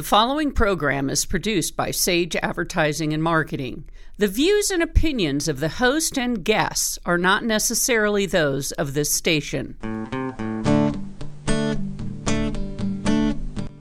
The 0.00 0.06
following 0.06 0.52
program 0.52 1.10
is 1.10 1.26
produced 1.26 1.76
by 1.76 1.90
Sage 1.90 2.34
Advertising 2.36 3.12
and 3.12 3.22
Marketing. 3.22 3.84
The 4.16 4.28
views 4.28 4.70
and 4.70 4.82
opinions 4.82 5.46
of 5.46 5.60
the 5.60 5.68
host 5.68 6.16
and 6.18 6.42
guests 6.42 6.98
are 7.04 7.18
not 7.18 7.44
necessarily 7.44 8.24
those 8.24 8.72
of 8.72 8.94
this 8.94 9.12
station. 9.12 9.76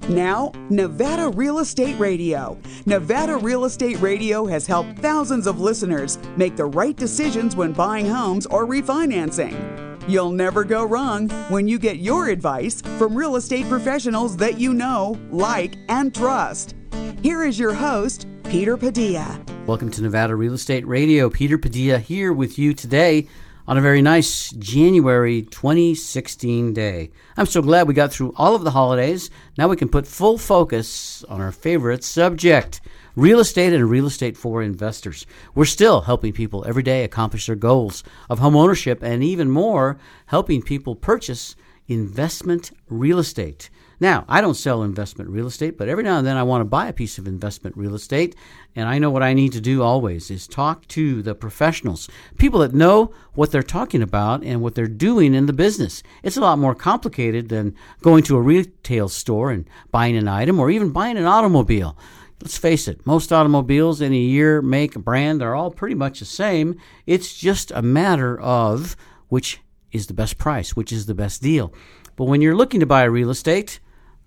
Now, 0.10 0.52
Nevada 0.70 1.30
Real 1.30 1.60
Estate 1.60 1.98
Radio. 1.98 2.60
Nevada 2.86 3.38
Real 3.38 3.64
Estate 3.64 4.02
Radio 4.02 4.46
has 4.46 4.68
helped 4.68 5.00
thousands 5.00 5.48
of 5.48 5.62
listeners 5.62 6.20
make 6.36 6.58
the 6.58 6.66
right 6.66 6.98
decisions 6.98 7.56
when 7.56 7.72
buying 7.72 8.06
homes 8.06 8.46
or 8.46 8.68
refinancing. 8.68 9.89
You'll 10.10 10.32
never 10.32 10.64
go 10.64 10.86
wrong 10.86 11.30
when 11.50 11.68
you 11.68 11.78
get 11.78 12.00
your 12.00 12.30
advice 12.30 12.82
from 12.82 13.14
real 13.14 13.36
estate 13.36 13.70
professionals 13.70 14.36
that 14.38 14.60
you 14.60 14.74
know, 14.74 15.16
like, 15.30 15.76
and 15.88 16.12
trust. 16.12 16.74
Here 17.22 17.44
is 17.44 17.60
your 17.60 17.76
host, 17.76 18.26
Peter 18.46 18.76
Padilla. 18.76 19.40
Welcome 19.68 19.92
to 19.92 20.02
Nevada 20.02 20.36
Real 20.36 20.56
Estate 20.56 20.88
Radio. 20.88 21.30
Peter 21.30 21.60
Padilla 21.60 22.00
here 22.00 22.34
with 22.34 22.58
you 22.58 22.74
today 22.74 23.28
on 23.68 23.78
a 23.78 23.82
very 23.82 24.02
nice 24.02 24.50
January 24.54 25.44
2016 25.44 26.74
day. 26.74 27.12
I'm 27.38 27.46
so 27.46 27.62
glad 27.62 27.88
we 27.88 27.94
got 27.94 28.12
through 28.12 28.34
all 28.36 28.56
of 28.56 28.64
the 28.64 28.72
holidays. 28.72 29.30
Now 29.60 29.68
we 29.68 29.76
can 29.76 29.90
put 29.90 30.08
full 30.08 30.40
focus 30.40 31.24
on 31.26 31.40
our 31.40 31.52
favorite 31.52 32.04
subject 32.04 32.82
real 33.16 33.40
estate 33.40 33.74
and 33.74 33.90
real 33.90 34.06
estate 34.06 34.38
for 34.38 34.62
investors. 34.62 35.26
We're 35.56 35.66
still 35.66 36.02
helping 36.02 36.34
people 36.34 36.66
every 36.68 36.84
day 36.84 37.04
accomplish 37.04 37.46
their 37.46 37.56
goals 37.56 38.04
of 38.30 38.40
home 38.40 38.56
ownership 38.56 39.04
and 39.04 39.24
even 39.24 39.50
more, 39.50 39.98
helping 40.28 40.62
people 40.62 40.96
purchase 40.96 41.56
investment 41.88 42.72
real 42.88 43.20
estate. 43.20 43.70
Now, 44.02 44.24
I 44.30 44.40
don't 44.40 44.54
sell 44.54 44.84
investment 44.84 45.30
real 45.30 45.48
estate, 45.48 45.78
but 45.78 45.90
every 45.90 46.04
now 46.04 46.18
and 46.18 46.26
then 46.26 46.38
I 46.38 46.44
want 46.44 46.62
to 46.62 46.66
buy 46.66 46.88
a 46.88 46.94
piece 46.94 47.18
of 47.18 47.28
investment 47.28 47.76
real 47.76 47.96
estate. 47.96 48.34
And 48.74 48.88
I 48.88 48.98
know 48.98 49.10
what 49.10 49.24
I 49.24 49.34
need 49.34 49.52
to 49.54 49.62
do 49.62 49.84
always 49.84 50.32
is 50.32 50.48
talk 50.48 50.88
to 50.90 51.22
the 51.22 51.36
professionals, 51.36 52.08
people 52.38 52.62
that 52.62 52.74
know 52.74 53.14
what 53.34 53.52
they're 53.52 53.62
talking 53.62 54.02
about 54.02 54.42
and 54.42 54.62
what 54.62 54.76
they're 54.76 54.88
doing 54.88 55.34
in 55.34 55.48
the 55.48 55.54
business. 55.54 56.02
It's 56.24 56.38
a 56.38 56.42
lot 56.42 56.60
more 56.60 56.76
complicated 56.76 57.50
than 57.50 57.76
going 58.02 58.24
to 58.24 58.38
a 58.38 58.42
retail 58.42 59.10
store 59.10 59.52
and 59.52 59.70
buying 59.92 60.16
an 60.16 60.30
item 60.30 60.62
or 60.62 60.70
even 60.70 60.92
buying 60.92 61.18
an 61.18 61.26
automobile. 61.26 61.98
Let's 62.42 62.58
face 62.58 62.88
it, 62.88 63.06
most 63.06 63.34
automobiles 63.34 64.00
in 64.00 64.14
a 64.14 64.18
year, 64.18 64.62
make, 64.62 64.96
a 64.96 65.00
brand, 65.00 65.42
are 65.42 65.56
all 65.56 65.72
pretty 65.72 65.96
much 65.96 66.20
the 66.20 66.26
same. 66.26 66.78
It's 67.06 67.34
just 67.34 67.72
a 67.72 67.82
matter 67.82 68.40
of 68.40 68.96
which 69.28 69.60
is 69.92 70.08
the 70.08 70.14
best 70.14 70.38
price, 70.38 70.76
which 70.76 70.92
is 70.92 71.06
the 71.06 71.14
best 71.14 71.42
deal. 71.42 71.74
But 72.16 72.26
when 72.26 72.42
you're 72.42 72.56
looking 72.56 72.80
to 72.80 72.86
buy 72.86 73.04
real 73.04 73.30
estate, 73.30 73.80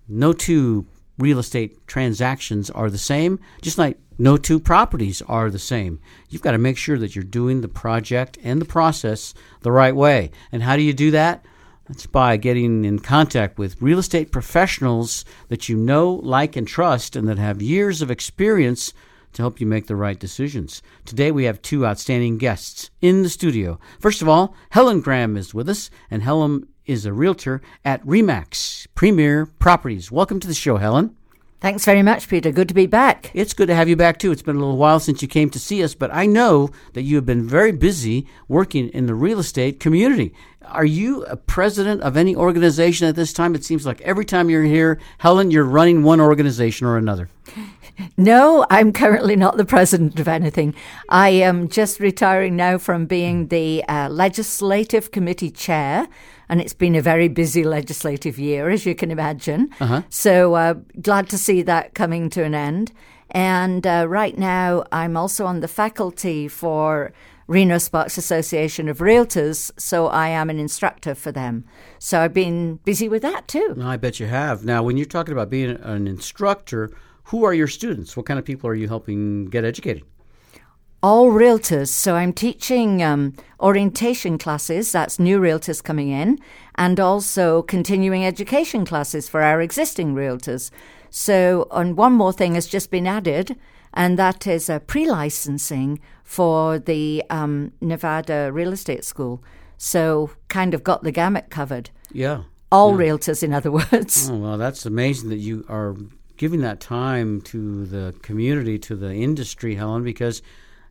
no 0.07 0.31
two 0.31 0.85
real 1.17 1.39
estate 1.39 1.85
transactions 1.87 2.69
are 2.69 2.89
the 2.89 2.97
same, 2.97 3.39
just 3.61 3.77
like 3.77 3.97
no 4.17 4.37
two 4.37 4.59
properties 4.59 5.21
are 5.23 5.49
the 5.49 5.59
same. 5.59 5.99
You've 6.29 6.41
got 6.41 6.51
to 6.51 6.57
make 6.57 6.77
sure 6.77 6.97
that 6.99 7.15
you're 7.15 7.23
doing 7.23 7.61
the 7.61 7.67
project 7.67 8.37
and 8.43 8.61
the 8.61 8.65
process 8.65 9.33
the 9.61 9.71
right 9.71 9.95
way. 9.95 10.31
And 10.51 10.63
how 10.63 10.75
do 10.75 10.83
you 10.83 10.93
do 10.93 11.11
that? 11.11 11.45
That's 11.87 12.05
by 12.05 12.37
getting 12.37 12.85
in 12.85 12.99
contact 12.99 13.57
with 13.57 13.81
real 13.81 13.99
estate 13.99 14.31
professionals 14.31 15.25
that 15.49 15.67
you 15.67 15.75
know, 15.75 16.13
like, 16.23 16.55
and 16.55 16.65
trust, 16.65 17.17
and 17.17 17.27
that 17.27 17.37
have 17.37 17.61
years 17.61 18.01
of 18.01 18.09
experience 18.09 18.93
to 19.33 19.41
help 19.41 19.59
you 19.59 19.67
make 19.67 19.87
the 19.87 19.95
right 19.95 20.17
decisions. 20.17 20.81
Today 21.03 21.29
we 21.29 21.43
have 21.43 21.61
two 21.61 21.85
outstanding 21.85 22.37
guests 22.37 22.89
in 23.01 23.23
the 23.23 23.29
studio. 23.29 23.79
First 23.99 24.21
of 24.21 24.29
all, 24.29 24.55
Helen 24.69 25.01
Graham 25.01 25.35
is 25.35 25.53
with 25.53 25.67
us, 25.67 25.89
and 26.09 26.23
Helen 26.23 26.67
is 26.85 27.05
a 27.05 27.11
realtor 27.11 27.61
at 27.83 28.05
Remax 28.05 28.87
Premier 28.95 29.45
Properties. 29.45 30.09
Welcome 30.09 30.39
to 30.39 30.47
the 30.47 30.53
show, 30.53 30.77
Helen. 30.77 31.17
Thanks 31.63 31.85
very 31.85 32.03
much, 32.03 32.27
Peter. 32.27 32.51
Good 32.51 32.67
to 32.67 32.73
be 32.73 32.87
back. 32.87 33.31
It's 33.33 33.53
good 33.53 33.67
to 33.69 33.73
have 33.73 33.87
you 33.87 33.95
back, 33.95 34.19
too. 34.19 34.33
It's 34.33 34.41
been 34.41 34.57
a 34.57 34.59
little 34.59 34.75
while 34.75 34.99
since 34.99 35.21
you 35.21 35.29
came 35.29 35.49
to 35.51 35.57
see 35.57 35.81
us, 35.81 35.95
but 35.95 36.13
I 36.13 36.25
know 36.25 36.71
that 36.91 37.03
you 37.03 37.15
have 37.15 37.25
been 37.25 37.47
very 37.47 37.71
busy 37.71 38.27
working 38.49 38.89
in 38.89 39.05
the 39.05 39.15
real 39.15 39.39
estate 39.39 39.79
community. 39.79 40.33
Are 40.65 40.83
you 40.83 41.23
a 41.23 41.37
president 41.37 42.01
of 42.01 42.17
any 42.17 42.35
organization 42.35 43.07
at 43.07 43.15
this 43.15 43.31
time? 43.31 43.55
It 43.55 43.63
seems 43.63 43.85
like 43.85 44.01
every 44.01 44.25
time 44.25 44.49
you're 44.49 44.63
here, 44.63 44.99
Helen, 45.19 45.51
you're 45.51 45.63
running 45.63 46.03
one 46.03 46.19
organization 46.19 46.85
or 46.85 46.97
another. 46.97 47.29
No, 48.17 48.65
I'm 48.69 48.91
currently 48.91 49.37
not 49.37 49.55
the 49.55 49.63
president 49.65 50.19
of 50.19 50.27
anything. 50.27 50.75
I 51.07 51.29
am 51.29 51.69
just 51.69 52.01
retiring 52.01 52.57
now 52.57 52.77
from 52.77 53.05
being 53.05 53.47
the 53.47 53.85
uh, 53.87 54.09
legislative 54.09 55.11
committee 55.11 55.51
chair, 55.51 56.09
and 56.49 56.61
it's 56.61 56.73
been 56.73 56.95
a 56.95 57.01
very 57.01 57.27
busy 57.27 57.63
legislative 57.63 58.37
year, 58.39 58.69
as 58.69 58.85
you 58.85 58.95
can 58.95 59.11
imagine. 59.11 59.69
Uh-huh. 59.79 60.01
So 60.09 60.55
uh, 60.55 60.73
glad 61.01 61.29
to 61.29 61.37
see 61.37 61.61
that 61.63 61.93
coming 61.93 62.29
to 62.31 62.43
an 62.43 62.55
end. 62.55 62.91
And 63.31 63.85
uh, 63.87 64.05
right 64.07 64.37
now, 64.37 64.83
I'm 64.91 65.17
also 65.17 65.45
on 65.45 65.61
the 65.61 65.67
faculty 65.67 66.47
for 66.47 67.13
Reno 67.47 67.77
Sparks 67.77 68.17
Association 68.17 68.87
of 68.87 68.99
Realtors, 68.99 69.71
so 69.77 70.07
I 70.07 70.29
am 70.29 70.49
an 70.49 70.59
instructor 70.59 71.13
for 71.13 71.31
them. 71.31 71.65
So 71.99 72.21
I've 72.21 72.33
been 72.33 72.75
busy 72.85 73.09
with 73.09 73.21
that 73.23 73.47
too. 73.47 73.75
I 73.81 73.97
bet 73.97 74.19
you 74.19 74.27
have. 74.27 74.63
Now, 74.63 74.83
when 74.83 74.97
you're 74.97 75.05
talking 75.05 75.33
about 75.33 75.49
being 75.49 75.71
an 75.71 76.07
instructor, 76.07 76.91
who 77.25 77.43
are 77.43 77.53
your 77.53 77.67
students? 77.67 78.15
What 78.15 78.25
kind 78.25 78.39
of 78.39 78.45
people 78.45 78.69
are 78.69 78.75
you 78.75 78.87
helping 78.87 79.45
get 79.45 79.65
educated? 79.65 80.03
All 81.03 81.31
realtors. 81.31 81.89
So 81.89 82.15
I'm 82.15 82.31
teaching 82.31 83.03
um, 83.03 83.33
orientation 83.59 84.37
classes, 84.37 84.93
that's 84.93 85.19
new 85.19 85.37
realtors 85.37 85.83
coming 85.83 86.07
in, 86.07 86.39
and 86.75 86.97
also 86.97 87.61
continuing 87.63 88.25
education 88.25 88.85
classes 88.85 89.27
for 89.27 89.41
our 89.41 89.61
existing 89.61 90.15
realtors. 90.15 90.71
So, 91.09 91.67
and 91.71 91.97
one 91.97 92.13
more 92.13 92.31
thing 92.31 92.55
has 92.55 92.67
just 92.67 92.89
been 92.89 93.05
added, 93.05 93.57
and 93.93 94.17
that 94.17 94.47
is 94.47 94.69
a 94.69 94.79
pre 94.79 95.05
licensing 95.05 95.99
for 96.23 96.79
the 96.79 97.21
um, 97.29 97.73
Nevada 97.81 98.49
Real 98.53 98.71
Estate 98.71 99.03
School. 99.03 99.43
So, 99.77 100.31
kind 100.47 100.73
of 100.73 100.85
got 100.85 101.03
the 101.03 101.11
gamut 101.11 101.49
covered. 101.49 101.89
Yeah. 102.13 102.43
All 102.71 102.91
yeah. 102.91 103.09
realtors, 103.09 103.43
in 103.43 103.51
other 103.51 103.71
words. 103.91 104.29
Oh, 104.29 104.37
well, 104.37 104.57
that's 104.57 104.85
amazing 104.85 105.27
that 105.31 105.39
you 105.39 105.65
are 105.67 105.97
giving 106.37 106.61
that 106.61 106.79
time 106.79 107.41
to 107.41 107.85
the 107.85 108.15
community, 108.21 108.79
to 108.79 108.95
the 108.95 109.13
industry, 109.13 109.75
Helen, 109.75 110.05
because 110.05 110.41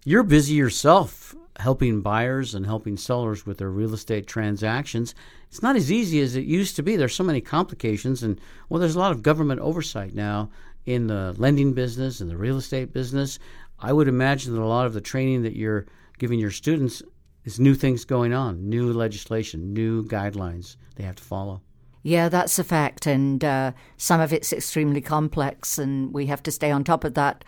you're 0.05 0.23
busy 0.23 0.55
yourself 0.55 1.35
helping 1.59 2.01
buyers 2.01 2.55
and 2.55 2.67
helping 2.67 2.97
sellers 2.97 3.47
with 3.47 3.59
their 3.59 3.71
real 3.71 3.95
estate 3.95 4.27
transactions. 4.27 5.15
It's 5.49 5.63
not 5.63 5.77
as 5.77 5.93
easy 5.93 6.21
as 6.21 6.35
it 6.35 6.45
used 6.45 6.77
to 6.77 6.83
be. 6.83 6.97
There's 6.97 7.15
so 7.15 7.25
many 7.25 7.41
complications, 7.41 8.23
and 8.23 8.41
well, 8.69 8.81
there's 8.81 8.97
a 8.97 8.99
lot 8.99 9.13
of 9.13 9.23
government 9.23 9.61
oversight 9.61 10.15
now 10.15 10.51
in 10.87 11.07
the 11.07 11.35
lending 11.39 11.73
business 11.73 12.21
and 12.21 12.31
the 12.31 12.37
real 12.37 12.57
estate 12.57 12.93
business. 12.93 13.39
I 13.79 13.93
would 13.93 14.09
imagine 14.09 14.55
that 14.55 14.63
a 14.63 14.67
lot 14.67 14.87
of 14.87 14.95
the 14.95 15.01
training 15.01 15.43
that 15.43 15.57
you're 15.57 15.87
giving 16.19 16.41
your 16.41 16.51
students 16.51 17.03
is 17.45 17.61
new 17.61 17.75
things 17.75 18.05
going 18.05 18.33
on, 18.33 18.69
new 18.69 18.93
legislation, 18.93 19.73
new 19.73 20.05
guidelines 20.05 20.77
they 20.97 21.05
have 21.05 21.17
to 21.17 21.23
follow. 21.23 21.61
Yeah, 22.03 22.29
that's 22.29 22.59
a 22.59 22.65
fact. 22.65 23.07
And 23.07 23.45
uh, 23.45 23.73
some 23.97 24.21
of 24.21 24.33
it's 24.33 24.53
extremely 24.53 25.01
complex, 25.01 25.79
and 25.79 26.13
we 26.13 26.27
have 26.27 26.43
to 26.45 26.51
stay 26.51 26.71
on 26.71 26.83
top 26.83 27.05
of 27.05 27.15
that. 27.15 27.45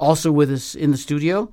Also 0.00 0.32
with 0.32 0.50
us 0.50 0.74
in 0.74 0.90
the 0.90 0.96
studio 0.96 1.52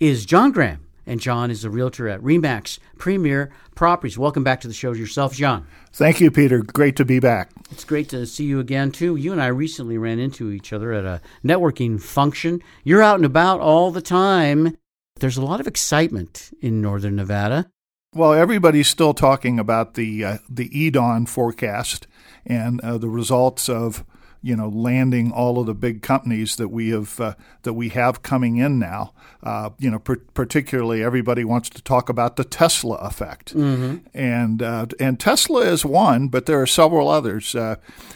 is 0.00 0.24
John 0.24 0.50
Graham. 0.50 0.88
And 1.04 1.20
John 1.20 1.50
is 1.50 1.64
a 1.64 1.70
realtor 1.70 2.08
at 2.08 2.20
Remax 2.20 2.78
Premier 2.96 3.50
Properties. 3.74 4.16
Welcome 4.16 4.44
back 4.44 4.60
to 4.60 4.68
the 4.68 4.74
show 4.74 4.92
yourself, 4.92 5.34
John. 5.34 5.66
Thank 5.92 6.20
you, 6.20 6.30
Peter. 6.30 6.62
Great 6.62 6.94
to 6.96 7.04
be 7.04 7.18
back. 7.18 7.50
It's 7.72 7.84
great 7.84 8.08
to 8.10 8.24
see 8.24 8.44
you 8.44 8.60
again, 8.60 8.92
too. 8.92 9.16
You 9.16 9.32
and 9.32 9.42
I 9.42 9.48
recently 9.48 9.98
ran 9.98 10.20
into 10.20 10.52
each 10.52 10.72
other 10.72 10.92
at 10.92 11.04
a 11.04 11.20
networking 11.44 12.00
function. 12.00 12.62
You're 12.84 13.02
out 13.02 13.16
and 13.16 13.24
about 13.24 13.60
all 13.60 13.90
the 13.90 14.00
time. 14.00 14.76
There's 15.16 15.36
a 15.36 15.44
lot 15.44 15.60
of 15.60 15.66
excitement 15.66 16.50
in 16.62 16.80
Northern 16.80 17.16
Nevada. 17.16 17.68
Well, 18.14 18.32
everybody's 18.32 18.88
still 18.88 19.12
talking 19.12 19.58
about 19.58 19.94
the 19.94 20.24
uh, 20.24 20.38
the 20.48 20.68
EDAWN 20.68 21.28
forecast 21.28 22.06
and 22.46 22.80
uh, 22.82 22.96
the 22.98 23.08
results 23.08 23.68
of 23.68 24.04
you 24.42 24.56
know 24.56 24.68
landing 24.68 25.30
all 25.30 25.58
of 25.58 25.66
the 25.66 25.74
big 25.74 26.02
companies 26.02 26.56
that 26.56 26.68
we 26.68 26.90
have 26.90 27.20
uh, 27.20 27.34
that 27.62 27.74
we 27.74 27.90
have 27.90 28.22
coming 28.22 28.56
in 28.56 28.78
now. 28.78 29.12
Uh, 29.42 29.70
you 29.78 29.90
know, 29.90 29.98
per- 29.98 30.22
particularly 30.34 31.02
everybody 31.02 31.44
wants 31.44 31.68
to 31.68 31.82
talk 31.82 32.08
about 32.08 32.36
the 32.36 32.44
Tesla 32.44 32.96
effect, 32.98 33.54
mm-hmm. 33.54 33.96
and 34.14 34.62
uh, 34.62 34.86
and 35.00 35.18
Tesla 35.18 35.62
is 35.62 35.84
one, 35.84 36.28
but 36.28 36.46
there 36.46 36.60
are 36.60 36.66
several 36.66 37.08
others. 37.08 37.54
Uh, 37.54 37.74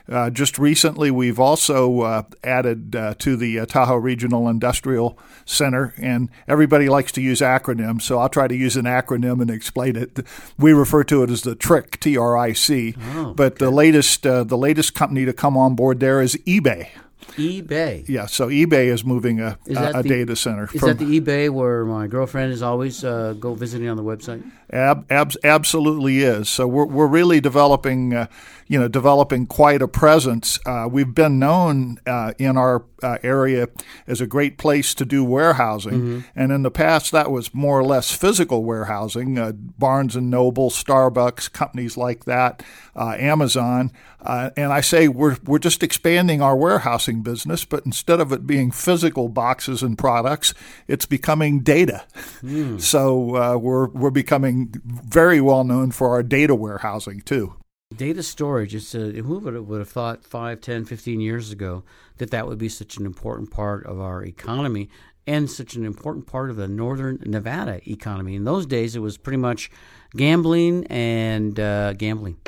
uh, 0.08 0.30
just 0.30 0.56
recently, 0.56 1.10
we've 1.10 1.40
also 1.40 2.02
uh, 2.02 2.22
added 2.44 2.92
to 3.18 3.36
the 3.36 3.66
Tahoe 3.66 3.96
Regional 3.96 4.48
Industrial 4.48 5.18
Center, 5.44 5.94
and 5.96 6.28
everybody 6.46 6.88
likes 6.88 7.10
to 7.12 7.20
use 7.20 7.40
acronyms, 7.40 8.02
so 8.02 8.20
I'll 8.20 8.28
try 8.28 8.46
to 8.46 8.54
use 8.54 8.76
an 8.76 8.84
acronym 8.84 9.40
and 9.40 9.50
explain 9.50 9.96
it. 9.96 10.24
We 10.56 10.72
refer 10.72 11.02
to 11.04 11.24
it 11.24 11.30
as 11.30 11.42
the 11.42 11.56
TRIC, 11.56 11.98
T 11.98 12.16
R 12.16 12.36
I 12.36 12.52
C. 12.52 12.94
Oh, 13.14 13.34
but 13.34 13.54
okay. 13.54 13.64
the 13.64 13.70
latest 13.72 14.22
the 14.22 14.44
latest 14.44 14.94
company 14.94 15.24
to 15.24 15.32
come 15.32 15.56
on 15.56 15.74
board 15.74 15.98
there 15.98 16.15
is 16.20 16.36
eBay 16.46 16.88
eBay. 17.36 18.08
Yeah, 18.08 18.26
so 18.26 18.48
eBay 18.48 18.86
is 18.86 19.04
moving 19.04 19.40
a, 19.40 19.58
a, 19.68 19.98
a 19.98 20.02
the, 20.02 20.08
data 20.08 20.36
center. 20.36 20.68
Is 20.72 20.80
that 20.80 20.98
the 20.98 21.20
eBay 21.20 21.50
where 21.50 21.84
my 21.84 22.06
girlfriend 22.06 22.52
is 22.52 22.62
always 22.62 23.04
uh, 23.04 23.34
go 23.38 23.54
visiting 23.54 23.88
on 23.88 23.96
the 23.96 24.02
website? 24.02 24.48
Ab, 24.70 25.06
ab, 25.10 25.32
absolutely 25.44 26.20
is. 26.20 26.48
So 26.48 26.66
we're, 26.66 26.86
we're 26.86 27.06
really 27.06 27.40
developing 27.40 28.14
uh, 28.14 28.26
you 28.68 28.78
know, 28.78 28.88
developing 28.88 29.46
quite 29.46 29.80
a 29.80 29.88
presence. 29.88 30.58
Uh, 30.66 30.88
we've 30.90 31.14
been 31.14 31.38
known 31.38 31.98
uh, 32.06 32.32
in 32.38 32.56
our 32.56 32.84
uh, 33.02 33.18
area 33.22 33.68
as 34.06 34.20
a 34.20 34.26
great 34.26 34.58
place 34.58 34.94
to 34.94 35.04
do 35.04 35.22
warehousing, 35.22 35.92
mm-hmm. 35.92 36.20
and 36.34 36.50
in 36.50 36.62
the 36.62 36.70
past 36.70 37.12
that 37.12 37.30
was 37.30 37.54
more 37.54 37.78
or 37.78 37.84
less 37.84 38.10
physical 38.10 38.64
warehousing. 38.64 39.38
Uh, 39.38 39.52
Barnes 39.52 40.16
and 40.16 40.30
Noble, 40.30 40.70
Starbucks, 40.70 41.52
companies 41.52 41.96
like 41.96 42.24
that, 42.24 42.62
uh, 42.96 43.14
Amazon, 43.18 43.92
uh, 44.22 44.50
and 44.56 44.72
I 44.72 44.80
say 44.80 45.06
we're 45.06 45.36
we're 45.44 45.58
just 45.58 45.82
expanding 45.82 46.42
our 46.42 46.56
warehousing 46.56 47.22
business, 47.22 47.64
but 47.64 47.86
instead 47.86 48.18
of 48.18 48.32
it 48.32 48.46
being 48.46 48.72
physical 48.72 49.28
boxes 49.28 49.82
and 49.82 49.96
products, 49.96 50.54
it's 50.88 51.06
becoming 51.06 51.60
data. 51.60 52.04
Mm. 52.42 52.80
So 52.80 53.58
we're 53.58 53.88
we're 53.88 54.10
becoming 54.10 54.74
very 54.84 55.40
well 55.40 55.62
known 55.62 55.92
for 55.92 56.10
our 56.10 56.24
data 56.24 56.54
warehousing 56.54 57.20
too. 57.20 57.54
Data 57.94 58.22
storage, 58.24 58.74
a, 58.74 58.98
who 58.98 59.38
would 59.38 59.54
have, 59.54 59.64
would 59.64 59.78
have 59.78 59.88
thought 59.88 60.24
5, 60.24 60.60
10, 60.60 60.84
15 60.86 61.20
years 61.20 61.52
ago 61.52 61.84
that 62.18 62.32
that 62.32 62.48
would 62.48 62.58
be 62.58 62.68
such 62.68 62.96
an 62.96 63.06
important 63.06 63.52
part 63.52 63.86
of 63.86 64.00
our 64.00 64.24
economy 64.24 64.90
and 65.24 65.48
such 65.48 65.76
an 65.76 65.84
important 65.84 66.26
part 66.26 66.50
of 66.50 66.56
the 66.56 66.66
northern 66.66 67.22
Nevada 67.24 67.80
economy. 67.88 68.34
In 68.34 68.42
those 68.42 68.66
days, 68.66 68.96
it 68.96 69.00
was 69.00 69.16
pretty 69.16 69.36
much 69.36 69.70
gambling 70.16 70.84
and 70.88 71.60
uh, 71.60 71.92
gambling 71.92 72.38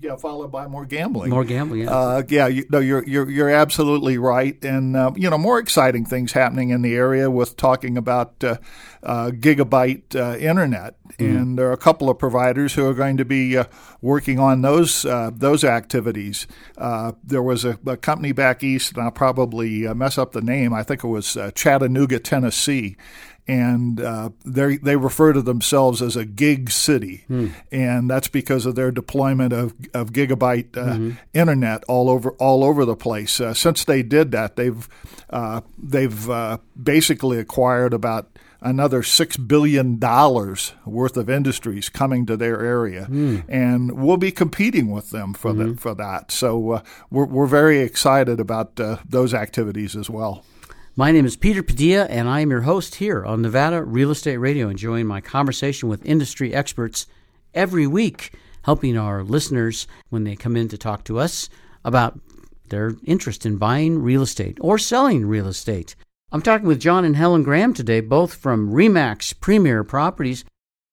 yeah, 0.00 0.16
followed 0.16 0.50
by 0.50 0.66
more 0.66 0.84
gambling. 0.84 1.30
More 1.30 1.44
gambling. 1.44 1.82
Yeah, 1.82 1.90
uh, 1.90 2.22
yeah. 2.28 2.46
You, 2.46 2.64
no, 2.70 2.78
you're 2.78 3.04
you're 3.04 3.30
you're 3.30 3.50
absolutely 3.50 4.18
right, 4.18 4.62
and 4.64 4.96
uh, 4.96 5.12
you 5.16 5.30
know 5.30 5.38
more 5.38 5.58
exciting 5.58 6.04
things 6.04 6.32
happening 6.32 6.70
in 6.70 6.82
the 6.82 6.94
area 6.94 7.30
with 7.30 7.56
talking 7.56 7.96
about 7.96 8.42
uh, 8.42 8.56
uh 9.02 9.30
gigabyte 9.30 10.14
uh, 10.14 10.36
internet, 10.38 10.96
mm. 11.18 11.24
and 11.24 11.58
there 11.58 11.68
are 11.68 11.72
a 11.72 11.78
couple 11.78 12.10
of 12.10 12.18
providers 12.18 12.74
who 12.74 12.86
are 12.86 12.94
going 12.94 13.16
to 13.16 13.24
be 13.24 13.56
uh, 13.56 13.64
working 14.00 14.38
on 14.38 14.62
those 14.62 15.02
those 15.02 15.64
activities. 15.64 16.46
there 17.24 17.42
was 17.42 17.64
a, 17.64 17.78
a, 17.86 17.96
company 17.96 18.32
back 18.32 18.62
east, 18.62 18.92
and 18.92 19.02
I'll 19.02 19.10
probably 19.10 19.92
mess 19.94 20.18
up 20.18 20.32
the 20.32 20.42
name. 20.42 20.72
I 20.72 20.82
think 20.82 21.04
it 21.04 21.08
was 21.08 21.36
Chattanooga, 21.54 22.18
Tennessee 22.18 22.96
and 23.46 24.00
uh, 24.00 24.30
they 24.44 24.76
they 24.76 24.96
refer 24.96 25.32
to 25.32 25.42
themselves 25.42 26.00
as 26.00 26.16
a 26.16 26.24
gig 26.24 26.70
city, 26.70 27.24
hmm. 27.28 27.48
and 27.70 28.08
that's 28.08 28.28
because 28.28 28.64
of 28.64 28.74
their 28.74 28.90
deployment 28.90 29.52
of, 29.52 29.74
of 29.92 30.12
gigabyte 30.12 30.76
uh, 30.76 30.94
mm-hmm. 30.94 31.10
internet 31.34 31.84
all 31.84 32.08
over 32.08 32.30
all 32.32 32.64
over 32.64 32.84
the 32.84 32.96
place. 32.96 33.40
Uh, 33.40 33.52
since 33.52 33.84
they 33.84 34.02
did 34.02 34.32
that, 34.32 34.56
they've 34.56 34.88
uh, 35.30 35.60
they've 35.76 36.30
uh, 36.30 36.58
basically 36.80 37.38
acquired 37.38 37.92
about 37.92 38.30
another 38.62 39.02
six 39.02 39.36
billion 39.36 39.98
dollars 39.98 40.72
worth 40.86 41.18
of 41.18 41.28
industries 41.28 41.90
coming 41.90 42.24
to 42.24 42.38
their 42.38 42.64
area, 42.64 43.06
mm. 43.10 43.44
and 43.46 43.92
we'll 43.92 44.16
be 44.16 44.32
competing 44.32 44.90
with 44.90 45.10
them 45.10 45.34
for 45.34 45.52
mm-hmm. 45.52 45.72
the, 45.72 45.76
for 45.76 45.94
that. 45.94 46.32
So 46.32 46.70
uh, 46.70 46.82
we're 47.10 47.26
we're 47.26 47.46
very 47.46 47.80
excited 47.80 48.40
about 48.40 48.76
those 48.76 49.34
activities 49.34 49.94
as 49.96 50.08
well. 50.08 50.44
My 50.96 51.10
name 51.10 51.26
is 51.26 51.34
Peter 51.34 51.64
Padilla, 51.64 52.04
and 52.04 52.28
I 52.28 52.38
am 52.38 52.52
your 52.52 52.60
host 52.60 52.94
here 52.94 53.24
on 53.24 53.42
Nevada 53.42 53.82
Real 53.82 54.12
Estate 54.12 54.36
Radio, 54.36 54.68
enjoying 54.68 55.08
my 55.08 55.20
conversation 55.20 55.88
with 55.88 56.06
industry 56.06 56.54
experts 56.54 57.08
every 57.52 57.84
week, 57.84 58.32
helping 58.62 58.96
our 58.96 59.24
listeners 59.24 59.88
when 60.10 60.22
they 60.22 60.36
come 60.36 60.56
in 60.56 60.68
to 60.68 60.78
talk 60.78 61.02
to 61.04 61.18
us 61.18 61.48
about 61.84 62.20
their 62.68 62.92
interest 63.02 63.44
in 63.44 63.56
buying 63.56 64.04
real 64.04 64.22
estate 64.22 64.56
or 64.60 64.78
selling 64.78 65.26
real 65.26 65.48
estate. 65.48 65.96
I'm 66.30 66.42
talking 66.42 66.68
with 66.68 66.78
John 66.78 67.04
and 67.04 67.16
Helen 67.16 67.42
Graham 67.42 67.74
today, 67.74 68.00
both 68.00 68.32
from 68.32 68.70
Remax 68.70 69.34
Premier 69.40 69.82
Properties. 69.82 70.44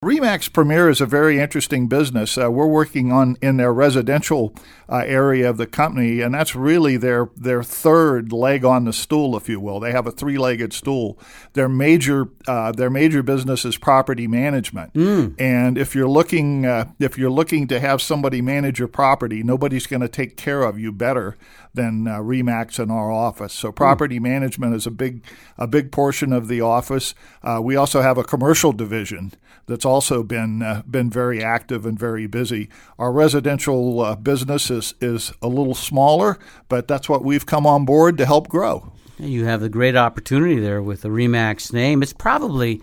Remax 0.04 0.52
Premier 0.52 0.90
is 0.90 1.00
a 1.00 1.06
very 1.06 1.38
interesting 1.38 1.88
business. 1.88 2.36
Uh, 2.36 2.52
we're 2.52 2.66
working 2.66 3.12
on 3.12 3.38
in 3.40 3.58
their 3.58 3.72
residential 3.72 4.52
uh, 4.90 5.04
area 5.06 5.48
of 5.48 5.58
the 5.58 5.68
company, 5.68 6.22
and 6.22 6.34
that's 6.34 6.56
really 6.56 6.98
their 6.98 7.30
their 7.38 7.62
third 7.62 8.34
leg 8.34 8.66
on 8.66 8.86
the 8.86 8.94
stool, 8.94 9.38
if 9.38 9.48
you 9.48 9.60
will. 9.60 9.80
They 9.80 9.92
have 9.92 10.08
a 10.08 10.12
three 10.12 10.40
legged 10.40 10.74
stool. 10.74 11.20
Their 11.54 11.70
major 11.70 12.30
uh, 12.48 12.72
their 12.72 12.90
major 12.90 13.22
business 13.22 13.64
is 13.64 13.78
property 13.78 14.28
management, 14.28 14.96
mm. 14.96 15.40
and 15.40 15.78
if 15.78 15.94
you're 15.94 16.10
looking 16.10 16.66
uh, 16.66 16.86
if 16.98 17.20
you're 17.20 17.30
looking 17.30 17.68
to 17.68 17.80
have 17.80 18.02
somebody 18.02 18.42
manage 18.42 18.80
your 18.80 18.88
property, 18.88 19.44
nobody's 19.44 19.86
going 19.86 20.02
to 20.02 20.10
take 20.10 20.36
care 20.36 20.64
of 20.64 20.80
you 20.80 20.92
better 20.92 21.38
than 21.76 22.08
uh, 22.08 22.18
Remax 22.18 22.80
in 22.80 22.90
our 22.90 23.12
office. 23.12 23.54
So 23.54 23.72
property 23.72 24.18
mm. 24.18 24.24
management 24.24 24.74
is 24.74 24.88
a 24.88 24.92
big 24.92 25.24
a 25.60 25.68
big 25.68 25.92
portion 25.92 26.34
of 26.34 26.48
the 26.48 26.60
office. 26.62 27.14
Uh, 27.44 27.60
we 27.64 27.76
also 27.76 28.02
have 28.02 28.18
a 28.18 28.24
commercial 28.24 28.74
division 28.74 29.34
that's 29.68 29.86
also 29.92 30.24
been 30.24 30.62
uh, 30.64 30.82
been 30.90 31.10
very 31.10 31.44
active 31.44 31.86
and 31.86 32.00
very 32.00 32.26
busy. 32.26 32.70
Our 32.98 33.12
residential 33.12 34.00
uh, 34.00 34.16
business 34.16 34.72
is 34.72 34.96
is 35.02 35.34
a 35.42 35.48
little 35.48 35.76
smaller, 35.76 36.40
but 36.70 36.88
that's 36.88 37.08
what 37.08 37.24
we've 37.24 37.46
come 37.46 37.68
on 37.68 37.86
board 37.86 38.18
to 38.18 38.26
help 38.26 38.48
grow. 38.48 38.92
You 39.20 39.46
have 39.46 39.62
a 39.62 39.70
great 39.70 39.96
opportunity 39.96 40.60
there 40.60 40.82
with 40.82 41.02
the 41.02 41.10
Remax 41.10 41.72
name. 41.72 42.02
It's 42.02 42.14
probably 42.14 42.82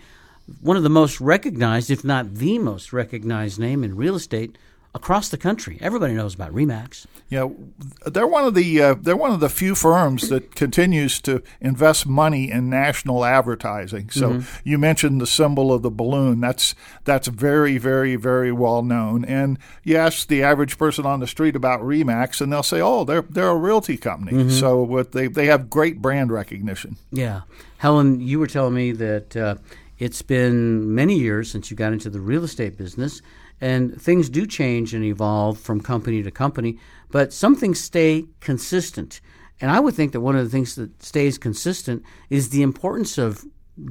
one 0.61 0.77
of 0.77 0.83
the 0.83 0.89
most 0.91 1.21
recognized, 1.21 1.91
if 1.91 2.05
not 2.05 2.35
the 2.35 2.59
most 2.59 2.93
recognized 2.93 3.59
name 3.59 3.83
in 3.83 3.97
real 3.97 4.15
estate 4.15 4.57
across 4.95 5.29
the 5.29 5.37
country. 5.37 5.79
Everybody 5.81 6.15
knows 6.15 6.35
about 6.35 6.53
Remax. 6.53 7.07
Yeah, 7.29 7.49
they're 8.07 8.27
one 8.27 8.45
of 8.45 8.55
the 8.55 8.83
uh, 8.83 8.95
they're 8.95 9.17
one 9.17 9.33
of 9.33 9.41
the 9.41 9.51
few 9.51 9.75
firms 9.75 10.29
that 10.31 10.55
continues 10.55 11.21
to 11.23 11.43
invest 11.61 12.07
money 12.07 12.51
in 12.51 12.71
national 12.71 13.25
advertising. 13.25 14.09
So 14.11 14.31
mm-hmm. 14.31 14.69
you 14.69 14.79
mentioned 14.79 15.21
the 15.21 15.27
symbol 15.27 15.73
of 15.73 15.83
the 15.83 15.91
balloon. 15.91 16.41
That's 16.41 16.75
that's 17.05 17.29
very 17.29 17.77
very 17.77 18.17
very 18.17 18.51
well 18.51 18.83
known. 18.83 19.25
And 19.25 19.59
you 19.85 19.97
ask 19.97 20.27
the 20.27 20.43
average 20.43 20.79
person 20.79 21.05
on 21.05 21.21
the 21.21 21.27
street 21.27 21.55
about 21.55 21.81
Remax, 21.81 22.41
and 22.41 22.53
they'll 22.53 22.63
say, 22.63 22.81
"Oh, 22.81 23.05
they're 23.05 23.23
they're 23.23 23.51
a 23.51 23.57
realty 23.57 23.99
company." 23.99 24.33
Mm-hmm. 24.33 24.51
So 24.51 24.83
what 24.83 25.13
they 25.13 25.27
they 25.27 25.47
have 25.47 25.69
great 25.69 26.01
brand 26.01 26.33
recognition. 26.33 26.97
Yeah, 27.13 27.43
Helen, 27.79 28.21
you 28.21 28.39
were 28.39 28.49
telling 28.49 28.75
me 28.75 28.93
that. 28.93 29.37
Uh, 29.37 29.57
it's 29.99 30.23
been 30.23 30.95
many 30.95 31.19
years 31.19 31.51
since 31.51 31.73
you 31.73 31.77
got 31.77 31.93
into 31.93 32.09
the 32.09 32.21
real 32.21 32.45
estate 32.45 32.79
business, 32.79 33.21
and 33.61 34.01
things 34.01 34.29
do 34.29 34.47
change 34.47 34.95
and 34.95 35.05
evolve 35.05 35.59
from 35.59 35.81
company 35.81 36.23
to 36.23 36.31
company, 36.31 36.79
but 37.11 37.33
some 37.33 37.57
things 37.57 37.81
stay 37.81 38.27
consistent. 38.41 39.21
And 39.61 39.71
I 39.71 39.81
would 39.81 39.95
think 39.95 40.13
that 40.13 40.21
one 40.21 40.37
of 40.37 40.45
the 40.45 40.51
things 40.51 40.75
that 40.77 41.03
stays 41.03 41.39
consistent 41.39 42.03
is 42.31 42.51
the 42.51 42.63
importance 42.63 43.19
of 43.19 43.45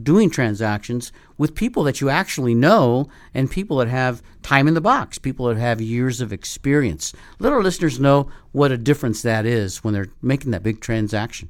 doing 0.04 0.30
transactions 0.30 1.12
with 1.38 1.56
people 1.56 1.84
that 1.84 2.02
you 2.02 2.10
actually 2.10 2.54
know 2.54 3.08
and 3.34 3.50
people 3.50 3.78
that 3.78 3.88
have 3.88 4.22
time 4.42 4.68
in 4.68 4.74
the 4.74 4.82
box, 4.82 5.18
people 5.18 5.48
that 5.48 5.58
have 5.58 5.80
years 5.82 6.20
of 6.20 6.34
experience. 6.34 7.14
Let 7.40 7.54
our 7.54 7.64
listeners 7.64 8.00
know 8.00 8.30
what 8.52 8.72
a 8.72 8.78
difference 8.78 9.22
that 9.22 9.46
is 9.46 9.84
when 9.84 9.94
they're 9.94 10.12
making 10.22 10.52
that 10.52 10.64
big 10.64 10.82
transaction. 10.82 11.50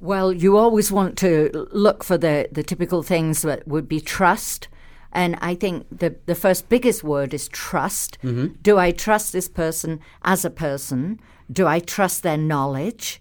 Well, 0.00 0.32
you 0.32 0.56
always 0.56 0.92
want 0.92 1.18
to 1.18 1.68
look 1.72 2.04
for 2.04 2.16
the, 2.16 2.48
the 2.52 2.62
typical 2.62 3.02
things 3.02 3.42
that 3.42 3.66
would 3.66 3.88
be 3.88 4.00
trust 4.00 4.68
and 5.12 5.36
I 5.40 5.54
think 5.54 5.86
the, 5.90 6.16
the 6.26 6.34
first 6.34 6.68
biggest 6.68 7.02
word 7.02 7.32
is 7.32 7.48
trust. 7.48 8.18
Mm-hmm. 8.22 8.54
Do 8.62 8.78
I 8.78 8.90
trust 8.90 9.32
this 9.32 9.48
person 9.48 10.00
as 10.22 10.44
a 10.44 10.50
person? 10.50 11.20
Do 11.50 11.66
I 11.66 11.80
trust 11.80 12.22
their 12.22 12.36
knowledge? 12.36 13.20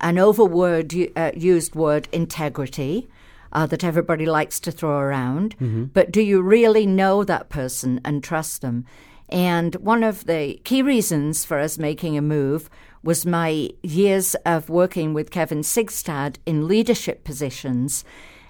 An 0.00 0.18
overword 0.18 0.94
uh, 1.16 1.32
used 1.34 1.74
word, 1.74 2.08
integrity, 2.12 3.08
uh, 3.52 3.66
that 3.66 3.84
everybody 3.84 4.26
likes 4.26 4.60
to 4.60 4.72
throw 4.72 4.98
around. 4.98 5.56
Mm-hmm. 5.58 5.84
But 5.84 6.12
do 6.12 6.20
you 6.20 6.42
really 6.42 6.86
know 6.86 7.24
that 7.24 7.48
person 7.48 8.00
and 8.04 8.22
trust 8.22 8.60
them? 8.60 8.84
And 9.28 9.74
one 9.76 10.04
of 10.04 10.26
the 10.26 10.60
key 10.64 10.82
reasons 10.82 11.44
for 11.44 11.58
us 11.58 11.78
making 11.78 12.16
a 12.16 12.22
move 12.22 12.68
was 13.02 13.26
my 13.26 13.70
years 13.82 14.34
of 14.46 14.68
working 14.68 15.14
with 15.14 15.30
Kevin 15.30 15.60
Sigstad 15.60 16.36
in 16.46 16.68
leadership 16.68 17.24
positions 17.24 18.04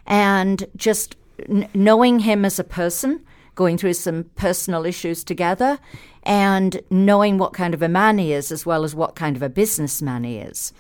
and 0.07 0.67
just 0.77 1.17
n- 1.49 1.69
knowing 1.75 2.21
him 2.21 2.45
as 2.45 2.59
a 2.59 2.65
person, 2.65 3.25
going 3.55 3.79
through 3.79 3.95
some 3.95 4.25
personal 4.37 4.85
issues 4.85 5.25
together, 5.25 5.79
and 6.23 6.81
knowing 6.91 7.39
what 7.39 7.53
kind 7.53 7.75
of 7.75 7.83
a 7.83 7.89
man 7.89 8.19
he 8.19 8.33
is, 8.33 8.51
as 8.51 8.67
well 8.67 8.85
as 8.85 8.95
what 8.95 9.15
kind 9.15 9.37
of 9.37 9.43
a 9.43 9.49
businessman 9.49 10.25
he 10.25 10.39
is. 10.39 10.73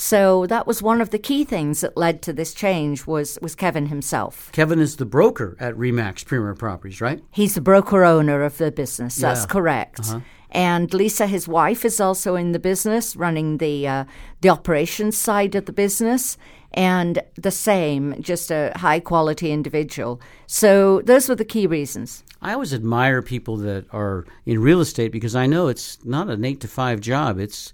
So 0.00 0.46
that 0.46 0.64
was 0.64 0.80
one 0.80 1.00
of 1.00 1.10
the 1.10 1.18
key 1.18 1.42
things 1.42 1.80
that 1.80 1.96
led 1.96 2.22
to 2.22 2.32
this 2.32 2.54
change 2.54 3.04
was 3.04 3.36
was 3.42 3.56
Kevin 3.56 3.86
himself. 3.86 4.48
Kevin 4.52 4.78
is 4.78 4.94
the 4.94 5.04
broker 5.04 5.56
at 5.58 5.74
Remax 5.74 6.24
Premier 6.24 6.54
Properties, 6.54 7.00
right? 7.00 7.20
He's 7.32 7.56
the 7.56 7.60
broker 7.60 8.04
owner 8.04 8.44
of 8.44 8.58
the 8.58 8.70
business. 8.70 9.16
That's 9.16 9.44
correct. 9.44 10.00
Uh-huh. 10.00 10.20
And 10.52 10.94
Lisa, 10.94 11.26
his 11.26 11.48
wife, 11.48 11.84
is 11.84 12.00
also 12.00 12.36
in 12.36 12.52
the 12.52 12.60
business, 12.60 13.16
running 13.16 13.58
the 13.58 13.88
uh, 13.88 14.04
the 14.40 14.50
operations 14.50 15.16
side 15.16 15.56
of 15.56 15.66
the 15.66 15.72
business 15.72 16.38
and 16.72 17.22
the 17.34 17.50
same, 17.50 18.20
just 18.20 18.50
a 18.50 18.72
high 18.76 19.00
quality 19.00 19.50
individual. 19.52 20.20
So 20.46 21.00
those 21.02 21.28
were 21.28 21.34
the 21.34 21.44
key 21.44 21.66
reasons. 21.66 22.24
I 22.40 22.52
always 22.52 22.72
admire 22.72 23.22
people 23.22 23.56
that 23.58 23.86
are 23.92 24.24
in 24.46 24.60
real 24.60 24.80
estate 24.80 25.10
because 25.10 25.34
I 25.34 25.46
know 25.46 25.68
it's 25.68 26.04
not 26.04 26.28
an 26.28 26.44
eight 26.44 26.60
to 26.60 26.68
five 26.68 27.00
job. 27.00 27.38
It's 27.38 27.72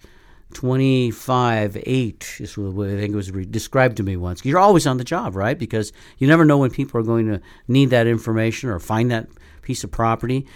25 0.54 1.76
8 1.84 2.36
is 2.38 2.56
what 2.56 2.88
I 2.88 2.96
think 2.96 3.12
it 3.12 3.16
was 3.16 3.30
described 3.30 3.96
to 3.98 4.02
me 4.02 4.16
once. 4.16 4.44
You're 4.44 4.58
always 4.58 4.86
on 4.86 4.96
the 4.96 5.04
job, 5.04 5.36
right? 5.36 5.58
Because 5.58 5.92
you 6.18 6.26
never 6.26 6.44
know 6.44 6.58
when 6.58 6.70
people 6.70 7.00
are 7.00 7.04
going 7.04 7.26
to 7.26 7.40
need 7.68 7.90
that 7.90 8.06
information 8.06 8.70
or 8.70 8.78
find 8.78 9.10
that 9.10 9.28
piece 9.62 9.84
of 9.84 9.90
property. 9.90 10.46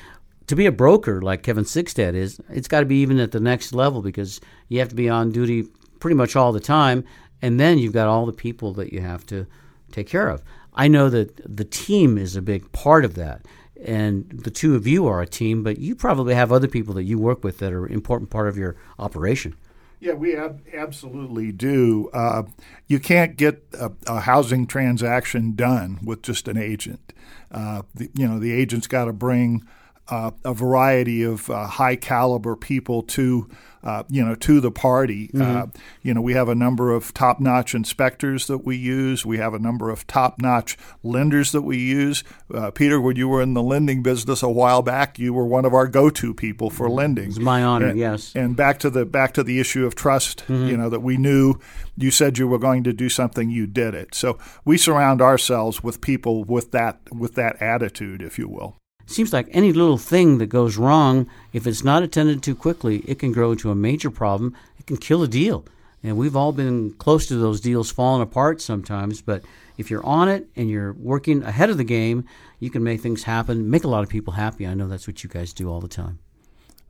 to 0.47 0.57
be 0.57 0.66
a 0.66 0.73
broker 0.73 1.21
like 1.21 1.42
Kevin 1.42 1.64
Sigstad 1.64 2.14
is, 2.14 2.40
it's 2.49 2.68
got 2.68 2.80
to 2.80 2.87
be 2.87 3.02
even 3.02 3.18
at 3.18 3.33
the 3.33 3.40
next 3.40 3.75
level 3.75 4.00
because 4.00 4.40
you 4.68 4.78
have 4.78 4.88
to 4.88 4.95
be 4.95 5.09
on 5.09 5.33
duty 5.33 5.64
pretty 6.00 6.14
much 6.14 6.37
all 6.37 6.52
the 6.52 6.61
time, 6.61 7.04
and 7.42 7.59
then 7.59 7.78
you've 7.78 7.92
got 7.92 8.09
all 8.09 8.26
the 8.26 8.33
people 8.33 8.73
that 8.75 8.92
you 8.92 9.00
have 9.00 9.25
to 9.26 9.47
take 9.92 10.09
care 10.09 10.28
of. 10.28 10.42
I 10.75 10.88
know 10.88 11.09
that 11.09 11.57
the 11.57 11.64
team 11.64 12.18
is 12.18 12.37
a 12.37 12.42
big 12.42 12.71
part 12.73 13.04
of 13.04 13.14
that, 13.14 13.47
and 13.83 14.28
the 14.30 14.50
two 14.50 14.75
of 14.75 14.87
you 14.87 15.07
are 15.07 15.21
a 15.21 15.26
team, 15.26 15.62
but 15.62 15.78
you 15.78 15.95
probably 15.95 16.35
have 16.35 16.52
other 16.52 16.68
people 16.68 16.95
that 16.95 17.04
you 17.04 17.18
work 17.18 17.45
with 17.45 17.59
that 17.59 17.73
are 17.73 17.87
an 17.87 17.92
important 17.92 18.30
part 18.30 18.49
of 18.49 18.57
your 18.57 18.76
operation. 18.99 19.54
Yeah, 20.00 20.12
we 20.12 20.37
ab- 20.37 20.62
absolutely 20.73 21.50
do. 21.50 22.09
Uh, 22.12 22.45
you 22.87 23.00
can't 23.00 23.37
get 23.37 23.64
a, 23.78 23.90
a, 24.07 24.21
housing 24.21 24.66
transaction 24.66 25.57
done 25.57 25.99
with 26.04 26.23
just 26.23 26.47
an 26.47 26.57
agent. 26.57 27.12
Uh, 27.50 27.83
the, 27.95 28.09
you 28.14 28.28
know, 28.28 28.38
the 28.38 28.52
agent's 28.52 28.87
got 28.87 29.07
to 29.07 29.12
bring 29.12 29.66
uh, 30.09 30.30
a 30.45 30.54
variety 30.54 31.25
of 31.25 31.50
uh, 31.50 31.66
high 31.66 31.97
caliber 31.97 32.54
people 32.54 33.02
to 33.02 33.49
uh, 33.88 34.02
you 34.11 34.23
know 34.23 34.35
to 34.35 34.61
the 34.61 34.71
party. 34.71 35.30
Uh, 35.35 35.38
mm-hmm. 35.38 35.80
you 36.02 36.12
know, 36.12 36.21
we 36.21 36.35
have 36.35 36.49
a 36.49 36.54
number 36.54 36.92
of 36.92 37.14
top 37.14 37.40
notch 37.40 37.75
inspectors 37.75 38.47
that 38.47 38.59
we 38.59 38.76
use. 38.76 39.25
We 39.25 39.38
have 39.38 39.54
a 39.54 39.59
number 39.59 39.88
of 39.88 40.07
top 40.07 40.42
notch 40.42 40.76
lenders 41.02 41.52
that 41.52 41.62
we 41.62 41.78
use. 41.78 42.23
Uh, 42.52 42.71
Peter, 42.71 43.00
when 43.00 43.16
you 43.16 43.28
were 43.28 43.40
in 43.40 43.54
the 43.54 43.62
lending 43.62 44.02
business 44.02 44.42
a 44.42 44.49
while 44.50 44.83
back, 44.83 45.18
you 45.18 45.33
were 45.33 45.47
one 45.47 45.64
of 45.64 45.73
our 45.73 45.87
go 45.87 46.11
to 46.11 46.35
people 46.35 46.68
for 46.68 46.90
lending. 46.90 47.30
It's 47.30 47.38
my 47.38 47.62
honor. 47.62 47.87
And, 47.87 47.99
yes. 47.99 48.37
And 48.37 48.54
back 48.54 48.78
to 48.80 48.90
the 48.90 49.07
back 49.07 49.33
to 49.35 49.42
the 49.42 49.59
issue 49.59 49.87
of 49.87 49.95
trust. 49.95 50.40
Mm-hmm. 50.49 50.66
You 50.66 50.76
know 50.76 50.90
that 50.90 51.00
we 51.00 51.16
knew 51.16 51.54
you 51.97 52.11
said 52.11 52.37
you 52.37 52.47
were 52.47 52.59
going 52.59 52.85
to 52.85 52.92
do 52.92 53.09
something, 53.09 53.49
you 53.49 53.66
did 53.66 53.95
it. 53.95 54.14
So 54.14 54.38
we 54.66 54.76
surround 54.76 55.23
ourselves 55.23 55.83
with 55.83 56.02
people 56.02 56.45
with 56.45 56.73
that 56.73 57.00
with 57.11 57.37
that 57.37 57.62
attitude, 57.62 58.21
if 58.21 58.38
you 58.38 58.49
will 58.49 58.76
seems 59.11 59.33
like 59.33 59.49
any 59.50 59.73
little 59.73 59.99
thing 59.99 60.38
that 60.38 60.47
goes 60.47 60.77
wrong, 60.77 61.29
if 61.53 61.67
it's 61.67 61.85
not 61.85 62.03
attended 62.03 62.43
to 62.43 62.55
quickly, 62.55 62.99
it 63.07 63.19
can 63.19 63.33
grow 63.33 63.53
into 63.53 63.71
a 63.71 63.75
major 63.75 64.11
problem. 64.11 64.55
It 64.79 64.87
can 64.87 64.97
kill 64.97 65.23
a 65.23 65.29
deal. 65.29 65.65
And 66.03 66.17
we've 66.17 66.37
all 66.37 66.53
been 66.53 66.93
close 66.93 67.27
to 67.27 67.37
those 67.37 67.61
deals 67.61 67.91
falling 67.91 68.23
apart 68.23 68.61
sometimes. 68.61 69.21
But 69.21 69.43
if 69.77 69.91
you're 69.91 70.05
on 70.05 70.29
it 70.29 70.49
and 70.55 70.71
you're 70.71 70.93
working 70.93 71.43
ahead 71.43 71.71
of 71.71 71.77
the 71.77 71.85
game, 71.85 72.25
you 72.61 72.71
can 72.71 72.85
make 72.85 73.00
things 73.00 73.25
happen, 73.25 73.71
make 73.71 73.85
a 73.85 73.88
lot 73.88 74.03
of 74.03 74.09
people 74.09 74.35
happy. 74.35 74.67
I 74.67 74.75
know 74.75 74.88
that's 74.88 75.07
what 75.07 75.25
you 75.25 75.31
guys 75.31 75.53
do 75.53 75.71
all 75.71 75.81
the 75.81 75.88
time. 75.88 76.19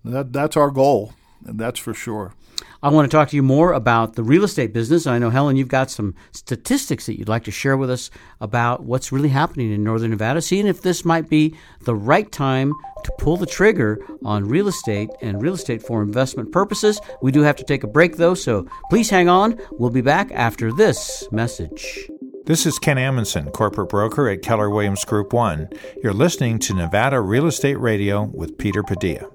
That, 0.05 0.33
that's 0.33 0.57
our 0.57 0.71
goal, 0.71 1.13
that's 1.43 1.79
for 1.79 1.95
sure. 1.95 2.35
I 2.83 2.91
want 2.91 3.11
to 3.11 3.17
talk 3.17 3.29
to 3.31 3.37
you 3.37 3.43
more 3.43 3.73
about 3.73 4.15
the 4.15 4.23
real 4.23 4.45
estate 4.45 4.73
business. 4.73 5.07
I 5.07 5.19
know, 5.19 5.31
Helen, 5.31 5.57
you've 5.57 5.69
got 5.69 5.91
some 5.91 6.15
statistics 6.33 7.07
that 7.07 7.19
you'd 7.19 7.29
like 7.29 7.45
to 7.45 7.51
share 7.51 7.77
with 7.77 7.91
us 7.91 8.11
about 8.41 8.85
what's 8.85 9.11
really 9.11 9.29
happening 9.29 9.73
in 9.73 9.83
Northern 9.83 10.11
Nevada, 10.11 10.41
seeing 10.41 10.67
if 10.67 10.83
this 10.83 11.05
might 11.05 11.29
be 11.29 11.55
the 11.81 11.95
right 11.95 12.31
time 12.31 12.73
to 13.05 13.13
pull 13.19 13.37
the 13.37 13.47
trigger 13.47 13.99
on 14.25 14.49
real 14.49 14.69
estate 14.69 15.11
and 15.23 15.43
real 15.43 15.55
estate 15.55 15.83
for 15.83 16.03
investment 16.03 16.53
purposes. 16.53 17.01
We 17.21 17.33
do 17.33 17.43
have 17.43 17.57
to 17.57 17.65
take 17.65 17.83
a 17.83 17.89
break, 17.89 18.17
though, 18.17 18.35
so 18.35 18.67
please 18.91 19.11
hang 19.11 19.29
on. 19.29 19.59
We'll 19.73 19.91
be 19.91 20.01
back 20.01 20.31
after 20.33 20.73
this 20.73 21.27
message. 21.33 22.09
This 22.47 22.65
is 22.65 22.79
Ken 22.79 22.97
Amundson, 22.97 23.53
corporate 23.53 23.91
broker 23.91 24.29
at 24.29 24.43
Keller 24.43 24.71
Williams 24.71 25.05
Group 25.05 25.33
1. 25.33 25.69
You're 26.03 26.15
listening 26.15 26.59
to 26.61 26.75
Nevada 26.75 27.21
Real 27.21 27.47
Estate 27.47 27.79
Radio 27.79 28.23
with 28.23 28.57
Peter 28.57 28.83
Padilla. 28.83 29.29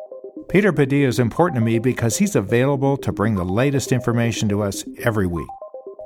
Peter 0.50 0.72
Padilla 0.72 1.08
is 1.08 1.20
important 1.20 1.56
to 1.56 1.66
me 1.66 1.80
because 1.80 2.18
he's 2.18 2.36
available 2.36 2.98
to 2.98 3.12
bring 3.12 3.36
the 3.36 3.46
latest 3.46 3.92
information 3.92 4.48
to 4.50 4.62
us 4.62 4.84
every 5.00 5.28
week. 5.28 5.48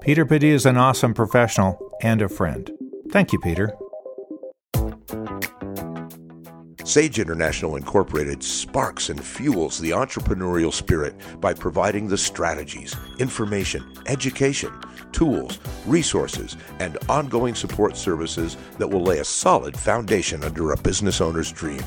Peter 0.01 0.25
Padilla 0.25 0.56
is 0.56 0.65
an 0.65 0.77
awesome 0.77 1.13
professional 1.13 1.77
and 2.01 2.22
a 2.22 2.29
friend. 2.29 2.72
Thank 3.12 3.34
you, 3.34 3.39
Peter. 3.39 3.74
Sage 6.84 7.20
International 7.20 7.75
Incorporated 7.75 8.41
sparks 8.41 9.10
and 9.10 9.22
fuels 9.22 9.77
the 9.77 9.89
entrepreneurial 9.89 10.72
spirit 10.72 11.15
by 11.41 11.53
providing 11.53 12.08
the 12.08 12.17
strategies, 12.17 12.96
information, 13.20 13.84
education, 14.06 14.72
tools, 15.12 15.60
resources, 15.86 16.56
and 16.79 16.98
ongoing 17.10 17.56
support 17.56 17.98
services 17.98 18.56
that 18.77 18.88
will 18.88 19.03
lay 19.03 19.20
a 19.20 19.25
solid 19.25 19.77
foundation 19.77 20.44
under 20.46 20.72
a 20.72 20.77
business 20.77 21.20
owner's 21.20 21.51
dream. 21.51 21.82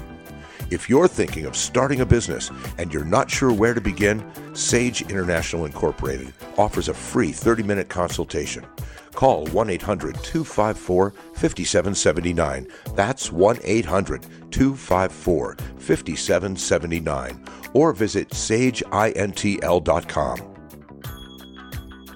If 0.71 0.89
you're 0.89 1.09
thinking 1.09 1.47
of 1.47 1.57
starting 1.57 2.01
a 2.01 2.07
business 2.07 2.51
and 2.79 2.95
you're 2.95 3.05
not 3.05 3.29
sure 3.29 3.53
where 3.53 3.75
to 3.75 3.81
begin, 3.81 4.25
Sage 4.55 5.03
International 5.03 5.65
Incorporated 5.65 6.33
offers 6.57 6.89
a 6.89 6.95
free 6.95 7.33
30 7.33 7.65
minute 7.65 7.89
consultation. 7.89 8.65
Call 9.13 9.47
1 9.49 9.71
800 9.71 10.15
254 10.23 11.11
5779. 11.11 12.69
That's 12.95 13.33
1 13.33 13.59
800 13.65 14.23
254 14.53 15.57
5779. 15.79 17.45
Or 17.75 17.93
visit 17.93 18.29
sageintl.com. 18.31 18.81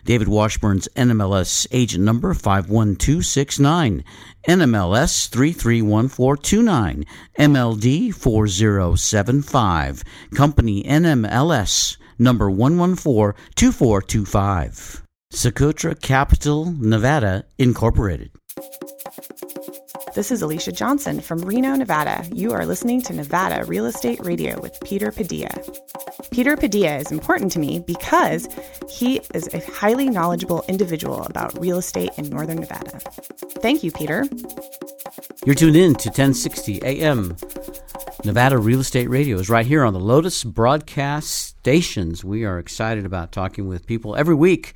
David 0.06 0.30
Washburn's 0.30 0.88
NMLS 0.96 1.68
agent 1.72 2.04
number 2.04 2.34
51269, 2.34 4.04
NMLS 4.48 5.30
331429, 5.30 7.06
MLD 7.38 8.16
4075, 8.16 10.04
company 10.34 10.82
NMLS 10.84 11.98
number 12.18 12.50
1142425. 12.50 15.04
Socotra 15.32 16.00
Capital, 16.00 16.76
Nevada, 16.78 17.46
Incorporated. 17.58 18.32
This 20.14 20.30
is 20.30 20.42
Alicia 20.42 20.74
Johnson 20.74 21.22
from 21.22 21.40
Reno, 21.40 21.74
Nevada. 21.74 22.28
You 22.34 22.52
are 22.52 22.66
listening 22.66 23.02
to 23.04 23.14
Nevada 23.14 23.64
Real 23.64 23.86
Estate 23.86 24.20
Radio 24.26 24.60
with 24.60 24.78
Peter 24.84 25.10
Padilla. 25.10 25.52
Peter 26.32 26.58
Padilla 26.58 26.98
is 26.98 27.14
important 27.14 27.50
to 27.54 27.60
me 27.60 27.80
because 27.80 28.50
he 28.90 29.22
is 29.34 29.48
a 29.54 29.60
highly 29.72 30.10
knowledgeable 30.10 30.66
individual 30.68 31.24
about 31.24 31.58
real 31.62 31.78
estate 31.78 32.12
in 32.18 32.30
Northern 32.30 32.60
Nevada. 32.60 33.00
Thank 33.62 33.86
you, 33.86 33.92
Peter. 33.94 34.26
You're 35.46 35.56
tuned 35.56 35.78
in 35.78 35.96
to 35.96 36.10
1060 36.10 36.84
AM. 36.84 37.38
Nevada 38.26 38.58
Real 38.58 38.82
Estate 38.82 39.10
Radio 39.10 39.40
is 39.40 39.50
right 39.50 39.66
here 39.66 39.86
on 39.86 39.94
the 39.94 40.00
Lotus 40.00 40.44
broadcast 40.44 41.32
stations. 41.32 42.24
We 42.24 42.44
are 42.44 42.60
excited 42.60 43.06
about 43.06 43.32
talking 43.32 43.70
with 43.70 43.88
people 43.88 44.18
every 44.18 44.36
week 44.36 44.76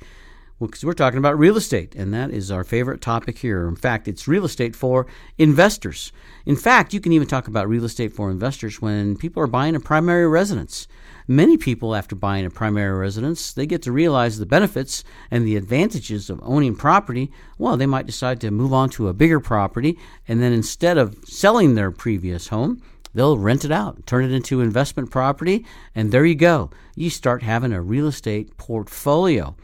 because 0.60 0.84
we're 0.84 0.94
talking 0.94 1.18
about 1.18 1.38
real 1.38 1.56
estate, 1.56 1.94
and 1.94 2.14
that 2.14 2.30
is 2.30 2.50
our 2.50 2.64
favorite 2.64 3.02
topic 3.02 3.38
here. 3.38 3.68
In 3.68 3.76
fact, 3.76 4.08
it's 4.08 4.26
real 4.26 4.46
estate 4.46 4.74
for 4.74 5.06
investors. 5.36 6.12
In 6.46 6.56
fact, 6.56 6.94
you 6.94 7.00
can 7.00 7.12
even 7.12 7.28
talk 7.28 7.46
about 7.46 7.68
real 7.68 7.84
estate 7.84 8.14
for 8.14 8.30
investors 8.30 8.80
when 8.80 9.16
people 9.16 9.42
are 9.42 9.46
buying 9.46 9.76
a 9.76 9.80
primary 9.80 10.26
residence. 10.26 10.88
Many 11.28 11.58
people, 11.58 11.94
after 11.94 12.16
buying 12.16 12.46
a 12.46 12.50
primary 12.50 12.96
residence, 12.98 13.52
they 13.52 13.66
get 13.66 13.82
to 13.82 13.92
realize 13.92 14.38
the 14.38 14.46
benefits 14.46 15.04
and 15.30 15.46
the 15.46 15.56
advantages 15.56 16.30
of 16.30 16.40
owning 16.42 16.74
property. 16.74 17.30
Well, 17.58 17.76
they 17.76 17.86
might 17.86 18.06
decide 18.06 18.40
to 18.40 18.50
move 18.50 18.72
on 18.72 18.88
to 18.90 19.08
a 19.08 19.14
bigger 19.14 19.40
property, 19.40 19.98
and 20.26 20.40
then 20.40 20.52
instead 20.52 20.96
of 20.96 21.18
selling 21.24 21.74
their 21.74 21.90
previous 21.90 22.48
home, 22.48 22.80
they'll 23.12 23.36
rent 23.36 23.64
it 23.64 23.72
out, 23.72 24.06
turn 24.06 24.24
it 24.24 24.32
into 24.32 24.60
investment 24.60 25.10
property, 25.10 25.66
and 25.94 26.12
there 26.12 26.24
you 26.24 26.34
go. 26.34 26.70
You 26.94 27.10
start 27.10 27.42
having 27.42 27.72
a 27.72 27.82
real 27.82 28.06
estate 28.06 28.56
portfolio. 28.56 29.54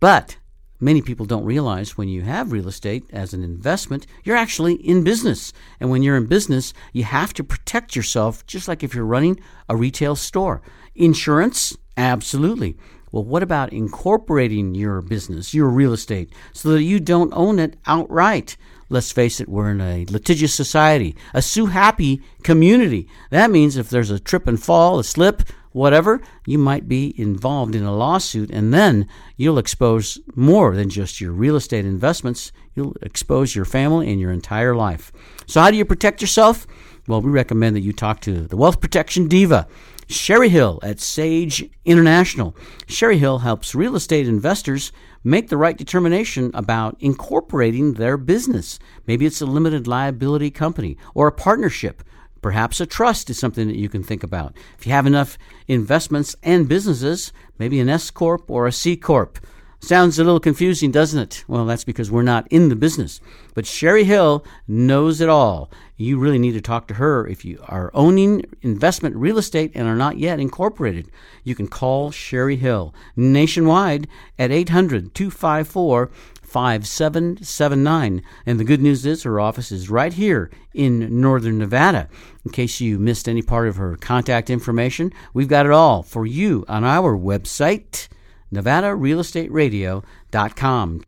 But 0.00 0.36
many 0.80 1.02
people 1.02 1.26
don't 1.26 1.44
realize 1.44 1.96
when 1.96 2.08
you 2.08 2.22
have 2.22 2.52
real 2.52 2.68
estate 2.68 3.04
as 3.12 3.32
an 3.32 3.42
investment, 3.42 4.06
you're 4.24 4.36
actually 4.36 4.74
in 4.74 5.04
business. 5.04 5.52
And 5.80 5.90
when 5.90 6.02
you're 6.02 6.16
in 6.16 6.26
business, 6.26 6.72
you 6.92 7.04
have 7.04 7.32
to 7.34 7.44
protect 7.44 7.96
yourself 7.96 8.46
just 8.46 8.68
like 8.68 8.82
if 8.82 8.94
you're 8.94 9.04
running 9.04 9.40
a 9.68 9.76
retail 9.76 10.16
store. 10.16 10.62
Insurance? 10.94 11.76
Absolutely. 11.96 12.76
Well, 13.12 13.24
what 13.24 13.42
about 13.42 13.72
incorporating 13.72 14.74
your 14.74 15.00
business, 15.00 15.54
your 15.54 15.68
real 15.68 15.92
estate, 15.92 16.32
so 16.52 16.70
that 16.70 16.82
you 16.82 17.00
don't 17.00 17.32
own 17.32 17.58
it 17.58 17.76
outright? 17.86 18.56
let's 18.88 19.12
face 19.12 19.40
it, 19.40 19.48
we're 19.48 19.70
in 19.70 19.80
a 19.80 20.06
litigious 20.06 20.54
society, 20.54 21.16
a 21.34 21.42
sue 21.42 21.66
happy 21.66 22.22
community. 22.42 23.08
That 23.30 23.50
means 23.50 23.76
if 23.76 23.90
there's 23.90 24.10
a 24.10 24.20
trip 24.20 24.46
and 24.46 24.62
fall, 24.62 24.98
a 24.98 25.04
slip, 25.04 25.42
whatever, 25.76 26.22
you 26.46 26.56
might 26.56 26.88
be 26.88 27.14
involved 27.20 27.74
in 27.74 27.84
a 27.84 27.94
lawsuit, 27.94 28.50
and 28.50 28.72
then 28.72 29.06
you'll 29.36 29.58
expose 29.58 30.18
more 30.34 30.74
than 30.74 30.88
just 30.88 31.20
your 31.20 31.32
real 31.32 31.54
estate 31.54 31.84
investments. 31.84 32.50
You'll 32.74 32.96
expose 33.02 33.54
your 33.54 33.66
family 33.66 34.10
and 34.10 34.18
your 34.18 34.32
entire 34.32 34.74
life. 34.74 35.12
So, 35.46 35.60
how 35.60 35.70
do 35.70 35.76
you 35.76 35.84
protect 35.84 36.22
yourself? 36.22 36.66
Well, 37.06 37.20
we 37.20 37.30
recommend 37.30 37.76
that 37.76 37.82
you 37.82 37.92
talk 37.92 38.20
to 38.22 38.46
the 38.46 38.56
Wealth 38.56 38.80
Protection 38.80 39.28
Diva. 39.28 39.68
Sherry 40.08 40.48
Hill 40.48 40.78
at 40.82 41.00
Sage 41.00 41.68
International. 41.84 42.56
Sherry 42.86 43.18
Hill 43.18 43.38
helps 43.38 43.74
real 43.74 43.96
estate 43.96 44.28
investors 44.28 44.92
make 45.24 45.48
the 45.48 45.56
right 45.56 45.76
determination 45.76 46.52
about 46.54 46.96
incorporating 47.00 47.94
their 47.94 48.16
business. 48.16 48.78
Maybe 49.06 49.26
it's 49.26 49.40
a 49.40 49.46
limited 49.46 49.88
liability 49.88 50.52
company 50.52 50.96
or 51.14 51.26
a 51.26 51.32
partnership 51.32 52.04
Perhaps 52.46 52.80
a 52.80 52.86
trust 52.86 53.28
is 53.28 53.36
something 53.36 53.66
that 53.66 53.76
you 53.76 53.88
can 53.88 54.04
think 54.04 54.22
about. 54.22 54.56
If 54.78 54.86
you 54.86 54.92
have 54.92 55.04
enough 55.04 55.36
investments 55.66 56.36
and 56.44 56.68
businesses, 56.68 57.32
maybe 57.58 57.80
an 57.80 57.88
S 57.88 58.08
Corp 58.12 58.48
or 58.48 58.68
a 58.68 58.72
C 58.72 58.96
Corp. 58.96 59.40
Sounds 59.80 60.16
a 60.16 60.22
little 60.22 60.38
confusing, 60.38 60.92
doesn't 60.92 61.18
it? 61.18 61.44
Well, 61.48 61.66
that's 61.66 61.82
because 61.82 62.08
we're 62.08 62.22
not 62.22 62.46
in 62.46 62.68
the 62.68 62.76
business. 62.76 63.20
But 63.54 63.66
Sherry 63.66 64.04
Hill 64.04 64.44
knows 64.68 65.20
it 65.20 65.28
all. 65.28 65.72
You 65.96 66.20
really 66.20 66.38
need 66.38 66.52
to 66.52 66.60
talk 66.60 66.86
to 66.86 66.94
her 66.94 67.26
if 67.26 67.44
you 67.44 67.58
are 67.66 67.90
owning 67.94 68.44
investment 68.62 69.16
real 69.16 69.38
estate 69.38 69.72
and 69.74 69.88
are 69.88 69.96
not 69.96 70.18
yet 70.18 70.38
incorporated. 70.38 71.10
You 71.42 71.56
can 71.56 71.66
call 71.66 72.12
Sherry 72.12 72.56
Hill 72.56 72.94
nationwide 73.16 74.06
at 74.38 74.52
800 74.52 75.16
254 75.16 76.10
5779. 76.46 78.22
And 78.46 78.60
the 78.60 78.64
good 78.64 78.80
news 78.80 79.04
is 79.04 79.24
her 79.24 79.40
office 79.40 79.72
is 79.72 79.90
right 79.90 80.12
here 80.12 80.50
in 80.74 81.20
Northern 81.20 81.58
Nevada. 81.58 82.08
In 82.44 82.52
case 82.52 82.80
you 82.80 82.98
missed 82.98 83.28
any 83.28 83.42
part 83.42 83.68
of 83.68 83.76
her 83.76 83.96
contact 83.96 84.48
information, 84.48 85.12
we've 85.34 85.48
got 85.48 85.66
it 85.66 85.72
all 85.72 86.02
for 86.02 86.24
you 86.26 86.64
on 86.68 86.84
our 86.84 87.14
website, 87.16 88.08
nevadarealestateradio.com. 88.52 91.02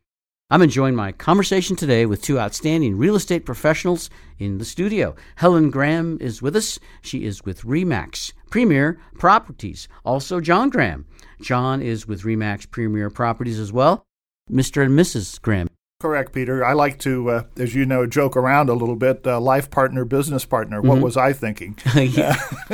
I'm 0.50 0.62
enjoying 0.62 0.94
my 0.94 1.12
conversation 1.12 1.76
today 1.76 2.06
with 2.06 2.22
two 2.22 2.40
outstanding 2.40 2.96
real 2.96 3.16
estate 3.16 3.44
professionals 3.44 4.08
in 4.38 4.56
the 4.56 4.64
studio. 4.64 5.14
Helen 5.36 5.68
Graham 5.68 6.16
is 6.22 6.40
with 6.40 6.56
us. 6.56 6.78
She 7.02 7.26
is 7.26 7.44
with 7.44 7.64
REMAX 7.64 8.32
Premier 8.48 8.98
Properties. 9.18 9.88
Also, 10.06 10.40
John 10.40 10.70
Graham. 10.70 11.04
John 11.42 11.82
is 11.82 12.08
with 12.08 12.22
REMAX 12.22 12.70
Premier 12.70 13.10
Properties 13.10 13.58
as 13.58 13.74
well. 13.74 14.07
Mr. 14.50 14.82
and 14.84 14.98
Mrs. 14.98 15.40
Graham. 15.40 15.68
Correct, 16.00 16.32
Peter. 16.32 16.64
I 16.64 16.74
like 16.74 17.00
to, 17.00 17.28
uh, 17.28 17.42
as 17.56 17.74
you 17.74 17.84
know, 17.84 18.06
joke 18.06 18.36
around 18.36 18.68
a 18.68 18.72
little 18.72 18.94
bit. 18.94 19.26
Uh, 19.26 19.40
life 19.40 19.68
partner, 19.68 20.04
business 20.04 20.44
partner. 20.44 20.80
What 20.80 20.94
mm-hmm. 20.94 21.02
was 21.02 21.16
I 21.16 21.32
thinking? 21.32 21.76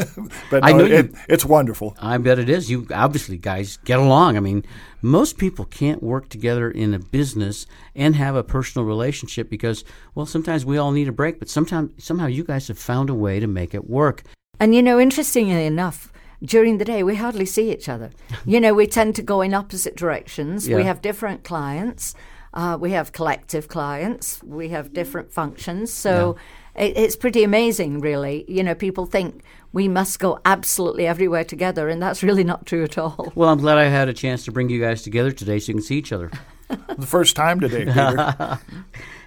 but 0.51 0.61
no, 0.61 0.61
I 0.61 0.73
know 0.73 0.85
it, 0.85 1.15
it's 1.27 1.47
wonderful. 1.47 1.97
I 1.99 2.19
bet 2.19 2.39
it 2.39 2.51
is. 2.51 2.71
You 2.71 2.87
obviously 2.93 3.39
guys 3.39 3.79
get 3.79 3.99
along. 3.99 4.37
I 4.37 4.41
mean, 4.41 4.63
most 5.01 5.39
people 5.39 5.65
can't 5.65 6.03
work 6.03 6.29
together 6.29 6.71
in 6.71 6.93
a 6.93 6.99
business 6.99 7.67
and 7.95 8.15
have 8.15 8.37
a 8.37 8.45
personal 8.45 8.87
relationship 8.87 9.49
because, 9.49 9.85
well, 10.15 10.27
sometimes 10.27 10.67
we 10.67 10.77
all 10.77 10.93
need 10.93 11.09
a 11.09 11.13
break, 11.13 11.39
but 11.39 11.49
sometimes 11.49 12.05
somehow 12.05 12.27
you 12.27 12.45
guys 12.45 12.69
have 12.69 12.79
found 12.79 13.09
a 13.09 13.15
way 13.15 13.41
to 13.41 13.47
make 13.47 13.73
it 13.73 13.89
work. 13.89 14.23
And 14.61 14.75
you 14.75 14.83
know, 14.83 15.01
interestingly 15.01 15.65
enough, 15.65 16.13
during 16.43 16.79
the 16.79 16.85
day 16.85 17.03
we 17.03 17.17
hardly 17.17 17.47
see 17.47 17.73
each 17.73 17.89
other. 17.89 18.11
you 18.45 18.61
know, 18.61 18.75
we 18.75 18.87
tend 18.87 19.17
to 19.17 19.23
go 19.23 19.41
in 19.41 19.55
opposite 19.55 19.97
directions. 19.97 20.69
Yeah. 20.69 20.77
We 20.77 20.85
have 20.85 21.03
different 21.03 21.45
clients. 21.45 22.15
Uh, 22.53 22.79
we 22.81 22.93
have 22.93 23.13
collective 23.13 23.69
clients. 23.69 24.43
We 24.43 24.69
have 24.69 24.93
different 24.93 25.33
functions. 25.33 25.93
So 25.93 26.37
yeah. 26.77 26.85
it, 26.85 26.97
it's 26.97 27.17
pretty 27.17 27.43
amazing, 27.43 28.01
really. 28.01 28.45
You 28.47 28.63
know, 28.63 28.75
people 28.75 29.07
think 29.07 29.43
we 29.73 29.89
must 29.89 30.21
go 30.21 30.39
absolutely 30.45 31.05
everywhere 31.05 31.43
together, 31.43 31.89
and 31.89 32.01
that's 32.01 32.23
really 32.23 32.45
not 32.45 32.65
true 32.65 32.85
at 32.85 32.97
all. 32.97 33.33
Well, 33.35 33.49
I'm 33.49 33.59
glad 33.59 33.79
I 33.79 33.87
had 33.87 34.09
a 34.09 34.13
chance 34.13 34.45
to 34.45 34.53
bring 34.53 34.71
you 34.71 34.81
guys 34.81 35.03
together 35.03 35.33
today 35.33 35.59
so 35.59 35.71
you 35.71 35.75
can 35.75 35.83
see 35.83 35.99
each 35.99 36.13
other. 36.13 36.31
the 36.69 37.07
first 37.07 37.35
time 37.35 37.59
today, 37.59 37.85
Peter. 37.87 38.61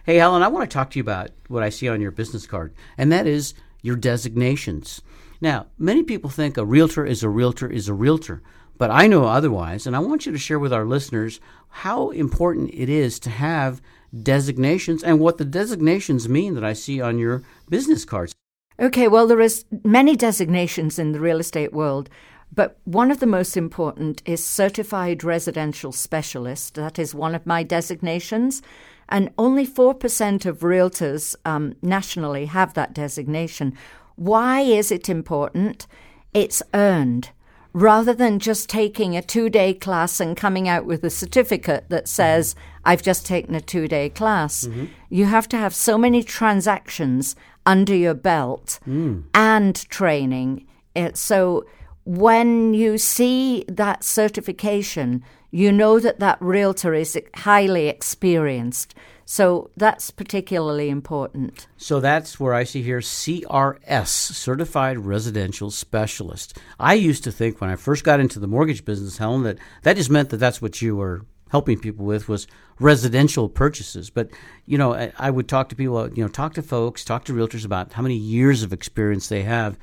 hey, 0.06 0.15
Helen, 0.15 0.41
I 0.41 0.48
want 0.48 0.70
to 0.70 0.74
talk 0.74 0.91
to 0.91 1.00
you 1.00 1.04
about 1.04 1.32
what 1.50 1.63
I 1.63 1.70
see 1.70 1.89
on 1.89 2.00
your 2.00 2.12
business 2.12 2.48
card, 2.48 2.74
and 2.98 3.12
that 3.12 3.28
is 3.28 3.54
your 3.82 3.98
designations. 3.98 5.02
Now, 5.39 5.67
many 5.78 6.04
people 6.04 6.30
think 6.30 6.58
a 6.58 6.65
realtor 6.65 7.06
is 7.06 7.23
a 7.23 7.30
realtor 7.30 7.69
is 7.69 7.88
a 7.88 7.93
realtor, 7.93 8.41
but 8.78 8.91
I 8.91 9.08
know 9.08 9.26
otherwise, 9.26 9.86
and 9.86 9.95
I 9.95 10.00
want 10.00 10.26
you 10.26 10.32
to 10.32 10.38
share 10.38 10.60
with 10.60 10.73
our 10.73 10.86
listeners 10.86 11.39
how 11.69 12.10
important 12.10 12.71
it 12.73 12.89
is 12.89 13.19
to 13.19 13.30
have 13.30 13.82
designations 14.23 15.04
and 15.04 15.19
what 15.19 15.38
the 15.38 15.45
designations 15.45 16.30
mean 16.30 16.56
that 16.56 16.63
I 16.63 16.73
see 16.73 17.02
on 17.02 17.19
your 17.19 17.43
business 17.69 18.06
cards. 18.06 18.34
Okay, 18.80 19.08
well, 19.08 19.28
there 19.28 19.41
is 19.41 19.65
many 19.84 20.15
designations 20.15 21.00
in 21.00 21.12
the 21.12 21.19
real 21.19 21.39
estate 21.39 21.73
world, 21.73 22.10
but 22.54 22.78
one 22.86 23.12
of 23.12 23.19
the 23.19 23.26
most 23.26 23.58
important 23.58 24.21
is 24.26 24.43
certified 24.43 25.23
residential 25.23 25.91
specialist. 25.91 26.76
That 26.76 27.00
is 27.00 27.13
one 27.13 27.36
of 27.36 27.45
my 27.45 27.63
designations, 27.63 28.62
and 29.10 29.32
only 29.38 29.65
4% 29.65 30.45
of 30.45 30.60
realtors 30.60 31.36
um, 31.45 31.76
nationally 31.82 32.45
have 32.45 32.73
that 32.76 32.93
designation. 32.93 33.76
Why 34.17 34.62
is 34.62 34.91
it 34.91 35.08
important? 35.10 35.88
It's 36.34 36.62
earned. 36.73 37.30
Rather 37.71 38.13
than 38.13 38.39
just 38.39 38.67
taking 38.67 39.15
a 39.15 39.21
two 39.21 39.49
day 39.49 39.73
class 39.73 40.19
and 40.19 40.36
coming 40.36 40.67
out 40.67 40.86
with 40.86 41.03
a 41.03 41.12
certificate 41.12 41.86
that 41.89 42.08
says, 42.08 42.56
I've 42.84 43.03
just 43.03 43.27
taken 43.27 43.53
a 43.53 43.62
two 43.62 43.88
day 43.88 44.10
class, 44.10 44.65
mm-hmm. 44.65 44.86
you 45.10 45.25
have 45.25 45.47
to 45.49 45.58
have 45.58 45.75
so 45.75 45.97
many 45.97 46.23
transactions 46.23 47.36
under 47.67 47.95
your 47.95 48.15
belt 48.15 48.80
mm. 48.88 49.23
and 49.36 49.75
training. 49.89 50.65
It, 50.95 51.17
so 51.17 51.65
when 52.03 52.73
you 52.73 52.97
see 52.97 53.65
that 53.67 54.03
certification, 54.03 55.23
you 55.51 55.71
know 55.71 55.99
that 55.99 56.19
that 56.19 56.41
realtor 56.41 56.95
is 56.95 57.19
highly 57.36 57.88
experienced. 57.88 58.95
So 59.30 59.72
that's 59.76 60.10
particularly 60.10 60.90
important. 60.90 61.68
So 61.76 62.00
that's 62.00 62.40
where 62.40 62.54
I 62.54 62.63
see 62.63 62.82
here 62.82 63.02
CRS, 63.02 64.08
Certified 64.08 65.00
Residential 65.00 65.70
Specialist. 65.70 66.58
I 66.80 66.94
used 66.94 67.26
to 67.26 67.32
think 67.34 67.60
when 67.60 67.70
I 67.70 67.76
first 67.76 68.06
got 68.06 68.22
into 68.22 68.40
the 68.40 68.48
mortgage 68.48 68.86
business, 68.86 69.18
Helen, 69.18 69.44
that 69.44 69.58
that 69.84 69.98
just 69.98 70.10
meant 70.10 70.30
that 70.30 70.38
that's 70.38 70.62
what 70.62 70.82
you 70.82 70.96
were 70.96 71.26
helping 71.50 71.78
people 71.78 72.06
with 72.06 72.30
was 72.30 72.48
residential 72.80 73.50
purchases. 73.50 74.10
But 74.10 74.30
you 74.66 74.78
know, 74.78 74.94
I, 74.94 75.12
I 75.20 75.30
would 75.30 75.50
talk 75.50 75.68
to 75.70 75.76
people, 75.76 76.10
you 76.13 76.24
know, 76.24 76.30
talk 76.30 76.54
to 76.54 76.62
folks, 76.62 77.04
talk 77.04 77.26
to 77.26 77.34
realtors 77.34 77.66
about 77.66 77.92
how 77.92 78.04
many 78.04 78.16
years 78.16 78.63
of 78.63 78.72
experience 78.72 79.28
they 79.28 79.44
have. 79.44 79.78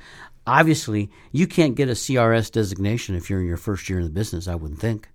Obviously, 0.47 1.11
you 1.31 1.45
can't 1.45 1.75
get 1.75 1.87
a 1.87 1.91
CRS 1.91 2.51
designation 2.51 3.13
if 3.13 3.29
you're 3.29 3.41
in 3.41 3.47
your 3.47 3.57
first 3.57 3.91
year 3.91 3.99
in 3.99 4.05
the 4.05 4.11
business. 4.11 4.47
I 4.47 4.55
wouldn't 4.55 4.81
think 4.81 5.07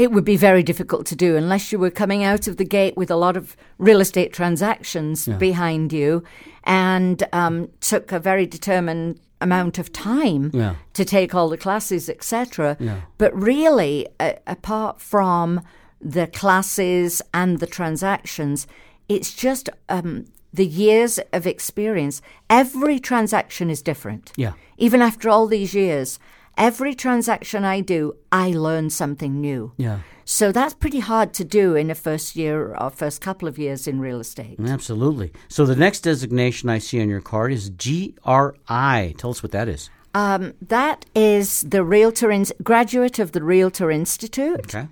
it 0.00 0.12
would 0.12 0.24
be 0.24 0.36
very 0.36 0.62
difficult 0.62 1.04
to 1.06 1.14
do 1.14 1.36
unless 1.36 1.70
you 1.70 1.78
were 1.78 1.90
coming 1.90 2.24
out 2.24 2.48
of 2.48 2.56
the 2.56 2.64
gate 2.64 2.96
with 2.96 3.10
a 3.10 3.16
lot 3.16 3.36
of 3.36 3.54
real 3.76 4.00
estate 4.00 4.32
transactions 4.32 5.28
yeah. 5.28 5.36
behind 5.36 5.92
you 5.92 6.24
and 6.64 7.22
um, 7.34 7.68
took 7.80 8.10
a 8.10 8.18
very 8.18 8.46
determined 8.46 9.20
amount 9.42 9.78
of 9.78 9.92
time 9.92 10.50
yeah. 10.54 10.76
to 10.94 11.04
take 11.04 11.34
all 11.34 11.50
the 11.50 11.58
classes, 11.58 12.08
etc. 12.08 12.78
Yeah. 12.80 13.02
But 13.18 13.34
really, 13.34 14.06
uh, 14.18 14.34
apart 14.46 15.02
from 15.02 15.60
the 16.00 16.26
classes 16.26 17.20
and 17.34 17.58
the 17.58 17.66
transactions, 17.66 18.66
it's 19.06 19.34
just 19.34 19.68
um, 19.90 20.24
the 20.52 20.66
years 20.66 21.20
of 21.34 21.46
experience. 21.46 22.22
Every 22.48 22.98
transaction 22.98 23.68
is 23.68 23.82
different. 23.82 24.32
Yeah. 24.36 24.52
Even 24.78 25.02
after 25.02 25.28
all 25.28 25.46
these 25.46 25.74
years, 25.74 26.18
every 26.56 26.94
transaction 26.94 27.64
I 27.64 27.80
do, 27.80 28.16
I 28.30 28.50
learn 28.50 28.90
something 28.90 29.40
new. 29.40 29.72
Yeah. 29.76 30.00
So 30.24 30.52
that's 30.52 30.74
pretty 30.74 31.00
hard 31.00 31.34
to 31.34 31.44
do 31.44 31.74
in 31.74 31.88
the 31.88 31.94
first 31.94 32.36
year 32.36 32.76
or 32.76 32.90
first 32.90 33.20
couple 33.20 33.48
of 33.48 33.58
years 33.58 33.88
in 33.88 33.98
real 33.98 34.20
estate. 34.20 34.60
Absolutely. 34.64 35.32
So 35.48 35.66
the 35.66 35.74
next 35.74 36.00
designation 36.02 36.68
I 36.68 36.78
see 36.78 37.00
on 37.00 37.08
your 37.08 37.20
card 37.20 37.52
is 37.52 37.68
GRI. 37.70 39.14
Tell 39.18 39.30
us 39.30 39.42
what 39.42 39.50
that 39.50 39.68
is. 39.68 39.90
Um, 40.14 40.54
that 40.62 41.04
is 41.14 41.62
the 41.62 41.84
Realtor 41.84 42.30
in- 42.30 42.46
graduate 42.62 43.18
of 43.18 43.32
the 43.32 43.42
Realtor 43.42 43.90
Institute. 43.90 44.60
Okay. 44.60 44.86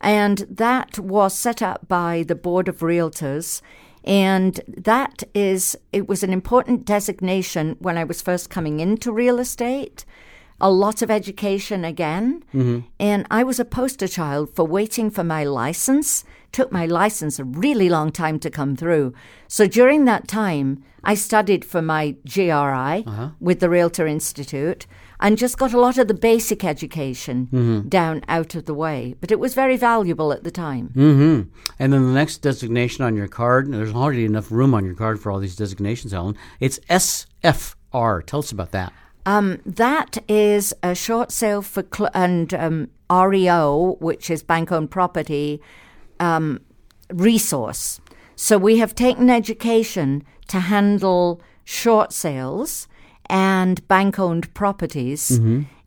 And 0.00 0.38
that 0.50 0.98
was 0.98 1.34
set 1.34 1.62
up 1.62 1.88
by 1.88 2.24
the 2.26 2.34
Board 2.34 2.68
of 2.68 2.78
Realtors. 2.78 3.62
And 4.04 4.60
that 4.68 5.24
is, 5.34 5.76
it 5.92 6.08
was 6.08 6.22
an 6.22 6.32
important 6.32 6.84
designation 6.84 7.76
when 7.80 7.98
I 7.98 8.04
was 8.04 8.22
first 8.22 8.50
coming 8.50 8.78
into 8.78 9.10
real 9.10 9.40
estate 9.40 10.04
a 10.60 10.70
lot 10.70 11.02
of 11.02 11.10
education 11.10 11.84
again. 11.84 12.42
Mm-hmm. 12.54 12.80
And 12.98 13.26
I 13.30 13.42
was 13.44 13.60
a 13.60 13.64
poster 13.64 14.08
child 14.08 14.54
for 14.54 14.64
waiting 14.66 15.10
for 15.10 15.24
my 15.24 15.44
license. 15.44 16.24
Took 16.52 16.72
my 16.72 16.86
license 16.86 17.38
a 17.38 17.44
really 17.44 17.88
long 17.88 18.10
time 18.10 18.38
to 18.40 18.50
come 18.50 18.76
through. 18.76 19.12
So 19.48 19.66
during 19.66 20.04
that 20.06 20.26
time, 20.28 20.82
I 21.04 21.14
studied 21.14 21.64
for 21.64 21.82
my 21.82 22.16
GRI 22.32 22.48
uh-huh. 23.06 23.30
with 23.40 23.60
the 23.60 23.68
Realtor 23.70 24.06
Institute. 24.06 24.86
and 25.18 25.38
just 25.38 25.56
got 25.56 25.72
a 25.72 25.80
lot 25.80 25.96
of 25.98 26.08
the 26.08 26.14
basic 26.14 26.62
education 26.64 27.46
Mm-hmm. 27.46 27.88
down 27.88 28.22
out 28.28 28.54
of 28.54 28.64
the 28.66 28.74
way. 28.74 29.14
But 29.20 29.30
it 29.30 29.38
was 29.40 29.54
very 29.54 29.76
valuable 29.78 30.30
at 30.32 30.44
the 30.44 30.50
time. 30.50 30.88
Mm-hmm. 30.94 31.50
And 31.78 31.92
then 31.92 32.02
the 32.06 32.12
next 32.12 32.38
designation 32.38 33.04
on 33.04 33.16
your 33.16 33.28
card, 33.28 33.72
there's 33.72 33.94
already 33.94 34.24
enough 34.26 34.50
room 34.50 34.74
on 34.74 34.84
your 34.84 34.94
card 34.94 35.18
for 35.20 35.30
all 35.30 35.38
these 35.40 35.56
designations, 35.56 36.12
Ellen. 36.12 36.36
It's 36.60 36.78
SFR. 36.90 38.24
Tell 38.26 38.40
us 38.40 38.52
about 38.52 38.72
that. 38.72 38.92
Um, 39.26 39.58
that 39.66 40.18
is 40.28 40.72
a 40.82 40.94
short 40.94 41.32
sale 41.32 41.60
for 41.62 41.84
cl- 41.94 42.10
and 42.14 42.54
um, 42.54 42.88
REO, 43.10 43.96
which 44.00 44.30
is 44.30 44.42
bank 44.42 44.70
owned 44.72 44.90
property 44.90 45.60
um, 46.20 46.60
resource. 47.12 48.00
So 48.36 48.56
we 48.56 48.78
have 48.78 48.94
taken 48.94 49.28
education 49.28 50.22
to 50.48 50.60
handle 50.60 51.40
short 51.64 52.12
sales 52.12 52.86
and 53.28 53.86
bank 53.88 54.18
owned 54.18 54.52
properties. 54.54 55.40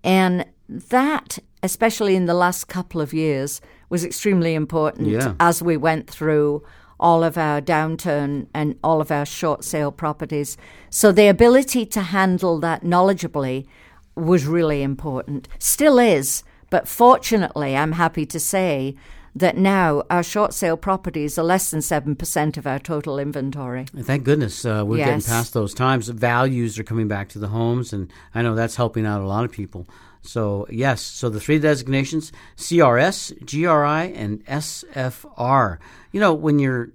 And 0.03 0.45
that, 0.67 1.39
especially 1.63 2.15
in 2.15 2.25
the 2.25 2.33
last 2.33 2.67
couple 2.67 2.99
of 3.01 3.13
years, 3.13 3.61
was 3.89 4.03
extremely 4.03 4.53
important 4.53 5.07
Yeah. 5.07 5.33
as 5.39 5.61
we 5.63 5.77
went 5.77 6.09
through 6.09 6.63
all 6.99 7.23
of 7.23 7.37
our 7.37 7.61
downturn 7.61 8.47
and 8.53 8.77
all 8.83 9.01
of 9.01 9.11
our 9.11 9.25
short 9.25 9.63
sale 9.63 9.91
properties. 9.91 10.57
So 10.89 11.11
the 11.11 11.27
ability 11.27 11.85
to 11.87 12.01
handle 12.01 12.59
that 12.59 12.83
knowledgeably 12.83 13.67
was 14.15 14.45
really 14.45 14.83
important. 14.83 15.47
Still 15.59 15.97
is, 15.99 16.43
but 16.69 16.87
fortunately, 16.87 17.75
I'm 17.75 17.93
happy 17.93 18.25
to 18.25 18.39
say 18.39 18.95
that 19.35 19.57
now 19.57 20.03
our 20.09 20.23
short 20.23 20.53
sale 20.53 20.75
properties 20.75 21.37
are 21.37 21.43
less 21.43 21.71
than 21.71 21.79
7% 21.79 22.57
of 22.57 22.67
our 22.67 22.79
total 22.79 23.19
inventory. 23.19 23.85
Thank 23.95 24.23
goodness 24.23 24.65
uh, 24.65 24.83
we're 24.85 24.97
getting 24.97 25.21
past 25.21 25.53
those 25.53 25.73
times. 25.73 26.09
Values 26.09 26.77
are 26.79 26.83
coming 26.83 27.07
back 27.07 27.29
to 27.29 27.39
the 27.39 27.47
homes, 27.47 27.93
and 27.93 28.11
I 28.33 28.41
know 28.41 28.55
that's 28.55 28.75
helping 28.75 29.05
out 29.05 29.21
a 29.21 29.27
lot 29.27 29.45
of 29.45 29.51
people. 29.51 29.87
So, 30.21 30.67
yes, 30.69 31.01
so 31.01 31.29
the 31.29 31.39
three 31.39 31.59
designations 31.59 32.31
CRS, 32.57 33.33
GRI, 33.45 34.13
and 34.15 34.45
SFR. 34.45 35.77
You 36.11 36.19
know, 36.19 36.33
when 36.33 36.59
you're 36.59 36.91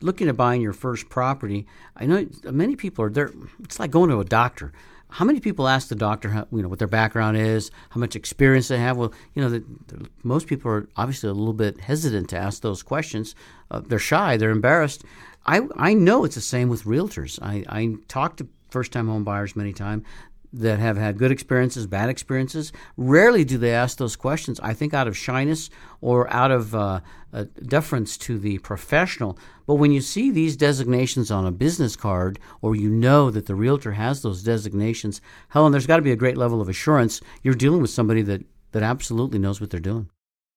looking 0.00 0.28
at 0.28 0.36
buying 0.36 0.60
your 0.60 0.72
first 0.72 1.08
property, 1.08 1.66
I 1.96 2.06
know 2.06 2.26
many 2.44 2.76
people 2.76 3.04
are 3.04 3.10
there. 3.10 3.32
It's 3.62 3.78
like 3.78 3.90
going 3.90 4.10
to 4.10 4.20
a 4.20 4.24
doctor. 4.24 4.72
How 5.10 5.24
many 5.24 5.40
people 5.40 5.66
ask 5.66 5.88
the 5.88 5.94
doctor, 5.94 6.28
how, 6.28 6.46
you 6.52 6.60
know, 6.60 6.68
what 6.68 6.78
their 6.78 6.86
background 6.86 7.38
is, 7.38 7.70
how 7.90 7.98
much 7.98 8.14
experience 8.14 8.68
they 8.68 8.78
have? 8.78 8.98
Well, 8.98 9.12
you 9.34 9.42
know, 9.42 9.48
the, 9.48 9.64
the, 9.86 10.06
most 10.22 10.46
people 10.46 10.70
are 10.70 10.86
obviously 10.96 11.30
a 11.30 11.32
little 11.32 11.54
bit 11.54 11.80
hesitant 11.80 12.28
to 12.30 12.36
ask 12.36 12.60
those 12.60 12.82
questions. 12.82 13.34
Uh, 13.70 13.80
they're 13.80 13.98
shy, 13.98 14.36
they're 14.36 14.50
embarrassed. 14.50 15.04
I 15.46 15.62
I 15.76 15.94
know 15.94 16.24
it's 16.24 16.34
the 16.34 16.42
same 16.42 16.68
with 16.68 16.84
realtors. 16.84 17.38
I 17.40 17.64
I 17.68 17.94
talk 18.06 18.36
to 18.36 18.48
first 18.70 18.92
time 18.92 19.08
home 19.08 19.24
buyers 19.24 19.56
many 19.56 19.72
times 19.72 20.04
that 20.52 20.78
have 20.78 20.96
had 20.96 21.18
good 21.18 21.30
experiences, 21.30 21.86
bad 21.86 22.08
experiences. 22.08 22.72
Rarely 22.96 23.44
do 23.44 23.58
they 23.58 23.72
ask 23.72 23.98
those 23.98 24.16
questions. 24.16 24.58
I 24.60 24.74
think 24.74 24.94
out 24.94 25.08
of 25.08 25.16
shyness 25.16 25.70
or 26.00 26.32
out 26.32 26.50
of 26.50 26.74
uh, 26.74 27.00
uh, 27.32 27.44
deference 27.66 28.16
to 28.18 28.38
the 28.38 28.58
professional. 28.58 29.38
But 29.66 29.74
when 29.74 29.92
you 29.92 30.00
see 30.00 30.30
these 30.30 30.56
designations 30.56 31.30
on 31.30 31.46
a 31.46 31.52
business 31.52 31.96
card, 31.96 32.38
or 32.62 32.74
you 32.74 32.88
know 32.88 33.30
that 33.30 33.46
the 33.46 33.54
realtor 33.54 33.92
has 33.92 34.22
those 34.22 34.42
designations, 34.42 35.20
Helen, 35.48 35.72
there's 35.72 35.86
got 35.86 35.96
to 35.96 36.02
be 36.02 36.12
a 36.12 36.16
great 36.16 36.38
level 36.38 36.60
of 36.60 36.68
assurance. 36.68 37.20
You're 37.42 37.54
dealing 37.54 37.82
with 37.82 37.90
somebody 37.90 38.22
that 38.22 38.44
that 38.72 38.82
absolutely 38.82 39.38
knows 39.38 39.60
what 39.60 39.70
they're 39.70 39.80
doing. 39.80 40.10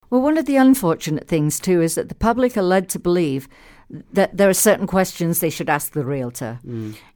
Well, 0.09 0.21
one 0.21 0.37
of 0.37 0.45
the 0.45 0.57
unfortunate 0.57 1.27
things, 1.27 1.59
too, 1.59 1.81
is 1.81 1.95
that 1.95 2.09
the 2.09 2.15
public 2.15 2.57
are 2.57 2.61
led 2.61 2.89
to 2.89 2.99
believe 2.99 3.47
that 4.11 4.35
there 4.35 4.49
are 4.49 4.53
certain 4.53 4.85
questions 4.85 5.39
they 5.39 5.49
should 5.49 5.69
ask 5.69 5.93
the 5.93 6.05
realtor. 6.05 6.59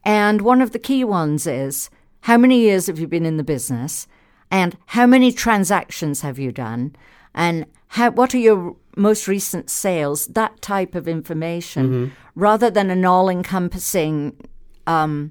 And 0.04 0.40
one 0.40 0.62
of 0.62 0.72
the 0.72 0.78
key 0.78 1.04
ones 1.04 1.46
is 1.46 1.90
how 2.26 2.36
many 2.36 2.58
years 2.58 2.88
have 2.88 2.98
you 2.98 3.06
been 3.06 3.24
in 3.24 3.36
the 3.36 3.44
business? 3.44 4.08
And 4.50 4.76
how 4.86 5.06
many 5.06 5.30
transactions 5.30 6.22
have 6.22 6.40
you 6.40 6.50
done? 6.50 6.96
And 7.34 7.66
how, 7.86 8.10
what 8.10 8.34
are 8.34 8.38
your 8.38 8.74
most 8.96 9.28
recent 9.28 9.70
sales? 9.70 10.26
That 10.26 10.60
type 10.60 10.96
of 10.96 11.06
information, 11.06 12.12
rather 12.34 12.68
than 12.68 12.90
an 12.90 13.04
all 13.04 13.28
encompassing 13.28 14.36
um, 14.88 15.30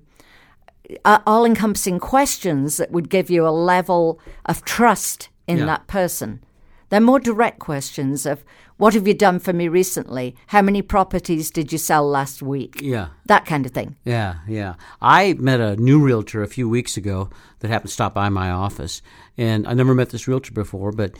uh, 1.03 1.19
all 1.25 1.43
encompassing 1.45 1.99
questions 1.99 2.77
that 2.77 2.91
would 2.91 3.09
give 3.09 3.29
you 3.29 3.45
a 3.45 3.49
level 3.49 4.17
of 4.45 4.63
trust 4.63 5.27
in 5.47 5.57
Yeah. 5.57 5.65
that 5.65 5.87
person. 5.87 6.44
They're 6.89 7.01
more 7.01 7.19
direct 7.19 7.59
questions 7.59 8.25
of 8.25 8.43
what 8.77 8.93
have 8.93 9.07
you 9.07 9.13
done 9.13 9.39
for 9.39 9.53
me 9.53 9.67
recently? 9.67 10.35
How 10.47 10.61
many 10.61 10.81
properties 10.81 11.49
did 11.49 11.71
you 11.71 11.77
sell 11.77 12.07
last 12.07 12.41
week? 12.41 12.81
Yeah. 12.81 13.07
That 13.25 13.45
kind 13.45 13.65
of 13.65 13.71
thing. 13.71 13.95
Yeah, 14.03 14.35
yeah. 14.47 14.75
I 15.01 15.33
met 15.33 15.61
a 15.61 15.77
new 15.77 16.03
realtor 16.03 16.43
a 16.43 16.47
few 16.47 16.67
weeks 16.67 16.97
ago 16.97 17.29
that 17.59 17.69
happened 17.69 17.89
to 17.89 17.93
stop 17.93 18.13
by 18.13 18.29
my 18.29 18.49
office, 18.49 19.01
and 19.37 19.65
I 19.67 19.73
never 19.73 19.95
met 19.95 20.09
this 20.09 20.27
realtor 20.27 20.51
before. 20.51 20.91
But 20.91 21.13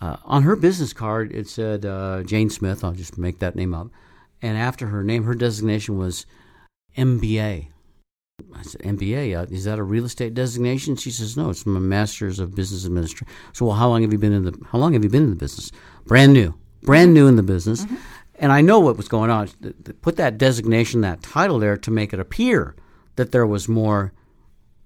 uh, 0.00 0.16
on 0.24 0.42
her 0.42 0.54
business 0.54 0.92
card, 0.92 1.32
it 1.32 1.48
said 1.48 1.86
uh, 1.86 2.22
Jane 2.24 2.50
Smith. 2.50 2.84
I'll 2.84 2.92
just 2.92 3.16
make 3.16 3.38
that 3.38 3.56
name 3.56 3.74
up. 3.74 3.88
And 4.42 4.56
after 4.56 4.88
her 4.88 5.02
name, 5.02 5.24
her 5.24 5.34
designation 5.34 5.98
was 5.98 6.26
MBA. 6.96 7.68
I 8.54 8.62
said, 8.62 8.82
MBA, 8.82 9.36
uh, 9.36 9.46
is 9.50 9.64
that 9.64 9.78
a 9.78 9.82
real 9.82 10.04
estate 10.04 10.34
designation? 10.34 10.96
She 10.96 11.10
says, 11.10 11.36
no, 11.36 11.50
it's 11.50 11.66
my 11.66 11.80
master's 11.80 12.38
of 12.38 12.54
business 12.54 12.86
administration. 12.86 13.26
So, 13.52 13.66
well, 13.66 13.76
how 13.76 13.88
long 13.88 14.02
have 14.02 14.12
you 14.12 14.18
been 14.18 14.32
in 14.32 14.44
the, 14.44 14.58
how 14.70 14.78
long 14.78 14.92
have 14.92 15.02
you 15.02 15.10
been 15.10 15.24
in 15.24 15.30
the 15.30 15.36
business? 15.36 15.72
Brand 16.06 16.32
new, 16.32 16.54
brand 16.82 17.14
new 17.14 17.26
in 17.26 17.36
the 17.36 17.42
business. 17.42 17.84
And 18.36 18.52
I 18.52 18.60
know 18.60 18.78
what 18.78 18.96
was 18.96 19.08
going 19.08 19.30
on. 19.30 19.48
Put 20.02 20.16
that 20.16 20.38
designation, 20.38 21.00
that 21.00 21.22
title 21.22 21.58
there 21.58 21.76
to 21.76 21.90
make 21.90 22.12
it 22.12 22.20
appear 22.20 22.76
that 23.16 23.32
there 23.32 23.46
was 23.46 23.68
more 23.68 24.12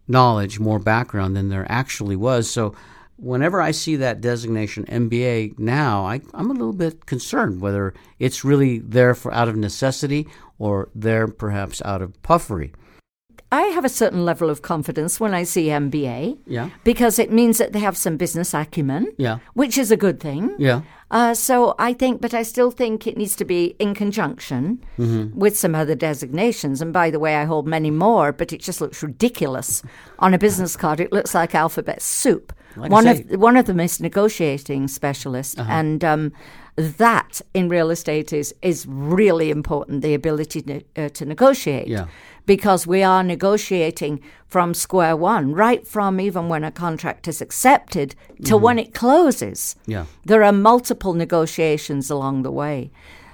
knowledge, 0.09 0.59
more 0.59 0.79
background 0.79 1.37
than 1.37 1.51
there 1.51 1.71
actually 1.71 2.17
was. 2.17 2.51
So, 2.51 2.75
whenever 3.17 3.61
I 3.61 3.71
see 3.71 3.97
that 3.97 4.21
designation 4.21 4.85
MBA 4.87 5.59
now, 5.59 6.05
I, 6.07 6.23
I'm 6.35 6.51
a 6.51 6.55
little 6.55 6.73
bit 6.73 7.07
concerned 7.07 7.61
whether 7.61 7.93
it's 8.19 8.45
really 8.45 8.79
there 8.79 9.15
for 9.15 9.33
out 9.33 9.49
of 9.49 9.57
necessity 9.57 10.27
or 10.59 10.89
there 10.95 11.29
perhaps 11.29 11.83
out 11.85 12.03
of 12.03 12.21
puffery. 12.23 12.73
I 13.53 13.63
have 13.75 13.85
a 13.85 13.89
certain 13.91 14.25
level 14.25 14.49
of 14.51 14.63
confidence 14.63 15.21
when 15.21 15.35
I 15.35 15.45
see 15.45 15.67
MBA 15.69 16.39
Yeah. 16.47 16.71
because 16.85 17.19
it 17.19 17.31
means 17.31 17.59
that 17.59 17.73
they 17.73 17.81
have 17.81 17.97
some 17.99 18.17
business 18.17 18.55
acumen, 18.55 19.13
Yeah. 19.19 19.39
which 19.53 19.77
is 19.77 19.91
a 19.91 19.97
good 19.97 20.19
thing. 20.21 20.55
Yeah. 20.59 20.81
Uh, 21.11 21.35
so 21.35 21.75
I 21.79 21.93
think, 21.93 22.23
but 22.23 22.33
I 22.33 22.43
still 22.43 22.71
think 22.71 23.07
it 23.07 23.19
needs 23.19 23.37
to 23.37 23.45
be 23.45 23.77
in 23.79 23.93
conjunction 23.95 24.81
Mm-hmm. 24.99 25.39
with 25.39 25.59
some 25.59 25.75
other 25.75 25.95
designations. 25.95 26.81
And 26.81 26.93
by 26.95 27.11
the 27.11 27.19
way, 27.19 27.37
I 27.37 27.45
hold 27.45 27.67
many 27.67 27.91
more, 27.91 28.33
but 28.33 28.53
it 28.55 28.63
just 28.63 28.81
looks 28.81 29.03
ridiculous 29.03 29.83
on 30.19 30.33
a 30.33 30.39
business 30.39 30.75
card. 30.75 30.99
It 31.01 31.13
looks 31.13 31.35
like 31.35 31.55
alphabet 31.55 32.01
soup. 32.01 32.55
Like 32.77 32.91
one 32.93 33.07
Uh-huh. 33.09 33.35
of 33.35 33.41
one 33.41 33.57
of 33.57 33.65
them 33.67 33.81
is 33.81 34.01
negotiating 34.01 34.89
specialist, 34.89 35.59
and 35.59 36.03
um, 36.05 36.33
that 36.77 37.41
in 37.55 37.69
real 37.69 37.91
estate 37.91 38.33
is 38.33 38.55
is 38.63 38.87
really 38.89 39.51
important. 39.51 40.03
The 40.03 40.15
ability 40.15 40.63
to, 40.63 40.75
uh, 40.97 41.09
to 41.11 41.25
negotiate 41.25 41.89
Yeah. 41.89 42.07
because 42.47 42.87
we 42.87 43.03
are 43.03 43.23
negotiating 43.23 44.21
from 44.49 44.75
square 44.75 45.17
one, 45.17 45.53
right 45.55 45.87
from 45.87 46.21
even 46.21 46.49
when 46.49 46.65
a 46.65 46.71
contract 46.71 47.29
is 47.29 47.41
accepted 47.43 48.15
till 48.45 48.59
when 48.61 48.79
it 48.79 48.95
closes. 48.95 49.77
Yeah. 49.87 50.05
There 50.27 50.43
are 50.43 50.53
multiple 50.53 51.13
negotiations 51.15 52.11
along 52.11 52.43
the 52.43 52.51
way. 52.53 52.91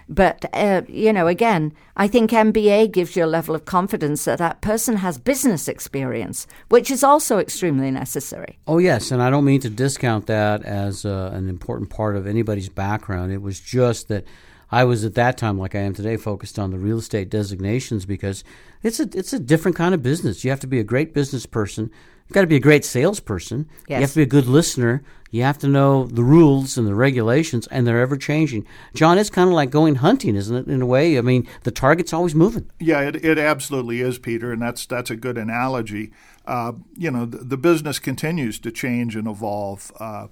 But, 0.08 0.44
uh, 0.54 0.82
you 0.88 1.12
know, 1.12 1.26
again, 1.26 1.72
I 1.96 2.08
think 2.08 2.30
MBA 2.30 2.92
gives 2.92 3.14
you 3.14 3.24
a 3.24 3.26
level 3.26 3.54
of 3.54 3.66
confidence 3.66 4.24
that 4.24 4.38
that 4.38 4.62
person 4.62 4.96
has 4.96 5.18
business 5.18 5.68
experience, 5.68 6.46
which 6.68 6.90
is 6.90 7.04
also 7.04 7.38
extremely 7.38 7.90
necessary. 7.90 8.58
Oh, 8.66 8.78
yes. 8.78 9.10
And 9.10 9.22
I 9.22 9.28
don't 9.28 9.44
mean 9.44 9.60
to 9.60 9.70
discount 9.70 10.26
that 10.26 10.64
as 10.64 11.04
uh, 11.04 11.30
an 11.34 11.48
important 11.48 11.90
part 11.90 12.16
of 12.16 12.26
anybody's 12.26 12.70
background. 12.70 13.32
It 13.32 13.42
was 13.42 13.60
just 13.60 14.08
that 14.08 14.24
I 14.70 14.84
was 14.84 15.04
at 15.04 15.14
that 15.14 15.38
time, 15.38 15.58
like 15.58 15.74
I 15.74 15.80
am 15.80 15.94
today, 15.94 16.16
focused 16.16 16.58
on 16.58 16.70
the 16.70 16.78
real 16.78 16.98
estate 16.98 17.30
designations 17.30 18.06
because 18.06 18.44
it's 18.82 19.00
a, 19.00 19.08
it's 19.14 19.32
a 19.32 19.38
different 19.38 19.76
kind 19.76 19.94
of 19.94 20.02
business. 20.02 20.44
You 20.44 20.50
have 20.50 20.60
to 20.60 20.66
be 20.66 20.80
a 20.80 20.84
great 20.84 21.14
business 21.14 21.46
person. 21.46 21.90
You've 22.28 22.34
got 22.34 22.42
to 22.42 22.46
be 22.46 22.56
a 22.56 22.60
great 22.60 22.84
salesperson. 22.84 23.66
You 23.88 23.96
have 23.96 24.10
to 24.10 24.16
be 24.16 24.22
a 24.22 24.26
good 24.26 24.46
listener. 24.46 25.02
You 25.30 25.42
have 25.42 25.58
to 25.58 25.68
know 25.68 26.06
the 26.06 26.24
rules 26.24 26.78
and 26.78 26.86
the 26.86 26.94
regulations, 26.94 27.66
and 27.66 27.86
they're 27.86 28.00
ever 28.00 28.16
changing. 28.16 28.66
John, 28.94 29.18
it's 29.18 29.30
kind 29.30 29.48
of 29.48 29.54
like 29.54 29.70
going 29.70 29.96
hunting, 29.96 30.36
isn't 30.36 30.56
it, 30.56 30.66
in 30.66 30.80
a 30.80 30.86
way? 30.86 31.18
I 31.18 31.20
mean, 31.20 31.46
the 31.64 31.70
target's 31.70 32.12
always 32.12 32.34
moving. 32.34 32.70
Yeah, 32.80 33.00
it, 33.00 33.24
it 33.24 33.38
absolutely 33.38 34.00
is, 34.00 34.18
Peter, 34.18 34.52
and 34.52 34.62
that's 34.62 34.86
that's 34.86 35.10
a 35.10 35.16
good 35.16 35.36
analogy. 35.36 36.12
Uh, 36.46 36.72
you 36.96 37.10
know, 37.10 37.26
the, 37.26 37.38
the 37.38 37.56
business 37.58 37.98
continues 37.98 38.58
to 38.60 38.72
change 38.72 39.16
and 39.16 39.28
evolve. 39.28 39.92
Uh, 40.00 40.28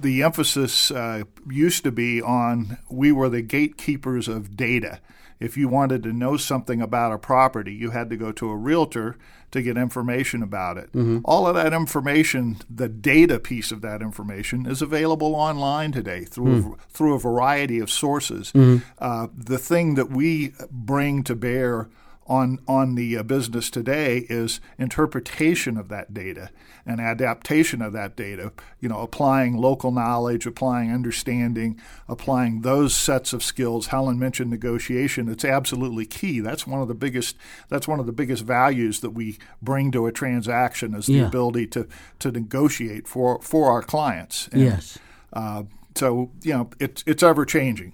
the 0.00 0.22
emphasis 0.22 0.90
uh, 0.90 1.24
used 1.48 1.84
to 1.84 1.92
be 1.92 2.22
on 2.22 2.78
we 2.90 3.12
were 3.12 3.28
the 3.28 3.42
gatekeepers 3.42 4.28
of 4.28 4.56
data. 4.56 5.00
If 5.40 5.56
you 5.56 5.68
wanted 5.68 6.02
to 6.04 6.12
know 6.12 6.36
something 6.36 6.80
about 6.80 7.12
a 7.12 7.18
property, 7.18 7.74
you 7.74 7.90
had 7.90 8.10
to 8.10 8.16
go 8.16 8.32
to 8.32 8.50
a 8.50 8.56
realtor 8.56 9.16
to 9.50 9.62
get 9.62 9.76
information 9.76 10.42
about 10.42 10.78
it. 10.78 10.92
Mm-hmm. 10.92 11.18
All 11.24 11.46
of 11.46 11.54
that 11.54 11.72
information, 11.72 12.58
the 12.68 12.88
data 12.88 13.38
piece 13.38 13.70
of 13.70 13.82
that 13.82 14.02
information, 14.02 14.66
is 14.66 14.82
available 14.82 15.34
online 15.34 15.92
today 15.92 16.24
through 16.24 16.62
mm-hmm. 16.62 16.72
through 16.90 17.14
a 17.14 17.18
variety 17.18 17.78
of 17.78 17.90
sources. 17.90 18.52
Mm-hmm. 18.52 18.84
Uh, 18.98 19.28
the 19.36 19.58
thing 19.58 19.94
that 19.94 20.10
we 20.10 20.54
bring 20.70 21.22
to 21.24 21.34
bear 21.34 21.88
on 22.26 22.58
on 22.66 22.94
the 22.94 23.16
uh, 23.18 23.22
business 23.22 23.68
today 23.70 24.26
is 24.28 24.60
interpretation 24.78 25.76
of 25.76 25.88
that 25.88 26.14
data 26.14 26.50
and 26.86 27.00
adaptation 27.00 27.80
of 27.82 27.92
that 27.92 28.16
data. 28.16 28.52
You 28.80 28.88
know, 28.88 29.00
applying 29.00 29.56
local 29.56 29.90
knowledge, 29.90 30.46
applying 30.46 30.92
understanding, 30.92 31.80
applying 32.08 32.62
those 32.62 32.94
sets 32.94 33.32
of 33.32 33.42
skills. 33.42 33.88
Helen 33.88 34.18
mentioned 34.18 34.50
negotiation. 34.50 35.28
It's 35.28 35.44
absolutely 35.44 36.06
key. 36.06 36.40
That's 36.40 36.66
one 36.66 36.80
of 36.80 36.88
the 36.88 36.94
biggest. 36.94 37.36
That's 37.68 37.88
one 37.88 38.00
of 38.00 38.06
the 38.06 38.12
biggest 38.12 38.42
values 38.44 39.00
that 39.00 39.10
we 39.10 39.38
bring 39.62 39.90
to 39.92 40.06
a 40.06 40.12
transaction 40.12 40.94
is 40.94 41.06
the 41.06 41.14
Yeah. 41.14 41.26
ability 41.28 41.66
to 41.68 41.86
to 42.20 42.30
negotiate 42.30 43.06
for 43.08 43.40
for 43.42 43.70
our 43.70 43.82
clients. 43.82 44.48
And, 44.52 44.62
Yes. 44.62 44.98
Uh, 45.32 45.64
so 45.94 46.30
you 46.42 46.52
know, 46.52 46.70
it's 46.80 47.02
it's 47.06 47.22
ever 47.22 47.44
changing. 47.44 47.92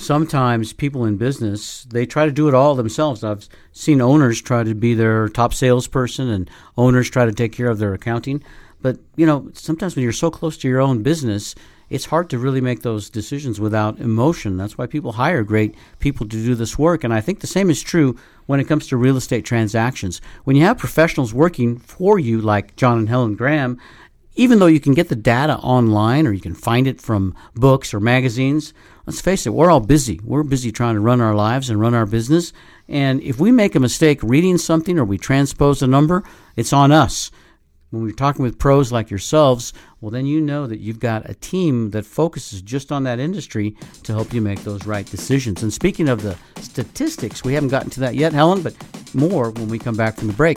Sometimes 0.00 0.72
people 0.72 1.04
in 1.04 1.16
business 1.16 1.84
they 1.90 2.06
try 2.06 2.26
to 2.26 2.32
do 2.32 2.48
it 2.48 2.54
all 2.54 2.74
themselves. 2.74 3.22
I've 3.22 3.48
seen 3.72 4.00
owners 4.00 4.40
try 4.40 4.64
to 4.64 4.74
be 4.74 4.94
their 4.94 5.28
top 5.28 5.54
salesperson 5.54 6.28
and 6.28 6.50
owners 6.76 7.10
try 7.10 7.26
to 7.26 7.32
take 7.32 7.52
care 7.52 7.68
of 7.68 7.78
their 7.78 7.94
accounting. 7.94 8.42
But 8.82 8.98
you 9.16 9.26
know, 9.26 9.50
sometimes 9.52 9.94
when 9.94 10.02
you're 10.02 10.12
so 10.12 10.30
close 10.30 10.56
to 10.58 10.68
your 10.68 10.80
own 10.80 11.02
business, 11.02 11.54
it's 11.90 12.06
hard 12.06 12.30
to 12.30 12.38
really 12.38 12.60
make 12.60 12.82
those 12.82 13.10
decisions 13.10 13.60
without 13.60 13.98
emotion. 13.98 14.56
That's 14.56 14.78
why 14.78 14.86
people 14.86 15.12
hire 15.12 15.42
great 15.42 15.74
people 15.98 16.26
to 16.28 16.36
do 16.36 16.54
this 16.54 16.78
work. 16.78 17.02
And 17.02 17.12
I 17.12 17.20
think 17.20 17.40
the 17.40 17.48
same 17.48 17.68
is 17.68 17.82
true 17.82 18.16
when 18.46 18.60
it 18.60 18.68
comes 18.68 18.86
to 18.86 18.96
real 18.96 19.16
estate 19.16 19.44
transactions. 19.44 20.20
When 20.44 20.56
you 20.56 20.62
have 20.62 20.78
professionals 20.78 21.34
working 21.34 21.78
for 21.78 22.18
you, 22.18 22.40
like 22.40 22.76
John 22.76 22.98
and 22.98 23.08
Helen 23.08 23.34
Graham, 23.34 23.78
even 24.40 24.58
though 24.58 24.66
you 24.66 24.80
can 24.80 24.94
get 24.94 25.10
the 25.10 25.16
data 25.16 25.58
online 25.58 26.26
or 26.26 26.32
you 26.32 26.40
can 26.40 26.54
find 26.54 26.86
it 26.86 26.98
from 26.98 27.34
books 27.54 27.92
or 27.92 28.00
magazines, 28.00 28.72
let's 29.04 29.20
face 29.20 29.46
it, 29.46 29.52
we're 29.52 29.70
all 29.70 29.80
busy. 29.80 30.18
We're 30.24 30.44
busy 30.44 30.72
trying 30.72 30.94
to 30.94 31.00
run 31.02 31.20
our 31.20 31.34
lives 31.34 31.68
and 31.68 31.78
run 31.78 31.92
our 31.92 32.06
business. 32.06 32.54
And 32.88 33.22
if 33.22 33.38
we 33.38 33.52
make 33.52 33.74
a 33.74 33.80
mistake 33.80 34.18
reading 34.22 34.56
something 34.56 34.98
or 34.98 35.04
we 35.04 35.18
transpose 35.18 35.82
a 35.82 35.86
number, 35.86 36.24
it's 36.56 36.72
on 36.72 36.90
us. 36.90 37.30
When 37.90 38.02
we're 38.02 38.12
talking 38.12 38.42
with 38.42 38.58
pros 38.58 38.90
like 38.90 39.10
yourselves, 39.10 39.74
well, 40.00 40.10
then 40.10 40.24
you 40.24 40.40
know 40.40 40.66
that 40.66 40.80
you've 40.80 41.00
got 41.00 41.28
a 41.28 41.34
team 41.34 41.90
that 41.90 42.06
focuses 42.06 42.62
just 42.62 42.90
on 42.90 43.04
that 43.04 43.18
industry 43.18 43.76
to 44.04 44.14
help 44.14 44.32
you 44.32 44.40
make 44.40 44.64
those 44.64 44.86
right 44.86 45.04
decisions. 45.04 45.62
And 45.62 45.70
speaking 45.70 46.08
of 46.08 46.22
the 46.22 46.38
statistics, 46.60 47.44
we 47.44 47.52
haven't 47.52 47.68
gotten 47.68 47.90
to 47.90 48.00
that 48.00 48.14
yet, 48.14 48.32
Helen, 48.32 48.62
but 48.62 48.74
more 49.14 49.50
when 49.50 49.68
we 49.68 49.78
come 49.78 49.96
back 49.96 50.16
from 50.16 50.28
the 50.28 50.32
break. 50.32 50.56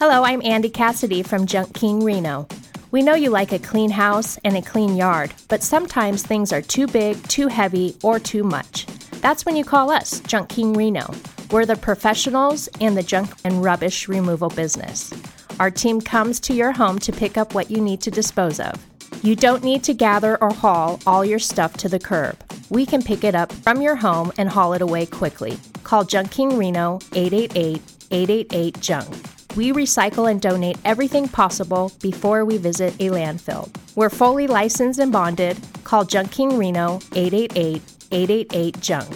Hello, 0.00 0.24
I'm 0.24 0.42
Andy 0.42 0.70
Cassidy 0.70 1.22
from 1.22 1.46
Junk 1.46 1.72
King 1.72 2.02
Reno. 2.02 2.48
We 2.90 3.00
know 3.00 3.14
you 3.14 3.30
like 3.30 3.52
a 3.52 3.60
clean 3.60 3.90
house 3.90 4.38
and 4.44 4.56
a 4.56 4.60
clean 4.60 4.96
yard, 4.96 5.32
but 5.48 5.62
sometimes 5.62 6.24
things 6.24 6.52
are 6.52 6.60
too 6.60 6.88
big, 6.88 7.22
too 7.28 7.46
heavy, 7.46 7.96
or 8.02 8.18
too 8.18 8.42
much. 8.42 8.86
That's 9.20 9.46
when 9.46 9.54
you 9.54 9.64
call 9.64 9.92
us, 9.92 10.18
Junk 10.20 10.48
King 10.48 10.72
Reno. 10.72 11.14
We're 11.52 11.64
the 11.64 11.76
professionals 11.76 12.68
in 12.80 12.96
the 12.96 13.04
junk 13.04 13.30
and 13.44 13.62
rubbish 13.62 14.08
removal 14.08 14.48
business. 14.48 15.14
Our 15.60 15.70
team 15.70 16.00
comes 16.00 16.40
to 16.40 16.54
your 16.54 16.72
home 16.72 16.98
to 16.98 17.12
pick 17.12 17.38
up 17.38 17.54
what 17.54 17.70
you 17.70 17.80
need 17.80 18.00
to 18.02 18.10
dispose 18.10 18.58
of. 18.58 18.74
You 19.22 19.36
don't 19.36 19.62
need 19.62 19.84
to 19.84 19.94
gather 19.94 20.42
or 20.42 20.52
haul 20.52 20.98
all 21.06 21.24
your 21.24 21.38
stuff 21.38 21.76
to 21.78 21.88
the 21.88 22.00
curb. 22.00 22.36
We 22.68 22.84
can 22.84 23.00
pick 23.00 23.22
it 23.22 23.36
up 23.36 23.52
from 23.52 23.80
your 23.80 23.94
home 23.94 24.32
and 24.38 24.48
haul 24.48 24.72
it 24.72 24.82
away 24.82 25.06
quickly. 25.06 25.56
Call 25.84 26.02
Junk 26.02 26.32
King 26.32 26.58
Reno 26.58 26.98
888 27.12 27.80
888 28.10 28.80
Junk. 28.80 29.33
We 29.56 29.70
recycle 29.70 30.28
and 30.28 30.40
donate 30.40 30.78
everything 30.84 31.28
possible 31.28 31.92
before 32.02 32.44
we 32.44 32.58
visit 32.58 32.92
a 32.94 33.10
landfill. 33.10 33.72
We're 33.94 34.10
fully 34.10 34.48
licensed 34.48 34.98
and 34.98 35.12
bonded. 35.12 35.56
Call 35.84 36.04
Junk 36.04 36.32
King 36.32 36.58
Reno 36.58 36.98
888 37.14 37.82
888 38.10 38.80
Junk. 38.80 39.14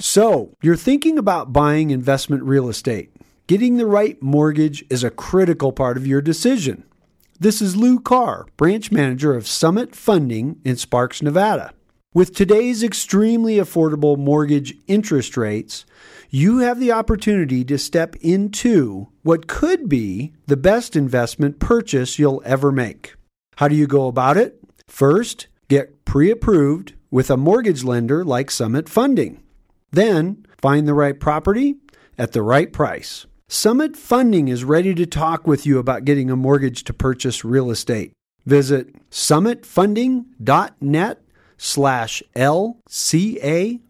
So, 0.00 0.54
you're 0.62 0.76
thinking 0.76 1.18
about 1.18 1.52
buying 1.52 1.90
investment 1.90 2.42
real 2.44 2.70
estate. 2.70 3.10
Getting 3.46 3.76
the 3.76 3.86
right 3.86 4.22
mortgage 4.22 4.82
is 4.88 5.04
a 5.04 5.10
critical 5.10 5.72
part 5.72 5.98
of 5.98 6.06
your 6.06 6.22
decision. 6.22 6.84
This 7.38 7.60
is 7.60 7.76
Lou 7.76 8.00
Carr, 8.00 8.46
branch 8.56 8.90
manager 8.90 9.34
of 9.34 9.46
Summit 9.46 9.94
Funding 9.94 10.60
in 10.64 10.76
Sparks, 10.76 11.20
Nevada. 11.20 11.72
With 12.14 12.34
today's 12.34 12.82
extremely 12.82 13.56
affordable 13.56 14.16
mortgage 14.16 14.74
interest 14.86 15.36
rates, 15.36 15.84
you 16.30 16.58
have 16.58 16.78
the 16.78 16.92
opportunity 16.92 17.64
to 17.64 17.78
step 17.78 18.14
into 18.16 19.08
what 19.22 19.46
could 19.46 19.88
be 19.88 20.34
the 20.46 20.56
best 20.56 20.94
investment 20.94 21.58
purchase 21.58 22.18
you'll 22.18 22.42
ever 22.44 22.70
make. 22.70 23.14
How 23.56 23.68
do 23.68 23.74
you 23.74 23.86
go 23.86 24.06
about 24.06 24.36
it? 24.36 24.60
First, 24.86 25.48
get 25.68 26.04
pre 26.04 26.30
approved 26.30 26.94
with 27.10 27.30
a 27.30 27.36
mortgage 27.36 27.84
lender 27.84 28.24
like 28.24 28.50
Summit 28.50 28.88
Funding. 28.88 29.42
Then, 29.90 30.44
find 30.60 30.86
the 30.86 30.94
right 30.94 31.18
property 31.18 31.76
at 32.18 32.32
the 32.32 32.42
right 32.42 32.72
price. 32.72 33.26
Summit 33.48 33.96
Funding 33.96 34.48
is 34.48 34.64
ready 34.64 34.94
to 34.94 35.06
talk 35.06 35.46
with 35.46 35.64
you 35.64 35.78
about 35.78 36.04
getting 36.04 36.30
a 36.30 36.36
mortgage 36.36 36.84
to 36.84 36.92
purchase 36.92 37.44
real 37.44 37.70
estate. 37.70 38.12
Visit 38.44 39.10
summitfunding.net 39.10 41.22
slash 41.56 42.22
LCARR. 42.36 43.80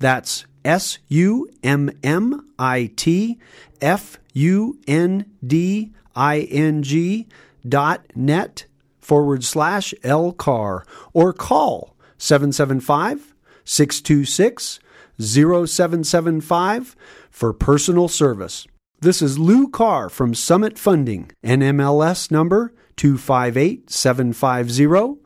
That's 0.00 0.46
S 0.64 0.98
U 1.08 1.48
M 1.62 1.90
M 2.02 2.50
I 2.58 2.90
T 2.96 3.38
F 3.80 4.18
U 4.32 4.78
N 4.86 5.26
D 5.46 5.92
I 6.16 6.40
N 6.40 6.82
G 6.82 7.28
dot 7.66 8.04
net 8.14 8.66
forward 9.00 9.42
slash 9.44 9.94
LCAR 10.02 10.82
or 11.12 11.32
call 11.32 11.96
775 12.18 13.34
626 13.64 14.80
0775 15.20 16.96
for 17.30 17.52
personal 17.52 18.08
service. 18.08 18.66
This 19.00 19.20
is 19.20 19.38
Lou 19.38 19.68
Carr 19.68 20.08
from 20.08 20.34
Summit 20.34 20.78
Funding, 20.78 21.30
NMLS 21.44 22.30
number 22.30 22.72
258750, 22.96 25.20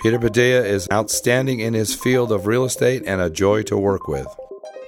Peter 0.00 0.18
Padilla 0.18 0.64
is 0.64 0.88
outstanding 0.90 1.60
in 1.60 1.74
his 1.74 1.94
field 1.94 2.32
of 2.32 2.46
real 2.46 2.64
estate 2.64 3.02
and 3.04 3.20
a 3.20 3.28
joy 3.28 3.62
to 3.62 3.76
work 3.76 4.08
with. 4.08 4.26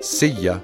See 0.01 0.29
ya. 0.29 0.59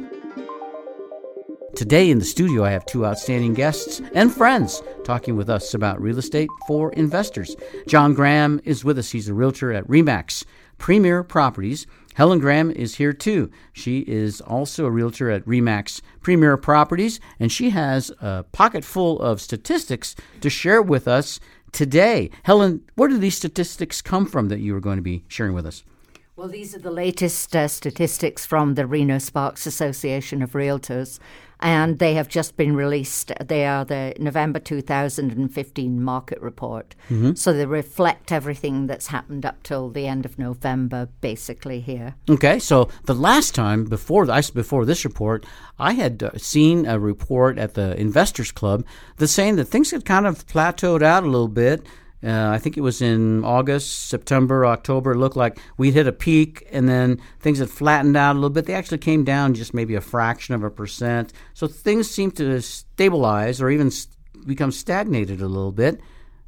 Today 1.76 2.10
in 2.10 2.18
the 2.18 2.24
studio, 2.24 2.64
I 2.64 2.70
have 2.70 2.86
two 2.86 3.04
outstanding 3.04 3.52
guests 3.52 4.00
and 4.14 4.32
friends 4.32 4.82
talking 5.04 5.36
with 5.36 5.50
us 5.50 5.74
about 5.74 6.00
real 6.00 6.16
estate 6.16 6.48
for 6.66 6.90
investors. 6.94 7.56
John 7.86 8.14
Graham 8.14 8.58
is 8.64 8.86
with 8.86 8.96
us. 8.98 9.10
He's 9.10 9.28
a 9.28 9.34
realtor 9.34 9.70
at 9.70 9.86
REMAX 9.86 10.46
Premier 10.78 11.22
Properties. 11.22 11.86
Helen 12.14 12.38
Graham 12.38 12.70
is 12.70 12.96
here 12.96 13.12
too. 13.12 13.50
She 13.74 14.00
is 14.00 14.40
also 14.40 14.86
a 14.86 14.90
realtor 14.90 15.30
at 15.30 15.44
REMAX 15.44 16.00
Premier 16.22 16.56
Properties, 16.56 17.20
and 17.38 17.52
she 17.52 17.70
has 17.70 18.10
a 18.20 18.44
pocket 18.50 18.82
full 18.82 19.20
of 19.20 19.42
statistics 19.42 20.16
to 20.40 20.48
share 20.48 20.80
with 20.80 21.06
us 21.06 21.38
today. 21.72 22.30
Helen, 22.42 22.82
where 22.94 23.08
do 23.08 23.18
these 23.18 23.36
statistics 23.36 24.02
come 24.02 24.26
from 24.26 24.48
that 24.48 24.60
you 24.60 24.74
are 24.76 24.80
going 24.80 24.96
to 24.96 25.02
be 25.02 25.24
sharing 25.28 25.54
with 25.54 25.66
us? 25.66 25.82
Well, 26.38 26.46
these 26.46 26.72
are 26.72 26.78
the 26.78 26.92
latest 26.92 27.56
uh, 27.56 27.66
statistics 27.66 28.46
from 28.46 28.74
the 28.74 28.86
Reno 28.86 29.18
Sparks 29.18 29.66
Association 29.66 30.40
of 30.40 30.52
Realtors, 30.52 31.18
and 31.58 31.98
they 31.98 32.14
have 32.14 32.28
just 32.28 32.56
been 32.56 32.76
released. 32.76 33.32
They 33.44 33.66
are 33.66 33.84
the 33.84 34.14
November 34.20 34.60
2015 34.60 36.00
market 36.00 36.40
report. 36.40 36.94
Mhm. 37.10 37.36
So 37.36 37.52
they 37.52 37.66
reflect 37.66 38.30
everything 38.30 38.86
that's 38.86 39.08
happened 39.08 39.44
up 39.44 39.64
till 39.64 39.90
the 39.90 40.06
end 40.06 40.24
of 40.24 40.38
November, 40.38 41.08
basically, 41.20 41.80
here. 41.80 42.14
Okay, 42.30 42.60
so 42.60 42.88
the 43.06 43.16
last 43.16 43.56
time 43.56 43.86
before 43.86 44.24
the, 44.24 44.50
before 44.54 44.84
this 44.84 45.04
report, 45.04 45.44
I 45.76 45.94
had 45.94 46.22
uh, 46.22 46.30
seen 46.36 46.86
a 46.86 47.00
report 47.00 47.58
at 47.58 47.74
the 47.74 48.00
Investors 48.00 48.52
Club 48.52 48.84
that's 49.16 49.32
saying 49.32 49.56
that 49.56 49.64
things 49.64 49.90
had 49.90 50.04
kind 50.04 50.24
of 50.24 50.46
plateaued 50.46 51.02
out 51.02 51.24
a 51.24 51.26
little 51.26 51.48
bit. 51.48 51.84
Uh, 52.22 52.48
I 52.50 52.58
think 52.58 52.76
it 52.76 52.80
was 52.80 53.00
in 53.00 53.44
August, 53.44 54.08
September, 54.08 54.66
October. 54.66 55.12
It 55.12 55.18
looked 55.18 55.36
like 55.36 55.58
we'd 55.76 55.94
hit 55.94 56.08
a 56.08 56.12
peak, 56.12 56.66
and 56.72 56.88
then 56.88 57.20
things 57.38 57.58
had 57.58 57.70
flattened 57.70 58.16
out 58.16 58.32
a 58.32 58.38
little 58.38 58.50
bit. 58.50 58.66
They 58.66 58.74
actually 58.74 58.98
came 58.98 59.22
down 59.22 59.54
just 59.54 59.72
maybe 59.72 59.94
a 59.94 60.00
fraction 60.00 60.54
of 60.54 60.64
a 60.64 60.70
percent. 60.70 61.32
So 61.54 61.68
things 61.68 62.10
seem 62.10 62.32
to 62.32 62.60
stabilize 62.60 63.62
or 63.62 63.70
even 63.70 63.92
become 64.46 64.72
stagnated 64.72 65.40
a 65.40 65.48
little 65.48 65.72
bit. 65.72 66.00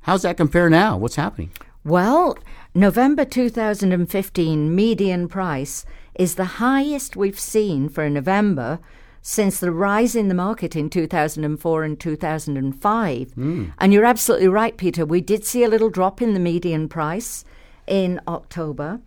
How's 0.03 0.23
that 0.23 0.37
compare 0.37 0.69
now? 0.71 0.97
What's 0.97 1.17
happening? 1.17 1.53
Well, 1.85 2.37
November 2.75 3.25
2015 3.25 4.75
median 4.75 5.29
price 5.29 5.87
is 6.15 6.35
the 6.35 6.45
highest 6.45 7.17
we've 7.17 7.41
seen 7.41 7.89
for 7.89 8.11
November 8.11 8.81
since 9.23 9.61
the 9.61 9.73
rise 9.73 10.15
in 10.15 10.29
the 10.29 10.35
market 10.35 10.75
in 10.75 10.89
2004 10.89 11.85
and 11.85 12.01
2005. 12.01 13.33
Hmm. 13.33 13.65
And 13.79 13.93
you're 13.93 14.05
absolutely 14.05 14.49
right, 14.49 14.77
Peter. 14.77 15.05
We 15.05 15.21
did 15.21 15.45
see 15.45 15.63
a 15.63 15.69
little 15.69 15.91
drop 15.91 16.23
in 16.23 16.35
the 16.35 16.41
median 16.41 16.89
price 16.89 17.45
in 17.87 18.21
October. 18.27 19.01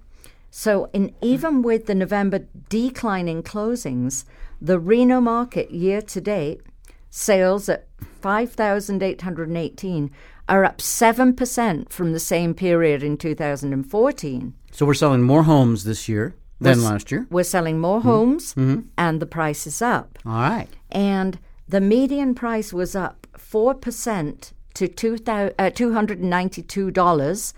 So, 0.52 0.90
in 0.94 1.14
even 1.22 1.64
with 1.64 1.88
the 1.88 1.96
November 1.96 2.46
decline 2.70 3.28
in 3.28 3.42
closings, 3.42 4.26
the 4.62 4.80
Reno 4.80 5.20
market 5.20 5.72
year 5.72 6.02
to 6.02 6.22
date 6.22 6.62
sales 7.10 7.68
at 7.70 7.88
5,818 8.22 10.12
are 10.50 10.66
up 10.66 10.78
7% 10.80 11.90
from 11.90 12.12
the 12.12 12.20
same 12.20 12.54
period 12.54 13.02
in 13.04 13.18
2014. 13.18 14.54
So 14.72 14.86
we're 14.86 14.94
selling 14.94 15.24
more 15.24 15.44
homes 15.44 15.84
this 15.84 16.08
year 16.10 16.36
than 16.64 16.80
We're 16.80 16.82
last 16.82 17.12
year. 17.12 17.28
We're 17.30 17.44
selling 17.44 17.80
more 17.80 18.02
homes 18.02 18.54
and 18.56 19.22
the 19.22 19.26
price 19.26 19.68
is 19.68 19.82
up. 19.82 20.20
All 20.26 20.34
right. 20.34 20.68
And 20.92 21.40
the 21.68 21.82
median 21.82 22.36
price 22.36 22.74
was 22.74 22.96
up 22.96 23.28
4% 23.38 24.52
to 24.74 24.88
two 24.88 25.14
uh, 25.28 25.50
$292 25.60 27.54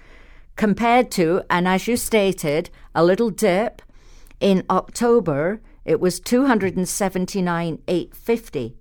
compared 0.55 1.11
to, 1.11 1.43
and 1.49 1.67
as 1.67 1.87
you 1.87 1.97
stated, 1.97 2.69
a 2.93 3.03
little 3.03 3.29
dip 3.29 3.81
in 4.39 4.63
October. 4.69 5.59
It 5.83 5.99
was 5.99 6.19
279,850. 6.19 8.65
And 8.65 8.75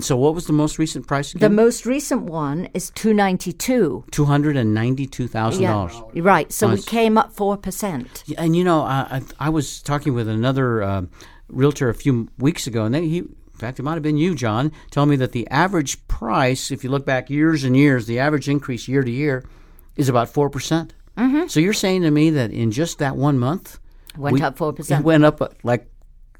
so 0.00 0.16
what 0.16 0.34
was 0.34 0.46
the 0.46 0.52
most 0.52 0.78
recent 0.78 1.08
price 1.08 1.34
Again? 1.34 1.50
The 1.50 1.54
most 1.54 1.86
recent 1.86 2.22
one 2.22 2.68
is 2.72 2.90
292. 2.90 4.04
$292,000. 4.10 6.14
Yeah, 6.14 6.22
right. 6.22 6.52
So 6.52 6.68
we 6.68 6.80
came 6.80 7.18
up 7.18 7.34
4%. 7.34 8.34
And 8.38 8.54
you 8.54 8.62
know, 8.62 8.82
I, 8.82 9.22
I, 9.38 9.46
I 9.46 9.48
was 9.48 9.82
talking 9.82 10.14
with 10.14 10.28
another 10.28 10.82
uh, 10.82 11.02
realtor 11.48 11.88
a 11.88 11.94
few 11.94 12.28
weeks 12.38 12.66
ago, 12.66 12.84
and 12.84 12.94
they, 12.94 13.08
he, 13.08 13.18
in 13.18 13.34
fact, 13.54 13.78
it 13.78 13.82
might 13.82 13.94
have 13.94 14.02
been 14.02 14.16
you, 14.16 14.34
John, 14.34 14.72
telling 14.90 15.10
me 15.10 15.16
that 15.16 15.32
the 15.32 15.46
average 15.48 16.06
price, 16.08 16.70
if 16.70 16.84
you 16.84 16.90
look 16.90 17.04
back 17.04 17.28
years 17.28 17.64
and 17.64 17.76
years, 17.76 18.06
the 18.06 18.18
average 18.18 18.48
increase 18.48 18.88
year 18.88 19.02
to 19.02 19.10
year 19.10 19.44
is 19.96 20.08
about 20.08 20.32
4%. 20.32 20.52
percent 20.52 20.94
mm-hmm. 21.16 21.48
So 21.48 21.60
you're 21.60 21.72
saying 21.72 22.02
to 22.02 22.10
me 22.10 22.30
that 22.30 22.50
in 22.50 22.70
just 22.70 22.98
that 22.98 23.16
one 23.16 23.38
month, 23.38 23.78
Went 24.16 24.34
we- 24.34 24.42
up 24.42 24.56
4%. 24.56 24.98
It 24.98 25.04
went 25.04 25.24
up 25.24 25.42
uh, 25.42 25.48
like, 25.62 25.90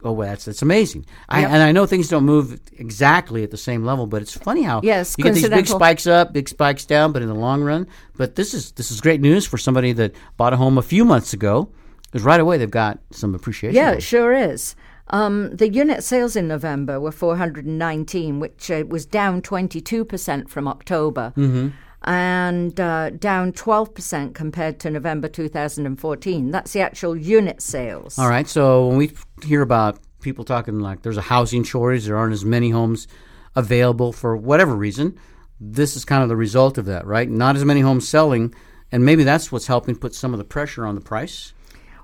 oh, 0.05 0.13
well, 0.13 0.29
that's, 0.29 0.45
that's 0.45 0.63
amazing. 0.63 1.07
I, 1.29 1.41
Yep. 1.41 1.51
and 1.51 1.63
I 1.63 1.73
know 1.73 1.87
things 1.87 2.09
don't 2.09 2.25
move 2.25 2.61
exactly 2.79 3.43
at 3.43 3.51
the 3.51 3.57
same 3.57 3.85
level, 3.85 4.07
but 4.07 4.23
it's 4.23 4.37
funny 4.37 4.63
how 4.63 4.81
Yes, 4.83 5.15
you 5.19 5.25
get 5.25 5.35
these 5.35 5.49
big 5.49 5.67
spikes 5.67 6.07
up, 6.07 6.33
big 6.33 6.49
spikes 6.49 6.85
down, 6.85 7.13
but 7.13 7.23
in 7.23 7.29
the 7.29 7.35
long 7.35 7.63
run, 7.63 7.87
but 8.17 8.35
this 8.37 8.55
is 8.55 8.73
this 8.73 8.91
is 8.91 9.01
great 9.01 9.21
news 9.21 9.47
for 9.47 9.59
somebody 9.59 9.93
that 9.93 10.15
bought 10.37 10.53
a 10.53 10.57
home 10.57 10.79
a 10.79 10.83
few 10.83 11.05
months 11.05 11.33
ago. 11.33 11.69
Because 12.11 12.25
right 12.27 12.41
away 12.41 12.59
they've 12.59 12.71
got 12.71 12.99
some 13.11 13.35
appreciation. 13.35 13.75
Yeah, 13.75 13.93
it 13.93 14.03
sure 14.03 14.35
is. 14.35 14.77
Um, 15.09 15.57
the 15.57 15.69
unit 15.71 16.05
sales 16.05 16.37
in 16.37 16.47
November 16.47 17.01
were 17.01 17.11
419, 17.13 18.39
which 18.41 18.71
uh, 18.71 18.85
was 18.87 19.07
down 19.07 19.41
22% 19.43 20.49
from 20.49 20.69
October. 20.69 21.33
Mm-hmm. 21.37 21.69
And 22.05 22.79
uh, 22.81 23.11
down 23.11 23.53
12% 23.53 24.35
compared 24.35 24.81
to 24.81 24.91
November 24.91 25.29
2014. 25.29 26.51
That's 26.51 26.73
the 26.73 26.81
actual 26.81 27.17
unit 27.17 27.63
sales. 27.63 28.19
All 28.19 28.29
right. 28.29 28.49
So 28.49 28.89
when 28.89 28.97
we 28.97 29.13
hear 29.45 29.63
about 29.63 29.99
people 30.21 30.45
talking 30.45 30.81
like 30.81 31.03
there's 31.03 31.17
a 31.17 31.23
housing 31.23 31.65
shortage, 31.65 32.07
there 32.07 32.17
aren't 32.17 32.33
as 32.33 32.45
many 32.45 32.71
homes 32.71 33.07
available 33.55 34.13
for 34.13 34.37
whatever 34.37 34.75
reason, 34.75 35.19
this 35.61 35.97
is 35.97 36.05
kind 36.05 36.23
of 36.23 36.29
the 36.29 36.37
result 36.37 36.79
of 36.79 36.87
that, 36.87 37.07
right? 37.07 37.29
Not 37.29 37.57
as 37.57 37.65
many 37.65 37.81
homes 37.81 38.09
selling, 38.09 38.55
and 38.91 39.05
maybe 39.05 39.25
that's 39.25 39.53
what's 39.53 39.67
helping 39.67 39.97
put 39.97 40.15
some 40.15 40.33
of 40.33 40.39
the 40.39 40.45
pressure 40.45 40.87
on 40.87 40.95
the 40.95 41.01
price. 41.01 41.53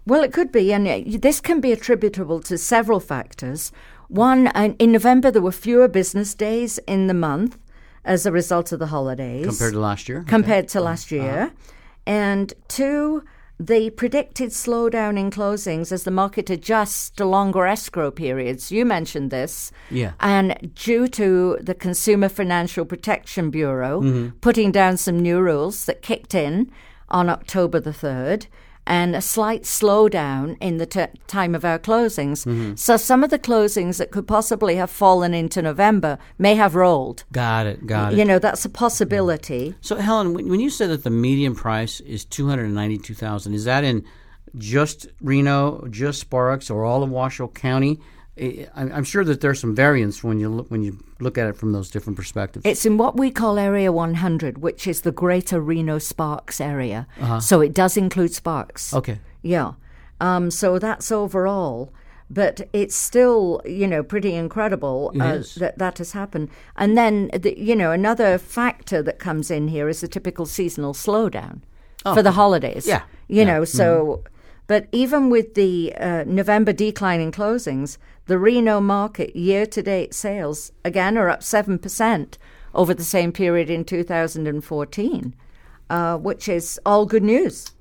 Well, 0.06 0.22
it 0.22 0.32
could 0.32 0.52
be, 0.52 0.72
and 0.72 0.86
this 1.20 1.40
can 1.40 1.60
be 1.60 1.72
attributable 1.72 2.40
to 2.40 2.56
several 2.56 3.00
factors. 3.00 3.72
One, 4.08 4.46
uh, 4.48 4.74
in 4.78 4.92
November, 4.92 5.30
there 5.30 5.42
were 5.42 5.52
fewer 5.52 5.88
business 5.88 6.34
days 6.34 6.78
in 6.86 7.08
the 7.08 7.14
month 7.14 7.58
as 8.08 8.26
a 8.26 8.32
result 8.32 8.72
of 8.72 8.78
the 8.78 8.86
holidays. 8.86 9.46
Compared 9.46 9.72
to 9.74 9.80
last 9.80 10.08
year? 10.08 10.24
Compared 10.26 10.66
to 10.68 10.80
last 10.80 11.10
year. 11.12 11.52
And 12.06 12.52
two, 12.68 13.22
the 13.60 13.90
predicted 13.90 14.50
slowdown 14.50 15.18
in 15.18 15.30
closings 15.30 15.92
as 15.92 16.04
the 16.04 16.10
market 16.10 16.48
adjusts 16.48 17.10
to 17.10 17.24
longer 17.24 17.66
escrow 17.66 18.10
periods. 18.10 18.72
You 18.72 18.84
mentioned 18.86 19.30
this. 19.30 19.70
Yeah. 19.90 20.12
And 20.20 20.72
due 20.74 21.06
to 21.08 21.58
the 21.60 21.74
Consumer 21.74 22.28
Financial 22.28 22.84
Protection 22.84 23.50
Bureau 23.50 24.00
Mm-hmm. 24.00 24.38
putting 24.40 24.72
down 24.72 24.96
some 24.96 25.18
new 25.20 25.38
rules 25.40 25.84
that 25.86 26.02
kicked 26.02 26.34
in 26.34 26.70
on 27.10 27.28
October 27.28 27.78
the 27.80 27.90
3rd, 27.90 28.46
and 28.88 29.14
a 29.14 29.20
slight 29.20 29.62
slowdown 29.62 30.56
in 30.60 30.78
the 30.78 30.86
t- 30.86 31.06
time 31.26 31.54
of 31.54 31.64
our 31.64 31.78
closings. 31.78 32.44
Mm-hmm. 32.46 32.74
So 32.74 32.96
some 32.96 33.22
of 33.22 33.30
the 33.30 33.38
closings 33.38 33.98
that 33.98 34.10
could 34.10 34.26
possibly 34.26 34.76
have 34.76 34.90
fallen 34.90 35.34
into 35.34 35.62
November 35.62 36.18
may 36.38 36.54
have 36.56 36.74
rolled. 36.74 37.24
Got 37.30 37.66
it. 37.66 37.86
Got 37.86 38.14
it. 38.14 38.18
You 38.18 38.24
know, 38.24 38.38
that's 38.38 38.64
a 38.64 38.70
possibility. 38.70 39.74
So 39.82 39.96
Helen, 39.96 40.34
when, 40.34 40.48
when 40.48 40.60
you 40.60 40.70
said 40.70 40.88
that 40.90 41.04
the 41.04 41.10
median 41.10 41.54
price 41.54 42.00
is 42.00 42.24
two 42.24 42.48
hundred 42.48 42.70
ninety-two 42.70 43.14
thousand, 43.14 43.54
is 43.54 43.64
that 43.64 43.84
in 43.84 44.04
just 44.56 45.06
Reno, 45.20 45.86
just 45.88 46.20
Sparks, 46.20 46.70
or 46.70 46.84
all 46.84 47.02
of 47.02 47.10
Washoe 47.10 47.48
County? 47.48 48.00
I- 48.40 48.68
I'm 48.96 49.04
sure 49.04 49.24
that 49.24 49.40
there's 49.40 49.60
some 49.60 49.74
variance 49.74 50.22
when 50.22 50.38
you 50.40 50.48
look, 50.48 50.70
when 50.70 50.82
you 50.82 50.98
look 51.20 51.36
at 51.38 51.46
it 51.48 51.56
from 51.56 51.72
those 51.72 51.90
different 51.90 52.16
perspectives. 52.16 52.64
It's 52.64 52.86
in 52.86 52.96
what 52.98 53.16
we 53.16 53.30
call 53.30 53.58
Area 53.58 53.90
100, 53.92 54.58
which 54.58 54.86
is 54.86 55.00
the 55.02 55.12
greater 55.12 55.60
Reno 55.60 55.98
Sparks 55.98 56.60
area. 56.60 57.06
So 57.40 57.60
it 57.60 57.74
does 57.74 57.96
include 57.96 58.32
Sparks. 58.32 58.92
Uh-huh. 58.92 58.98
okay. 58.98 59.18
Yeah. 59.42 59.72
Um, 60.20 60.50
so 60.50 60.78
that's 60.78 61.10
overall. 61.12 61.92
But 62.30 62.68
it's 62.74 62.94
still, 62.94 63.62
you 63.64 63.86
know, 63.86 64.02
pretty 64.02 64.34
incredible 64.34 65.12
uh, 65.18 65.38
that 65.56 65.78
that 65.78 65.96
has 65.96 66.12
happened. 66.12 66.50
And 66.76 66.94
then, 66.96 67.30
the, 67.32 67.58
you 67.58 67.74
know, 67.74 67.90
another 67.90 68.36
factor 68.36 69.02
that 69.02 69.18
comes 69.18 69.50
in 69.50 69.68
here 69.68 69.88
is 69.88 70.02
the 70.02 70.08
typical 70.08 70.44
seasonal 70.44 70.92
slowdown 70.92 71.62
for 72.02 72.22
the 72.22 72.32
holidays. 72.32 72.86
Yeah. 72.86 73.02
You 73.28 73.46
know, 73.46 73.64
so, 73.64 74.24
but 74.68 74.86
even 74.92 75.30
with 75.30 75.54
the 75.54 75.94
uh, 75.96 76.24
November 76.26 76.72
decline 76.72 77.20
in 77.20 77.32
closings, 77.32 77.96
the 78.26 78.38
Reno 78.38 78.80
market 78.80 79.34
year 79.34 79.66
to 79.66 79.82
date 79.82 80.14
sales, 80.14 80.70
again, 80.84 81.16
are 81.16 81.30
up 81.30 81.40
7% 81.40 82.36
over 82.74 82.92
the 82.92 83.02
same 83.02 83.32
period 83.32 83.70
in 83.70 83.84
2014, 83.84 85.34
uh, 85.88 86.18
which 86.18 86.48
is 86.48 86.78
all 86.84 87.06
good 87.06 87.22
news. 87.22 87.72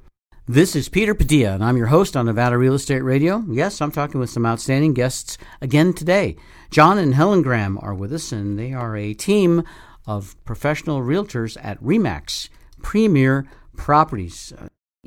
This 0.48 0.78
is 0.78 0.88
Peter 0.88 1.14
Padilla, 1.14 1.56
and 1.56 1.64
I'm 1.64 1.76
your 1.76 1.88
host 1.88 2.16
on 2.16 2.26
Nevada 2.26 2.58
Real 2.58 2.76
Estate 2.76 3.02
Radio. 3.02 3.44
Yes, 3.50 3.82
I'm 3.82 3.92
talking 3.92 4.22
with 4.22 4.30
some 4.30 4.46
outstanding 4.46 4.94
guests 4.94 5.38
again 5.60 5.92
today. 5.92 6.38
John 6.72 6.98
and 6.98 7.14
Helen 7.14 7.42
Graham 7.42 7.78
are 7.82 7.94
with 7.94 8.14
us, 8.14 8.32
and 8.32 8.58
they 8.58 8.72
are 8.72 8.96
a 8.96 9.14
team 9.14 9.64
of 10.06 10.42
professional 10.46 11.02
realtors 11.02 11.58
at 11.62 11.84
Remax 11.84 12.48
Premier 12.82 13.46
Properties. 13.76 14.54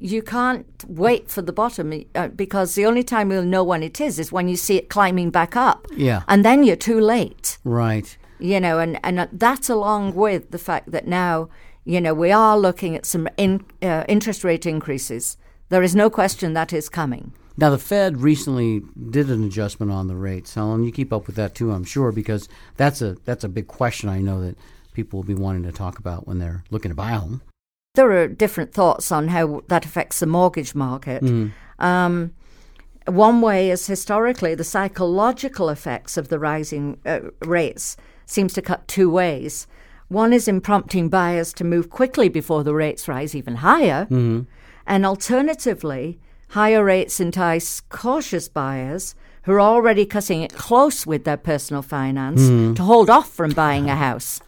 Uh, 0.02 0.06
You 0.06 0.22
can't 0.22 0.66
wait 0.86 1.30
for 1.30 1.42
the 1.42 1.52
bottom 1.52 1.92
uh, 2.14 2.28
because 2.28 2.74
the 2.74 2.86
only 2.86 3.02
time 3.04 3.30
you'll 3.30 3.44
know 3.44 3.64
when 3.64 3.82
it 3.82 4.00
is 4.00 4.18
is 4.18 4.32
when 4.32 4.48
you 4.48 4.56
see 4.56 4.76
it 4.76 4.88
climbing 4.88 5.30
back 5.30 5.56
up. 5.56 5.86
Yeah. 5.96 6.22
And 6.26 6.44
then 6.44 6.64
you're 6.64 6.76
too 6.76 7.00
late, 7.00 7.58
Right. 7.64 8.16
you 8.38 8.60
know, 8.60 8.78
and, 8.78 8.98
and 9.04 9.28
that's 9.32 9.68
along 9.70 10.14
with 10.14 10.50
the 10.50 10.58
fact 10.58 10.90
that 10.92 11.06
now, 11.06 11.48
you 11.84 12.00
know, 12.00 12.14
we 12.14 12.32
are 12.32 12.58
looking 12.58 12.96
at 12.96 13.06
some 13.06 13.28
in, 13.36 13.60
uh, 13.82 14.04
interest 14.08 14.44
rate 14.44 14.66
increases. 14.66 15.36
There 15.68 15.82
is 15.84 15.94
no 15.94 16.10
question 16.10 16.54
that 16.54 16.72
is 16.72 16.88
coming. 16.88 17.32
Now, 17.56 17.70
the 17.70 17.78
Fed 17.78 18.22
recently 18.22 18.82
did 19.10 19.28
an 19.30 19.44
adjustment 19.44 19.92
on 19.92 20.06
the 20.08 20.16
rates. 20.16 20.54
Helen, 20.54 20.84
you 20.84 20.92
keep 20.92 21.12
up 21.12 21.26
with 21.26 21.36
that 21.36 21.54
too, 21.54 21.72
I'm 21.72 21.84
sure, 21.84 22.10
because 22.12 22.48
that's 22.76 23.02
a 23.02 23.16
that's 23.24 23.44
a 23.44 23.48
big 23.48 23.66
question. 23.66 24.08
I 24.08 24.20
know 24.20 24.40
that 24.40 24.56
people 24.94 25.18
will 25.18 25.26
be 25.26 25.34
wanting 25.34 25.64
to 25.64 25.72
talk 25.72 25.98
about 25.98 26.26
when 26.26 26.38
they're 26.38 26.62
looking 26.70 26.90
to 26.90 26.94
buy 26.94 27.10
a 27.12 27.18
home. 27.18 27.42
There 28.00 28.12
are 28.12 28.28
different 28.28 28.72
thoughts 28.72 29.12
on 29.12 29.28
how 29.28 29.62
that 29.68 29.84
affects 29.84 30.20
the 30.20 30.26
mortgage 30.26 30.74
market. 30.74 31.22
Um, 31.78 32.32
one 33.04 33.42
way 33.42 33.70
is 33.70 33.86
historically 33.86 34.54
the 34.54 34.64
psychological 34.64 35.68
effects 35.68 36.16
of 36.16 36.28
the 36.28 36.38
rising 36.38 36.98
uh, 37.04 37.20
rates 37.44 37.98
seems 38.24 38.54
to 38.54 38.62
cut 38.62 38.88
two 38.88 39.10
ways. 39.10 39.66
One 40.08 40.32
is 40.32 40.48
in 40.48 40.62
prompting 40.62 41.10
buyers 41.10 41.52
to 41.54 41.62
move 41.64 41.90
quickly 41.90 42.30
before 42.30 42.64
the 42.64 42.72
rates 42.74 43.06
rise 43.06 43.34
even 43.34 43.56
higher, 43.56 44.06
and 44.86 45.04
alternatively, 45.04 46.18
higher 46.48 46.82
rates 46.82 47.20
entice 47.20 47.82
cautious 47.90 48.48
buyers 48.48 49.14
who 49.42 49.52
are 49.52 49.60
already 49.60 50.06
cutting 50.06 50.40
it 50.40 50.54
close 50.54 51.06
with 51.06 51.24
their 51.24 51.36
personal 51.36 51.82
finance 51.82 52.40
to 52.76 52.82
hold 52.82 53.10
off 53.10 53.28
from 53.30 53.50
buying 53.52 53.90
a 53.90 53.96
house. 53.96 54.40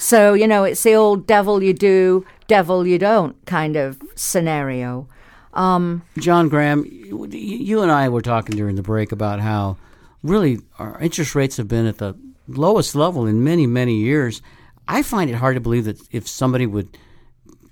So, 0.00 0.32
you 0.32 0.48
know, 0.48 0.64
it's 0.64 0.82
the 0.82 0.94
old 0.94 1.26
devil 1.26 1.62
you 1.62 1.74
do, 1.74 2.24
devil 2.46 2.86
you 2.86 2.98
don't 2.98 3.36
kind 3.44 3.76
of 3.76 4.00
scenario. 4.14 5.06
Um, 5.52 6.02
John 6.16 6.48
Graham, 6.48 6.86
you, 6.86 7.82
and 7.82 7.92
I 7.92 8.08
were 8.08 8.22
talking 8.22 8.56
during 8.56 8.76
the 8.76 8.82
break 8.82 9.12
about 9.12 9.40
how 9.40 9.76
really 10.22 10.60
our 10.78 10.98
interest 11.00 11.34
rates 11.34 11.58
have 11.58 11.68
been 11.68 11.84
at 11.84 11.98
the 11.98 12.16
lowest 12.48 12.94
level 12.94 13.26
in 13.26 13.44
many, 13.44 13.66
many 13.66 13.96
years. 13.96 14.40
I 14.88 15.02
find 15.02 15.28
it 15.28 15.34
hard 15.34 15.56
to 15.56 15.60
believe 15.60 15.84
that 15.84 16.00
if 16.10 16.26
somebody 16.26 16.66
would 16.66 16.96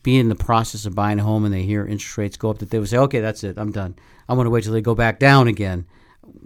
be 0.02 0.18
in 0.18 0.28
the 0.28 0.34
process 0.34 0.84
of 0.84 0.94
buying 0.94 1.18
a 1.18 1.22
home 1.22 1.46
and 1.46 1.54
they 1.54 1.62
hear 1.62 1.86
interest 1.86 2.18
rates 2.18 2.36
go 2.36 2.50
up, 2.50 2.58
that 2.58 2.68
they 2.68 2.78
would 2.78 2.90
say, 2.90 2.98
okay, 2.98 3.20
that's 3.20 3.42
it, 3.42 3.56
I'm 3.56 3.72
done. 3.72 3.96
I'm 4.28 4.36
going 4.36 4.44
to 4.44 4.50
wait 4.50 4.64
till 4.64 4.74
they 4.74 4.82
go 4.82 4.94
back 4.94 5.18
down 5.18 5.48
again. 5.48 5.86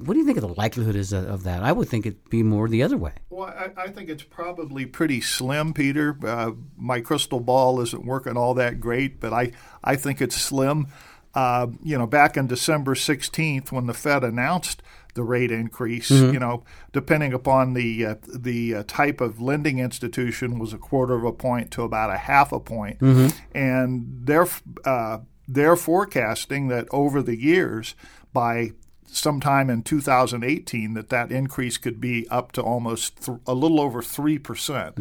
What 0.04 0.14
do 0.14 0.20
you 0.20 0.26
think 0.26 0.38
of 0.38 0.42
the 0.42 0.54
likelihood 0.54 0.96
is 0.96 1.12
of, 1.12 1.26
of 1.28 1.42
that? 1.44 1.62
I 1.62 1.72
would 1.72 1.88
think 1.88 2.06
it'd 2.06 2.28
be 2.30 2.42
more 2.42 2.68
the 2.68 2.82
other 2.82 2.96
way. 2.96 3.12
Well, 3.30 3.48
I, 3.48 3.70
I 3.84 3.88
think 3.88 4.08
it's 4.08 4.22
probably 4.22 4.86
pretty 4.86 5.20
slim, 5.20 5.72
Peter. 5.74 6.16
Uh, 6.24 6.52
my 6.76 7.00
crystal 7.00 7.40
ball 7.40 7.80
isn't 7.80 8.04
working 8.04 8.36
all 8.36 8.54
that 8.54 8.80
great, 8.80 9.20
but 9.20 9.32
I, 9.32 9.52
I 9.82 9.96
think 9.96 10.20
it's 10.20 10.36
slim. 10.36 10.88
Uh, 11.34 11.68
you 11.82 11.96
know, 11.96 12.06
back 12.06 12.36
on 12.36 12.46
December 12.46 12.94
16th, 12.94 13.72
when 13.72 13.86
the 13.86 13.94
Fed 13.94 14.22
announced 14.22 14.82
the 15.14 15.22
rate 15.22 15.50
increase, 15.50 16.10
Mm-hmm. 16.10 16.34
you 16.34 16.38
know, 16.40 16.62
depending 16.92 17.32
upon 17.32 17.72
the 17.74 18.04
uh, 18.06 18.14
the 18.34 18.74
uh, 18.76 18.82
type 18.86 19.20
of 19.20 19.40
lending 19.40 19.78
institution, 19.78 20.58
was 20.58 20.72
a 20.74 20.78
quarter 20.78 21.14
of 21.14 21.24
a 21.24 21.32
point 21.32 21.70
to 21.72 21.82
about 21.82 22.10
a 22.10 22.16
half 22.18 22.52
a 22.52 22.60
point, 22.60 22.98
Mm-hmm. 23.00 23.56
and 23.56 24.06
they're 24.24 24.46
uh, 24.84 25.18
they're 25.48 25.76
forecasting 25.76 26.68
that 26.68 26.86
over 26.90 27.22
the 27.22 27.38
years, 27.38 27.94
by 28.32 28.72
sometime 29.14 29.70
in 29.70 29.82
2018, 29.82 30.94
that 30.94 31.08
that 31.10 31.30
increase 31.30 31.76
could 31.76 32.00
be 32.00 32.26
up 32.28 32.52
to 32.52 32.62
almost 32.62 33.24
th- 33.24 33.38
a 33.46 33.54
little 33.54 33.80
over 33.80 34.02
three 34.02 34.38
percent. 34.38 34.96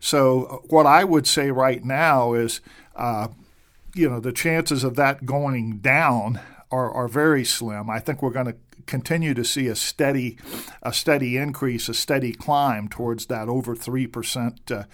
So, 0.00 0.44
uh, 0.44 0.56
what 0.68 0.86
I 0.86 1.04
would 1.04 1.26
say 1.26 1.50
right 1.50 1.84
now 1.84 2.34
is. 2.34 2.60
Uh, 2.94 3.28
you 3.96 4.10
know 4.10 4.18
the 4.18 4.32
chances 4.32 4.82
of 4.82 4.96
that 4.96 5.24
going 5.24 5.78
down 5.78 6.40
are, 6.70 6.90
are 6.90 7.08
very 7.08 7.44
slim. 7.44 7.88
I 7.88 8.00
think 8.00 8.20
we're 8.20 8.30
going 8.30 8.46
to 8.46 8.56
continue 8.86 9.34
to 9.34 9.44
see 9.44 9.68
a 9.68 9.76
steady 9.76 10.36
a 10.82 10.92
steady 10.92 11.36
increase, 11.36 11.88
a 11.88 11.94
steady 11.94 12.32
climb 12.32 12.88
towards 12.88 13.26
that 13.26 13.48
over 13.48 13.74
three 13.74 14.06
percent 14.06 14.70
uh, 14.70 14.84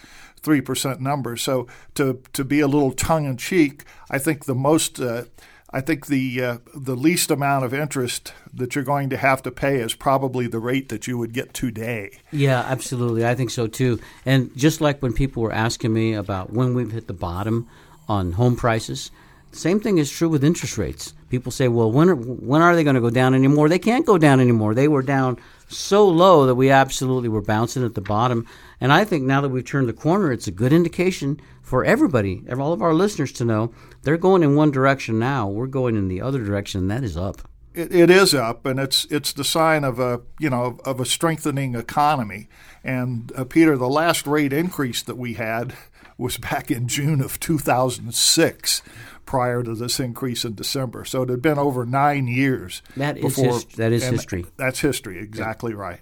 three 0.43 0.61
percent 0.61 1.01
number. 1.01 1.37
So 1.37 1.67
to 1.95 2.23
to 2.33 2.45
be 2.45 2.61
a 2.61 2.69
little 2.69 2.93
tongue 2.93 3.25
in 3.25 3.37
cheek, 3.37 3.85
I 4.11 4.19
think 4.19 4.45
the 4.45 4.55
most 4.55 5.01
uh, 5.01 5.25
I 5.73 5.81
think 5.81 6.07
the 6.07 6.43
uh, 6.43 6.59
the 6.75 6.97
least 6.97 7.31
amount 7.31 7.65
of 7.65 7.73
interest 7.73 8.35
that 8.53 8.75
you're 8.75 8.85
going 8.85 9.09
to 9.11 9.17
have 9.17 9.43
to 9.43 9.53
pay 9.53 9.77
is 9.77 9.95
probably 9.95 10.49
the 10.49 10.59
rate 10.59 10.89
that 10.89 11.07
you 11.07 11.17
would 11.17 11.33
get 11.33 11.55
today. 11.55 12.19
Yeah, 12.33 12.61
absolutely. 12.61 13.25
I 13.25 13.37
think 13.37 13.51
so 13.51 13.69
too. 13.69 14.01
And 14.27 14.55
just 14.57 14.81
like 14.81 15.01
when 15.01 15.13
people 15.13 15.43
were 15.43 15.53
asking 15.53 15.93
me 15.93 16.15
about 16.15 16.53
when 16.53 16.75
we've 16.75 16.91
hit 16.91 17.07
the 17.07 17.13
bottom 17.13 17.69
on 18.09 18.33
home 18.33 18.57
prices, 18.57 19.13
same 19.53 19.79
thing 19.79 19.99
is 19.99 20.11
true 20.11 20.29
with 20.29 20.43
interest 20.43 20.77
rates. 20.77 21.15
People 21.29 21.53
say, 21.53 21.69
"Well, 21.69 21.93
when 21.93 22.11
are, 22.11 22.17
when 22.17 22.63
are 22.63 22.75
they 22.75 22.83
going 22.83 22.97
to 22.97 23.01
go 23.01 23.11
down 23.11 23.35
anymore?" 23.35 23.69
They 23.69 23.79
can't 23.79 24.07
go 24.07 24.19
down 24.19 24.41
anymore. 24.41 24.75
They 24.75 24.89
were 24.89 25.03
down 25.03 25.39
so 25.69 26.09
low 26.09 26.47
that 26.47 26.57
we 26.57 26.71
absolutely 26.71 27.29
were 27.29 27.43
bouncing 27.43 27.85
at 27.85 27.95
the 27.95 28.01
bottom. 28.01 28.45
And 28.81 28.93
I 28.93 29.05
think 29.05 29.25
now 29.25 29.41
that 29.43 29.51
we've 29.51 29.65
turned 29.65 29.89
the 29.89 29.93
corner, 29.93 30.33
it's 30.33 30.47
a 30.47 30.53
good 30.53 30.73
indication 30.73 31.41
for 31.63 31.85
everybody, 31.85 32.43
all 32.51 32.73
of 32.73 32.83
our 32.83 32.95
listeners 32.95 33.31
to 33.33 33.45
know 33.45 33.73
they're 34.03 34.17
going 34.17 34.43
in 34.43 34.57
one 34.57 34.71
direction 34.71 35.19
now. 35.19 35.49
We're 35.49 35.67
going 35.67 35.97
in 35.97 36.09
the 36.09 36.21
other 36.21 36.43
direction, 36.43 36.81
and 36.81 36.91
that 36.91 37.05
is 37.05 37.17
up. 37.17 37.43
It, 37.75 37.95
it 37.95 38.11
is 38.11 38.35
up, 38.35 38.67
and 38.67 38.81
it's 38.81 39.05
it's 39.11 39.33
the 39.33 39.45
sign 39.45 39.85
of 39.85 40.01
a 40.01 40.23
you 40.41 40.51
know 40.51 40.79
of, 40.85 40.99
a 40.99 41.05
strengthening 41.05 41.75
economy. 41.75 42.49
And 42.83 43.31
uh, 43.37 43.45
Peter, 43.45 43.77
the 43.77 43.89
last 43.89 44.27
rate 44.27 44.53
increase 44.53 45.03
that 45.03 45.17
we 45.17 45.35
had 45.35 45.75
was 46.19 46.37
back 46.39 46.71
in 46.71 46.89
June 46.89 47.21
of 47.21 47.39
2006, 47.39 48.83
prior 49.25 49.63
to 49.63 49.75
this 49.75 50.01
increase 50.01 50.45
in 50.45 50.55
December. 50.55 51.05
So 51.05 51.23
it 51.23 51.29
had 51.29 51.41
been 51.43 51.59
over 51.59 51.87
nine 51.87 52.27
years. 52.27 52.83
That 52.97 53.17
is 53.17 53.23
before, 53.23 53.55
his- 53.55 53.65
that 53.77 53.93
is 53.93 54.03
history. 54.05 54.47
That's 54.57 54.81
history, 54.81 55.19
exactly 55.19 55.73
right. 55.73 56.01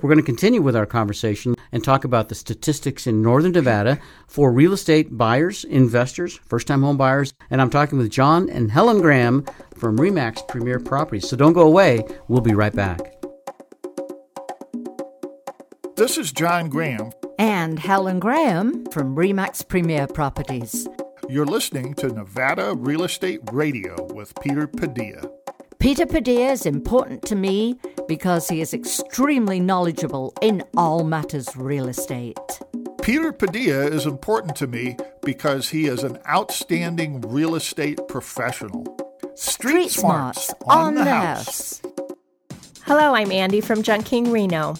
We're 0.00 0.10
going 0.10 0.18
to 0.18 0.24
continue 0.24 0.62
with 0.62 0.76
our 0.76 0.86
conversation 0.86 1.56
and 1.72 1.82
talk 1.82 2.04
about 2.04 2.28
the 2.28 2.36
statistics 2.36 3.08
in 3.08 3.20
Northern 3.20 3.50
Nevada 3.50 3.98
for 4.28 4.52
real 4.52 4.72
estate 4.72 5.18
buyers, 5.18 5.64
investors, 5.64 6.38
first 6.44 6.68
time 6.68 6.82
home 6.82 6.96
buyers. 6.96 7.34
And 7.50 7.60
I'm 7.60 7.68
talking 7.68 7.98
with 7.98 8.10
John 8.10 8.48
and 8.48 8.70
Helen 8.70 9.00
Graham 9.00 9.44
from 9.76 9.98
Remax 9.98 10.46
Premier 10.46 10.78
Properties. 10.78 11.28
So 11.28 11.36
don't 11.36 11.52
go 11.52 11.66
away. 11.66 12.04
We'll 12.28 12.40
be 12.40 12.54
right 12.54 12.74
back. 12.74 13.00
This 15.96 16.16
is 16.16 16.30
John 16.30 16.68
Graham. 16.68 17.10
And 17.40 17.80
Helen 17.80 18.20
Graham 18.20 18.86
from 18.86 19.16
Remax 19.16 19.66
Premier 19.66 20.06
Properties. 20.06 20.86
You're 21.28 21.44
listening 21.44 21.94
to 21.94 22.08
Nevada 22.08 22.74
Real 22.76 23.02
Estate 23.02 23.40
Radio 23.52 23.96
with 24.14 24.32
Peter 24.40 24.68
Padilla. 24.68 25.37
Peter 25.80 26.06
Padilla 26.06 26.50
is 26.50 26.66
important 26.66 27.22
to 27.22 27.36
me 27.36 27.78
because 28.08 28.48
he 28.48 28.60
is 28.60 28.74
extremely 28.74 29.60
knowledgeable 29.60 30.34
in 30.42 30.60
all 30.76 31.04
matters 31.04 31.56
real 31.56 31.86
estate. 31.86 32.36
Peter 33.00 33.32
Padilla 33.32 33.86
is 33.86 34.04
important 34.04 34.56
to 34.56 34.66
me 34.66 34.96
because 35.22 35.68
he 35.68 35.86
is 35.86 36.02
an 36.02 36.18
outstanding 36.28 37.20
real 37.20 37.54
estate 37.54 38.00
professional. 38.08 38.84
Street, 39.36 39.90
smarts, 39.90 40.52
on, 40.66 40.96
the 40.96 41.04
house. 41.04 41.80
Hello, 42.82 43.14
I'm 43.14 43.30
Andy 43.30 43.60
from 43.60 43.84
Junk 43.84 44.04
King 44.04 44.32
Reno. 44.32 44.74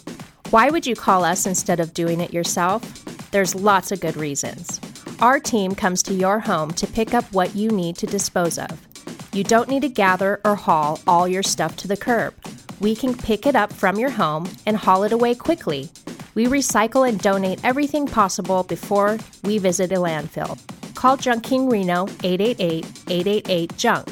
Why 0.50 0.68
would 0.68 0.84
you 0.84 0.96
call 0.96 1.24
us 1.24 1.46
instead 1.46 1.78
of 1.78 1.94
doing 1.94 2.20
it 2.20 2.34
yourself? 2.34 2.82
There's 3.30 3.54
lots 3.54 3.92
of 3.92 4.00
good 4.00 4.16
reasons. 4.16 4.80
Our 5.20 5.38
team 5.38 5.76
comes 5.76 6.02
to 6.04 6.14
your 6.14 6.40
home 6.40 6.72
to 6.72 6.88
pick 6.88 7.14
up 7.14 7.24
what 7.32 7.54
you 7.54 7.70
need 7.70 7.94
to 7.98 8.06
dispose 8.06 8.58
of. 8.58 8.87
You 9.32 9.44
don't 9.44 9.68
need 9.68 9.82
to 9.82 9.88
gather 9.88 10.40
or 10.44 10.56
haul 10.56 11.00
all 11.06 11.28
your 11.28 11.42
stuff 11.42 11.76
to 11.76 11.88
the 11.88 11.96
curb. 11.96 12.34
We 12.80 12.94
can 12.94 13.14
pick 13.14 13.46
it 13.46 13.54
up 13.54 13.72
from 13.72 13.98
your 13.98 14.10
home 14.10 14.48
and 14.64 14.76
haul 14.76 15.04
it 15.04 15.12
away 15.12 15.34
quickly. 15.34 15.90
We 16.34 16.46
recycle 16.46 17.08
and 17.08 17.20
donate 17.20 17.64
everything 17.64 18.06
possible 18.06 18.62
before 18.62 19.18
we 19.42 19.58
visit 19.58 19.92
a 19.92 19.96
landfill. 19.96 20.58
Call 20.94 21.16
Junk 21.16 21.44
King 21.44 21.68
Reno 21.68 22.06
888 22.22 22.86
888 23.08 23.76
Junk. 23.76 24.08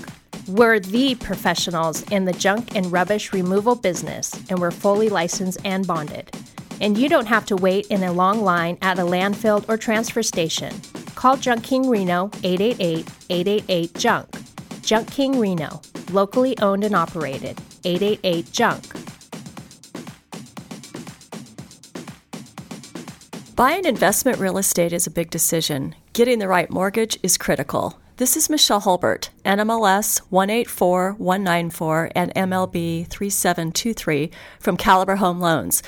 We're 0.49 0.79
the 0.79 1.15
professionals 1.17 2.03
in 2.11 2.25
the 2.25 2.33
junk 2.33 2.77
and 2.77 2.93
rubbish 2.93 3.33
removal 3.33 3.75
business, 3.75 4.33
and 4.49 4.61
we're 4.61 4.71
fully 4.71 5.09
licensed 5.09 5.59
and 5.65 5.87
bonded. 5.87 6.31
And 6.81 6.97
you 6.99 7.09
don't 7.09 7.27
have 7.27 7.47
to 7.47 7.57
wait 7.57 7.87
in 7.87 8.05
a 8.05 8.13
long 8.13 8.43
line 8.43 8.79
at 8.83 8.99
a 8.99 9.03
landfill 9.03 9.69
or 9.69 9.77
transfer 9.77 10.23
station. 10.23 10.73
Call 11.15 11.37
Junk 11.37 11.65
King 11.65 11.89
Reno 11.89 12.31
888 12.45 13.09
888 13.31 13.95
Junk. 13.95 14.46
Junk 14.87 15.11
King 15.11 15.41
Reno, 15.41 15.83
locally 16.13 16.57
owned 16.59 16.85
and 16.85 16.95
operated. 16.95 17.61
888 17.83 18.53
Junk. 18.53 18.85
Buying 23.57 23.85
investment 23.85 24.39
real 24.39 24.59
estate 24.59 24.93
is 24.93 25.09
a 25.09 25.11
big 25.11 25.31
decision. 25.31 25.97
Getting 26.13 26.39
the 26.39 26.47
right 26.47 26.71
mortgage 26.71 27.19
is 27.25 27.37
critical. 27.37 27.99
This 28.19 28.37
is 28.37 28.49
Michelle 28.49 28.79
Hulbert, 28.79 29.31
NMLS 29.45 30.21
184194 30.31 32.13
and 32.15 32.33
MLB 32.35 33.09
3723 33.09 34.31
from 34.61 34.77
Caliber 34.77 35.17
Home 35.17 35.41
Loans. 35.41 35.83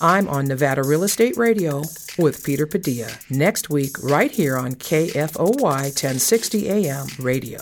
I'm 0.00 0.28
on 0.28 0.46
Nevada 0.46 0.82
Real 0.82 1.04
Estate 1.04 1.36
Radio 1.36 1.82
with 2.18 2.44
Peter 2.44 2.66
Padilla 2.66 3.10
next 3.30 3.70
week, 3.70 3.96
right 4.02 4.30
here 4.30 4.56
on 4.56 4.74
KFOY 4.74 5.60
1060 5.60 6.68
AM 6.68 7.06
radio. 7.18 7.60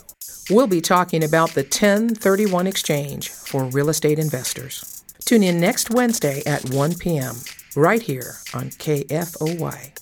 We'll 0.50 0.66
be 0.66 0.80
talking 0.80 1.22
about 1.22 1.50
the 1.50 1.62
1031 1.62 2.66
exchange 2.66 3.28
for 3.28 3.64
real 3.64 3.90
estate 3.90 4.18
investors. 4.18 5.04
Tune 5.24 5.42
in 5.42 5.60
next 5.60 5.90
Wednesday 5.90 6.42
at 6.46 6.70
1 6.70 6.94
p.m., 6.94 7.36
right 7.76 8.02
here 8.02 8.36
on 8.54 8.70
KFOY. 8.70 9.98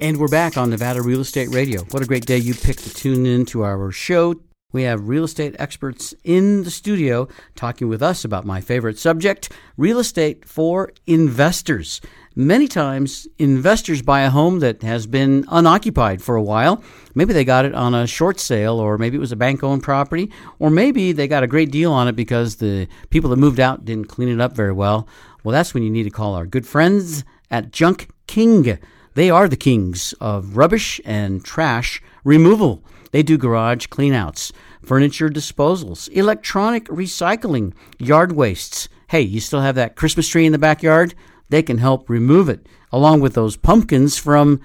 And 0.00 0.18
we're 0.18 0.28
back 0.28 0.56
on 0.56 0.70
Nevada 0.70 1.02
Real 1.02 1.20
Estate 1.20 1.48
Radio. 1.52 1.82
What 1.90 2.02
a 2.02 2.06
great 2.06 2.26
day 2.26 2.38
you 2.38 2.54
picked 2.54 2.84
to 2.84 2.94
tune 2.94 3.26
in 3.26 3.44
to 3.46 3.64
our 3.64 3.90
show 3.90 4.34
We 4.70 4.82
have 4.82 5.08
real 5.08 5.24
estate 5.24 5.56
experts 5.58 6.12
in 6.24 6.62
the 6.62 6.70
studio 6.70 7.26
talking 7.54 7.88
with 7.88 8.02
us 8.02 8.22
about 8.22 8.44
my 8.44 8.60
favorite 8.60 8.98
subject 8.98 9.50
real 9.78 9.98
estate 9.98 10.44
for 10.44 10.92
investors. 11.06 12.02
Many 12.36 12.68
times, 12.68 13.26
investors 13.38 14.02
buy 14.02 14.20
a 14.20 14.30
home 14.30 14.58
that 14.58 14.82
has 14.82 15.06
been 15.06 15.46
unoccupied 15.48 16.20
for 16.20 16.36
a 16.36 16.42
while. 16.42 16.84
Maybe 17.14 17.32
they 17.32 17.46
got 17.46 17.64
it 17.64 17.74
on 17.74 17.94
a 17.94 18.06
short 18.06 18.38
sale, 18.38 18.78
or 18.78 18.98
maybe 18.98 19.16
it 19.16 19.20
was 19.20 19.32
a 19.32 19.36
bank 19.36 19.64
owned 19.64 19.82
property, 19.82 20.30
or 20.58 20.68
maybe 20.68 21.12
they 21.12 21.28
got 21.28 21.42
a 21.42 21.46
great 21.46 21.70
deal 21.70 21.90
on 21.90 22.06
it 22.06 22.14
because 22.14 22.56
the 22.56 22.88
people 23.08 23.30
that 23.30 23.36
moved 23.38 23.60
out 23.60 23.86
didn't 23.86 24.08
clean 24.08 24.28
it 24.28 24.38
up 24.38 24.52
very 24.52 24.72
well. 24.72 25.08
Well, 25.44 25.54
that's 25.54 25.72
when 25.72 25.82
you 25.82 25.88
need 25.88 26.04
to 26.04 26.10
call 26.10 26.34
our 26.34 26.44
good 26.44 26.66
friends 26.66 27.24
at 27.50 27.72
Junk 27.72 28.10
King. 28.26 28.78
They 29.14 29.30
are 29.30 29.48
the 29.48 29.56
kings 29.56 30.12
of 30.20 30.58
rubbish 30.58 31.00
and 31.06 31.42
trash 31.42 32.02
removal. 32.22 32.84
They 33.10 33.22
do 33.22 33.38
garage 33.38 33.86
cleanouts, 33.86 34.52
furniture 34.82 35.28
disposals, 35.28 36.08
electronic 36.12 36.86
recycling, 36.88 37.72
yard 37.98 38.32
wastes. 38.32 38.88
Hey, 39.08 39.22
you 39.22 39.40
still 39.40 39.60
have 39.60 39.74
that 39.76 39.96
Christmas 39.96 40.28
tree 40.28 40.46
in 40.46 40.52
the 40.52 40.58
backyard? 40.58 41.14
They 41.48 41.62
can 41.62 41.78
help 41.78 42.10
remove 42.10 42.48
it, 42.48 42.66
along 42.92 43.20
with 43.20 43.34
those 43.34 43.56
pumpkins 43.56 44.18
from 44.18 44.60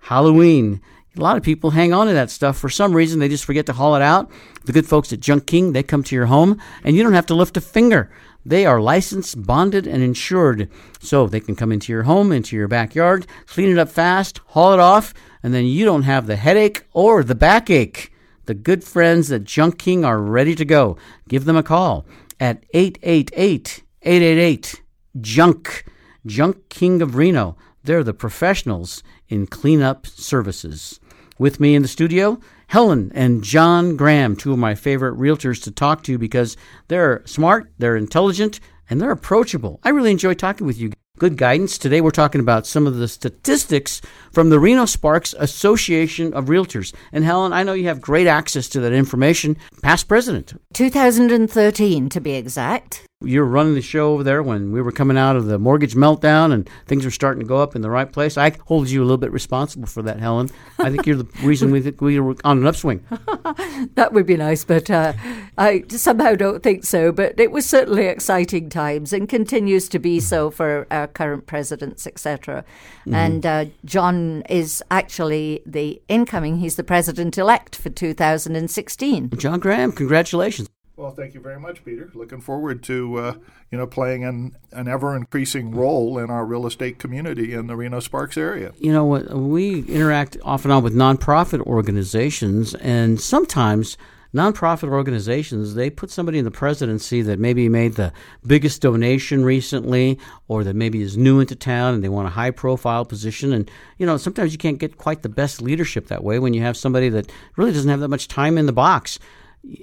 Halloween. 0.00 0.80
A 1.16 1.20
lot 1.20 1.36
of 1.36 1.44
people 1.44 1.70
hang 1.70 1.92
on 1.92 2.08
to 2.08 2.12
that 2.12 2.30
stuff 2.30 2.58
for 2.58 2.68
some 2.68 2.92
reason. 2.92 3.20
They 3.20 3.28
just 3.28 3.44
forget 3.44 3.66
to 3.66 3.72
haul 3.72 3.94
it 3.94 4.02
out. 4.02 4.30
The 4.64 4.72
good 4.72 4.86
folks 4.86 5.12
at 5.12 5.20
Junk 5.20 5.46
King, 5.46 5.72
they 5.72 5.84
come 5.84 6.02
to 6.02 6.14
your 6.14 6.26
home 6.26 6.60
and 6.82 6.96
you 6.96 7.04
don't 7.04 7.12
have 7.12 7.26
to 7.26 7.36
lift 7.36 7.56
a 7.56 7.60
finger. 7.60 8.10
They 8.44 8.66
are 8.66 8.80
licensed, 8.80 9.46
bonded, 9.46 9.86
and 9.86 10.02
insured. 10.02 10.68
So 11.00 11.28
they 11.28 11.40
can 11.40 11.54
come 11.54 11.70
into 11.70 11.92
your 11.92 12.02
home, 12.02 12.32
into 12.32 12.56
your 12.56 12.66
backyard, 12.66 13.26
clean 13.46 13.70
it 13.70 13.78
up 13.78 13.88
fast, 13.88 14.40
haul 14.48 14.72
it 14.72 14.80
off, 14.80 15.14
and 15.44 15.52
then 15.52 15.66
you 15.66 15.84
don't 15.84 16.04
have 16.04 16.26
the 16.26 16.36
headache 16.36 16.86
or 16.94 17.22
the 17.22 17.34
backache. 17.34 18.10
The 18.46 18.54
good 18.54 18.82
friends 18.82 19.30
at 19.30 19.44
Junk 19.44 19.78
King 19.78 20.02
are 20.02 20.18
ready 20.18 20.54
to 20.54 20.64
go. 20.64 20.96
Give 21.28 21.44
them 21.44 21.56
a 21.56 21.62
call 21.62 22.06
at 22.40 22.64
888 22.72 23.84
888 24.02 24.82
JUNK. 25.20 25.84
Junk 26.24 26.68
King 26.70 27.02
of 27.02 27.14
Reno. 27.14 27.58
They're 27.84 28.02
the 28.02 28.14
professionals 28.14 29.02
in 29.28 29.46
cleanup 29.46 30.06
services. 30.06 30.98
With 31.38 31.60
me 31.60 31.74
in 31.74 31.82
the 31.82 31.88
studio, 31.88 32.40
Helen 32.68 33.12
and 33.14 33.44
John 33.44 33.96
Graham, 33.96 34.36
two 34.36 34.52
of 34.52 34.58
my 34.58 34.74
favorite 34.74 35.18
realtors 35.18 35.62
to 35.64 35.70
talk 35.70 36.02
to 36.04 36.16
because 36.16 36.56
they're 36.88 37.22
smart, 37.26 37.70
they're 37.76 37.96
intelligent, 37.96 38.60
and 38.88 38.98
they're 38.98 39.10
approachable. 39.10 39.78
I 39.82 39.90
really 39.90 40.10
enjoy 40.10 40.32
talking 40.32 40.66
with 40.66 40.78
you. 40.78 40.92
Good 41.16 41.36
guidance. 41.36 41.78
Today 41.78 42.00
we're 42.00 42.10
talking 42.10 42.40
about 42.40 42.66
some 42.66 42.88
of 42.88 42.96
the 42.96 43.06
statistics 43.06 44.00
from 44.32 44.50
the 44.50 44.58
Reno 44.58 44.84
Sparks 44.84 45.32
Association 45.38 46.34
of 46.34 46.46
Realtors. 46.46 46.92
And 47.12 47.22
Helen, 47.24 47.52
I 47.52 47.62
know 47.62 47.72
you 47.72 47.86
have 47.86 48.00
great 48.00 48.26
access 48.26 48.68
to 48.70 48.80
that 48.80 48.92
information. 48.92 49.56
Past 49.80 50.08
president. 50.08 50.60
2013 50.72 52.08
to 52.08 52.20
be 52.20 52.32
exact 52.32 53.06
you 53.24 53.40
were 53.40 53.46
running 53.46 53.74
the 53.74 53.82
show 53.82 54.12
over 54.12 54.22
there 54.22 54.42
when 54.42 54.72
we 54.72 54.82
were 54.82 54.92
coming 54.92 55.18
out 55.18 55.36
of 55.36 55.46
the 55.46 55.58
mortgage 55.58 55.94
meltdown 55.94 56.52
and 56.52 56.68
things 56.86 57.04
were 57.04 57.10
starting 57.10 57.40
to 57.40 57.46
go 57.46 57.58
up 57.58 57.74
in 57.74 57.82
the 57.82 57.90
right 57.90 58.10
place. 58.10 58.36
I 58.36 58.50
hold 58.66 58.88
you 58.88 59.00
a 59.00 59.04
little 59.04 59.18
bit 59.18 59.32
responsible 59.32 59.86
for 59.86 60.02
that, 60.02 60.18
Helen. 60.18 60.50
I 60.78 60.90
think 60.90 61.06
you're 61.06 61.16
the 61.16 61.28
reason 61.42 61.70
we 61.70 61.80
think 61.80 62.00
we 62.00 62.18
were 62.20 62.36
on 62.44 62.58
an 62.58 62.66
upswing. 62.66 63.04
that 63.94 64.12
would 64.12 64.26
be 64.26 64.36
nice, 64.36 64.64
but 64.64 64.90
uh, 64.90 65.12
I 65.58 65.84
somehow 65.88 66.34
don't 66.34 66.62
think 66.62 66.84
so. 66.84 67.12
But 67.12 67.38
it 67.38 67.50
was 67.50 67.66
certainly 67.66 68.06
exciting 68.06 68.68
times 68.68 69.12
and 69.12 69.28
continues 69.28 69.88
to 69.90 69.98
be 69.98 70.20
so 70.20 70.50
for 70.50 70.86
our 70.90 71.06
current 71.06 71.46
presidents, 71.46 72.06
etc. 72.06 72.64
Mm-hmm. 73.00 73.14
And 73.14 73.46
uh, 73.46 73.64
John 73.84 74.42
is 74.48 74.82
actually 74.90 75.62
the 75.66 76.00
incoming. 76.08 76.58
He's 76.58 76.76
the 76.76 76.84
president 76.84 77.38
elect 77.38 77.76
for 77.76 77.90
2016. 77.90 79.30
John 79.36 79.60
Graham, 79.60 79.92
congratulations. 79.92 80.68
Well, 80.96 81.10
thank 81.10 81.34
you 81.34 81.40
very 81.40 81.58
much, 81.58 81.84
Peter. 81.84 82.08
Looking 82.14 82.40
forward 82.40 82.82
to 82.84 83.16
uh, 83.16 83.34
you 83.70 83.78
know 83.78 83.86
playing 83.86 84.24
an, 84.24 84.56
an 84.70 84.86
ever 84.86 85.16
increasing 85.16 85.74
role 85.74 86.18
in 86.18 86.30
our 86.30 86.44
real 86.44 86.66
estate 86.66 86.98
community 86.98 87.52
in 87.52 87.66
the 87.66 87.74
Reno 87.74 87.98
Sparks 87.98 88.36
area. 88.36 88.72
You 88.78 88.92
know, 88.92 89.04
we 89.04 89.80
interact 89.80 90.36
off 90.44 90.64
and 90.64 90.72
on 90.72 90.84
with 90.84 90.94
nonprofit 90.94 91.60
organizations, 91.62 92.74
and 92.76 93.20
sometimes 93.20 93.96
nonprofit 94.34 94.88
organizations 94.88 95.74
they 95.74 95.88
put 95.88 96.10
somebody 96.10 96.38
in 96.38 96.44
the 96.44 96.50
presidency 96.50 97.22
that 97.22 97.38
maybe 97.38 97.68
made 97.68 97.94
the 97.94 98.12
biggest 98.44 98.82
donation 98.82 99.44
recently 99.44 100.18
or 100.48 100.64
that 100.64 100.74
maybe 100.74 101.00
is 101.00 101.16
new 101.16 101.38
into 101.38 101.54
town 101.54 101.94
and 101.94 102.02
they 102.02 102.08
want 102.08 102.26
a 102.26 102.30
high 102.30 102.50
profile 102.50 103.04
position 103.04 103.52
and 103.52 103.70
you 103.96 104.04
know 104.04 104.16
sometimes 104.16 104.50
you 104.50 104.58
can't 104.58 104.80
get 104.80 104.98
quite 104.98 105.22
the 105.22 105.28
best 105.28 105.62
leadership 105.62 106.08
that 106.08 106.24
way 106.24 106.40
when 106.40 106.52
you 106.52 106.60
have 106.60 106.76
somebody 106.76 107.08
that 107.08 107.30
really 107.56 107.70
doesn't 107.70 107.90
have 107.90 108.00
that 108.00 108.08
much 108.08 108.26
time 108.26 108.58
in 108.58 108.66
the 108.66 108.72
box 108.72 109.20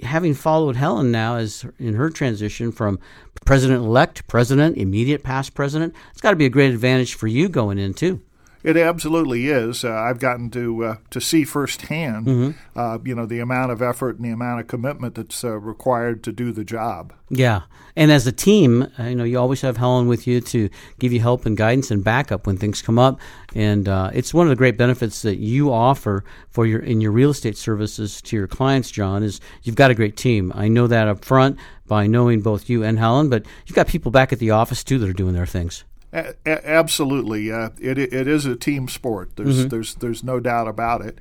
having 0.02 0.34
followed 0.34 0.76
Helen 0.76 1.10
now 1.10 1.36
as 1.36 1.64
in 1.78 1.94
her 1.94 2.10
transition 2.10 2.72
from 2.72 2.98
president 3.44 3.84
elect, 3.84 4.26
president, 4.28 4.76
immediate 4.76 5.22
past 5.22 5.54
president, 5.54 5.94
it's 6.10 6.20
got 6.20 6.30
to 6.30 6.36
be 6.36 6.46
a 6.46 6.50
great 6.50 6.72
advantage 6.72 7.14
for 7.14 7.26
you 7.26 7.48
going 7.48 7.78
in 7.78 7.94
too. 7.94 8.20
It 8.62 8.76
absolutely 8.76 9.48
is. 9.48 9.84
Uh, 9.84 9.92
I've 9.92 10.20
gotten 10.20 10.48
to 10.50 10.84
uh, 10.84 10.96
to 11.10 11.20
see 11.20 11.44
firsthand, 11.44 12.26
mm-hmm. 12.26 12.78
uh, 12.78 12.98
you 13.04 13.14
know, 13.14 13.26
the 13.26 13.40
amount 13.40 13.72
of 13.72 13.82
effort 13.82 14.16
and 14.16 14.24
the 14.24 14.30
amount 14.30 14.60
of 14.60 14.68
commitment 14.68 15.16
that's 15.16 15.42
uh, 15.42 15.58
required 15.58 16.22
to 16.24 16.32
do 16.32 16.52
the 16.52 16.64
job. 16.64 17.12
Yeah, 17.28 17.62
and 17.96 18.12
as 18.12 18.24
a 18.26 18.32
team, 18.32 18.86
uh, 18.98 19.04
you 19.04 19.16
know, 19.16 19.24
you 19.24 19.38
always 19.38 19.62
have 19.62 19.78
Helen 19.78 20.06
with 20.06 20.28
you 20.28 20.40
to 20.40 20.68
give 21.00 21.12
you 21.12 21.18
help 21.18 21.44
and 21.44 21.56
guidance 21.56 21.90
and 21.90 22.04
backup 22.04 22.46
when 22.46 22.56
things 22.56 22.82
come 22.82 23.00
up, 23.00 23.18
and 23.52 23.88
uh, 23.88 24.10
it's 24.14 24.32
one 24.32 24.46
of 24.46 24.50
the 24.50 24.56
great 24.56 24.78
benefits 24.78 25.22
that 25.22 25.38
you 25.38 25.72
offer 25.72 26.24
for 26.50 26.64
your 26.64 26.80
in 26.80 27.00
your 27.00 27.10
real 27.10 27.30
estate 27.30 27.56
services 27.56 28.22
to 28.22 28.36
your 28.36 28.46
clients. 28.46 28.92
John 28.92 29.24
is 29.24 29.40
you've 29.64 29.76
got 29.76 29.90
a 29.90 29.94
great 29.94 30.16
team. 30.16 30.52
I 30.54 30.68
know 30.68 30.86
that 30.86 31.08
up 31.08 31.24
front 31.24 31.58
by 31.88 32.06
knowing 32.06 32.42
both 32.42 32.70
you 32.70 32.84
and 32.84 32.96
Helen, 32.96 33.28
but 33.28 33.44
you've 33.66 33.76
got 33.76 33.88
people 33.88 34.12
back 34.12 34.32
at 34.32 34.38
the 34.38 34.52
office 34.52 34.84
too 34.84 35.00
that 35.00 35.08
are 35.08 35.12
doing 35.12 35.34
their 35.34 35.46
things. 35.46 35.84
A- 36.14 36.34
absolutely, 36.46 37.50
uh, 37.50 37.70
it 37.80 37.96
it 37.96 38.28
is 38.28 38.44
a 38.44 38.54
team 38.54 38.86
sport. 38.88 39.36
There's 39.36 39.60
mm-hmm. 39.60 39.68
there's 39.68 39.94
there's 39.94 40.22
no 40.22 40.40
doubt 40.40 40.68
about 40.68 41.00
it. 41.00 41.18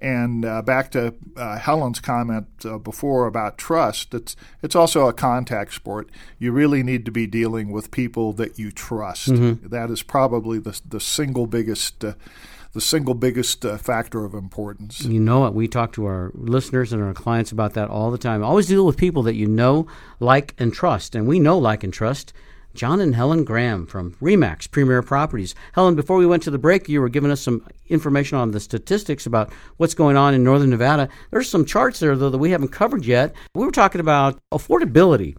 And 0.00 0.44
uh, 0.44 0.62
back 0.62 0.90
to 0.92 1.14
uh, 1.36 1.58
Helen's 1.58 2.00
comment 2.00 2.48
uh, 2.64 2.78
before 2.78 3.26
about 3.26 3.56
trust, 3.56 4.14
it's 4.14 4.34
it's 4.60 4.74
also 4.74 5.06
a 5.06 5.12
contact 5.12 5.74
sport. 5.74 6.10
You 6.40 6.50
really 6.50 6.82
need 6.82 7.04
to 7.04 7.12
be 7.12 7.28
dealing 7.28 7.70
with 7.70 7.92
people 7.92 8.32
that 8.32 8.58
you 8.58 8.72
trust. 8.72 9.28
Mm-hmm. 9.28 9.68
That 9.68 9.90
is 9.90 10.02
probably 10.02 10.58
the 10.58 10.80
the 10.88 10.98
single 10.98 11.46
biggest 11.46 12.04
uh, 12.04 12.14
the 12.72 12.80
single 12.80 13.14
biggest 13.14 13.64
uh, 13.64 13.76
factor 13.76 14.24
of 14.24 14.34
importance. 14.34 15.04
You 15.04 15.20
know 15.20 15.46
it. 15.46 15.54
We 15.54 15.68
talk 15.68 15.92
to 15.92 16.06
our 16.06 16.32
listeners 16.34 16.92
and 16.92 17.00
our 17.00 17.14
clients 17.14 17.52
about 17.52 17.74
that 17.74 17.90
all 17.90 18.10
the 18.10 18.18
time. 18.18 18.42
Always 18.42 18.66
deal 18.66 18.86
with 18.86 18.96
people 18.96 19.22
that 19.24 19.36
you 19.36 19.46
know, 19.46 19.86
like, 20.18 20.54
and 20.58 20.72
trust. 20.72 21.14
And 21.14 21.28
we 21.28 21.38
know, 21.38 21.58
like, 21.58 21.84
and 21.84 21.92
trust 21.92 22.32
John 22.74 23.00
and 23.00 23.14
Helen 23.14 23.44
Graham 23.44 23.86
from 23.86 24.12
Remax 24.20 24.70
Premier 24.70 25.02
Properties. 25.02 25.54
Helen, 25.72 25.94
before 25.94 26.16
we 26.16 26.26
went 26.26 26.42
to 26.44 26.50
the 26.50 26.58
break, 26.58 26.88
you 26.88 27.00
were 27.00 27.08
giving 27.08 27.30
us 27.30 27.40
some 27.40 27.66
information 27.88 28.38
on 28.38 28.50
the 28.50 28.60
statistics 28.60 29.26
about 29.26 29.52
what's 29.76 29.94
going 29.94 30.16
on 30.16 30.34
in 30.34 30.42
Northern 30.42 30.70
Nevada. 30.70 31.08
There's 31.30 31.48
some 31.48 31.64
charts 31.64 32.00
there, 32.00 32.16
though, 32.16 32.30
that 32.30 32.38
we 32.38 32.50
haven't 32.50 32.68
covered 32.68 33.04
yet. 33.04 33.34
We 33.54 33.64
were 33.64 33.72
talking 33.72 34.00
about 34.00 34.38
affordability. 34.52 35.36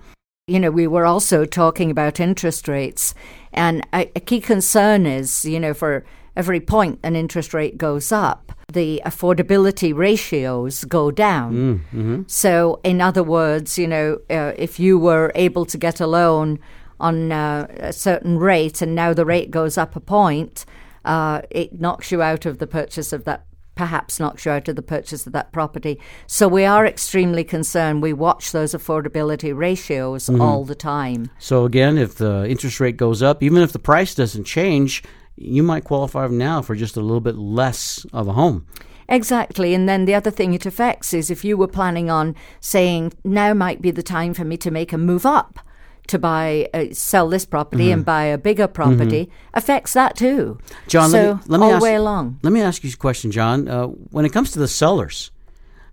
You 0.47 0.59
know, 0.59 0.71
we 0.71 0.87
were 0.87 1.05
also 1.05 1.45
talking 1.45 1.89
about 1.89 2.19
interest 2.19 2.67
rates. 2.67 3.15
And 3.51 3.85
a, 3.93 4.11
a 4.15 4.19
key 4.19 4.41
concern 4.41 5.05
is, 5.05 5.45
you 5.45 5.59
know, 5.59 5.73
for 5.73 6.05
every 6.35 6.59
point 6.59 6.99
an 7.03 7.15
interest 7.15 7.53
rate 7.53 7.77
goes 7.77 8.11
up, 8.11 8.51
the 8.71 9.01
affordability 9.05 9.95
ratios 9.95 10.83
go 10.85 11.11
down. 11.11 11.53
Mm, 11.53 11.79
mm-hmm. 11.79 12.21
So, 12.27 12.79
in 12.83 13.01
other 13.01 13.23
words, 13.23 13.77
you 13.77 13.87
know, 13.87 14.19
uh, 14.29 14.53
if 14.57 14.79
you 14.79 14.97
were 14.97 15.31
able 15.35 15.65
to 15.65 15.77
get 15.77 16.01
a 16.01 16.07
loan 16.07 16.59
on 17.03 17.31
uh, 17.31 17.67
a 17.77 17.93
certain 17.93 18.39
rate 18.39 18.81
and 18.81 18.95
now 18.95 19.13
the 19.13 19.25
rate 19.25 19.51
goes 19.51 19.77
up 19.77 19.95
a 19.95 19.99
point, 19.99 20.65
uh, 21.03 21.41
it 21.51 21.79
knocks 21.79 22.11
you 22.11 22.21
out 22.21 22.45
of 22.45 22.59
the 22.59 22.67
purchase 22.67 23.11
of 23.11 23.25
that 23.25 23.45
perhaps 23.75 24.19
knocks 24.19 24.45
you 24.45 24.51
out 24.51 24.67
of 24.67 24.75
the 24.75 24.83
purchase 24.83 25.25
of 25.25 25.33
that 25.33 25.51
property. 25.51 25.99
So 26.27 26.47
we 26.47 26.63
are 26.63 26.85
extremely 26.85 27.43
concerned. 27.43 28.03
We 28.03 28.13
watch 28.13 28.51
those 28.51 28.73
affordability 28.73 29.55
ratios 29.55 30.27
mm-hmm. 30.27 30.39
all 30.39 30.63
the 30.63 30.75
time. 30.75 31.31
So 31.39 31.65
again, 31.65 31.97
if 31.97 32.15
the 32.15 32.47
interest 32.47 32.79
rate 32.79 32.97
goes 32.97 33.23
up, 33.23 33.41
even 33.41 33.63
if 33.63 33.73
the 33.73 33.79
price 33.79 34.13
doesn't 34.13 34.43
change, 34.43 35.03
you 35.35 35.63
might 35.63 35.85
qualify 35.85 36.27
now 36.27 36.61
for 36.61 36.75
just 36.75 36.95
a 36.95 37.01
little 37.01 37.19
bit 37.19 37.35
less 37.35 38.05
of 38.13 38.27
a 38.27 38.33
home. 38.33 38.67
Exactly. 39.09 39.73
And 39.73 39.89
then 39.89 40.05
the 40.05 40.13
other 40.13 40.31
thing 40.31 40.53
it 40.53 40.67
affects 40.67 41.13
is 41.13 41.31
if 41.31 41.43
you 41.43 41.57
were 41.57 41.67
planning 41.67 42.11
on 42.11 42.35
saying, 42.59 43.13
now 43.23 43.55
might 43.55 43.81
be 43.81 43.91
the 43.91 44.03
time 44.03 44.35
for 44.35 44.45
me 44.45 44.55
to 44.57 44.71
make 44.71 44.93
a 44.93 44.97
move 44.99 45.25
up 45.25 45.59
to 46.07 46.19
buy 46.19 46.69
uh, 46.73 46.85
sell 46.91 47.29
this 47.29 47.45
property 47.45 47.85
mm-hmm. 47.85 47.93
and 47.93 48.05
buy 48.05 48.23
a 48.23 48.37
bigger 48.37 48.67
property 48.67 49.25
mm-hmm. 49.25 49.49
affects 49.53 49.93
that 49.93 50.15
too. 50.15 50.57
John, 50.87 51.09
so 51.09 51.17
let 51.17 51.35
me, 51.35 51.41
let 51.47 51.59
me 51.59 51.65
all 51.65 51.73
ask, 51.73 51.83
way 51.83 51.95
along. 51.95 52.39
Let 52.43 52.53
me 52.53 52.61
ask 52.61 52.83
you 52.83 52.89
a 52.93 52.97
question, 52.97 53.31
John. 53.31 53.67
Uh, 53.67 53.87
when 54.11 54.25
it 54.25 54.33
comes 54.33 54.51
to 54.51 54.59
the 54.59 54.67
sellers, 54.67 55.31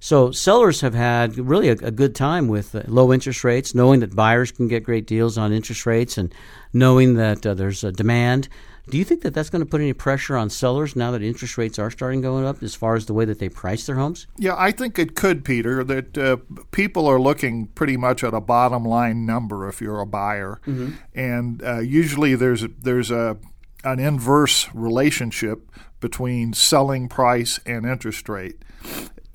So 0.03 0.31
sellers 0.31 0.81
have 0.81 0.95
had 0.95 1.37
really 1.37 1.69
a, 1.69 1.73
a 1.73 1.91
good 1.91 2.15
time 2.15 2.49
with 2.49 2.75
uh, 2.75 2.83
low 2.87 3.13
interest 3.13 3.45
rates, 3.45 3.75
knowing 3.75 4.01
that 4.01 4.17
buyers 4.17 4.51
can 4.51 4.67
get 4.67 4.83
great 4.83 5.07
deals 5.07 5.37
on 5.37 5.53
interest 5.53 5.85
rates, 5.85 6.17
and 6.17 6.35
knowing 6.73 7.15
that 7.15 7.45
uh, 7.45 7.53
there's 7.53 7.85
a 7.85 7.93
demand. 7.93 8.49
Do 8.91 8.99
you 8.99 9.05
think 9.05 9.23
that 9.23 9.33
that's 9.35 9.49
going 9.51 9.61
to 9.65 9.67
put 9.71 9.81
any 9.81 9.93
pressure 9.93 10.37
on 10.37 10.51
sellers 10.51 10.97
now 10.97 11.11
that 11.13 11.23
interest 11.23 11.57
rates 11.57 11.79
are 11.79 11.91
starting 11.91 12.21
going 12.21 12.45
up 12.45 12.63
as 12.63 12.75
far 12.75 12.97
as 12.97 13.07
the 13.07 13.15
way 13.15 13.25
that 13.25 13.39
they 13.39 13.49
price 13.49 13.87
their 13.87 13.97
homes? 13.97 14.27
Yeah, 14.37 14.55
I 14.59 14.73
think 14.73 14.99
it 14.99 15.15
could, 15.15 15.45
Peter. 15.45 15.85
That 15.85 16.19
uh, 16.19 16.37
people 16.73 17.07
are 17.07 17.21
looking 17.21 17.69
pretty 17.69 17.97
much 17.97 18.25
at 18.25 18.35
a 18.35 18.41
bottom 18.41 18.85
line 18.85 19.25
number 19.25 19.69
if 19.69 19.81
you're 19.81 20.01
a 20.01 20.07
buyer, 20.07 20.61
Mhm. 20.67 20.95
and 21.15 21.63
uh, 21.63 21.79
usually 21.79 22.35
there's 22.35 22.63
a, 22.65 22.69
there's 22.81 23.11
a 23.11 23.37
an 23.85 23.99
inverse 23.99 24.69
relationship 24.75 25.71
between 26.01 26.53
selling 26.53 27.09
price 27.09 27.61
and 27.65 27.87
interest 27.87 28.29
rate. 28.29 28.57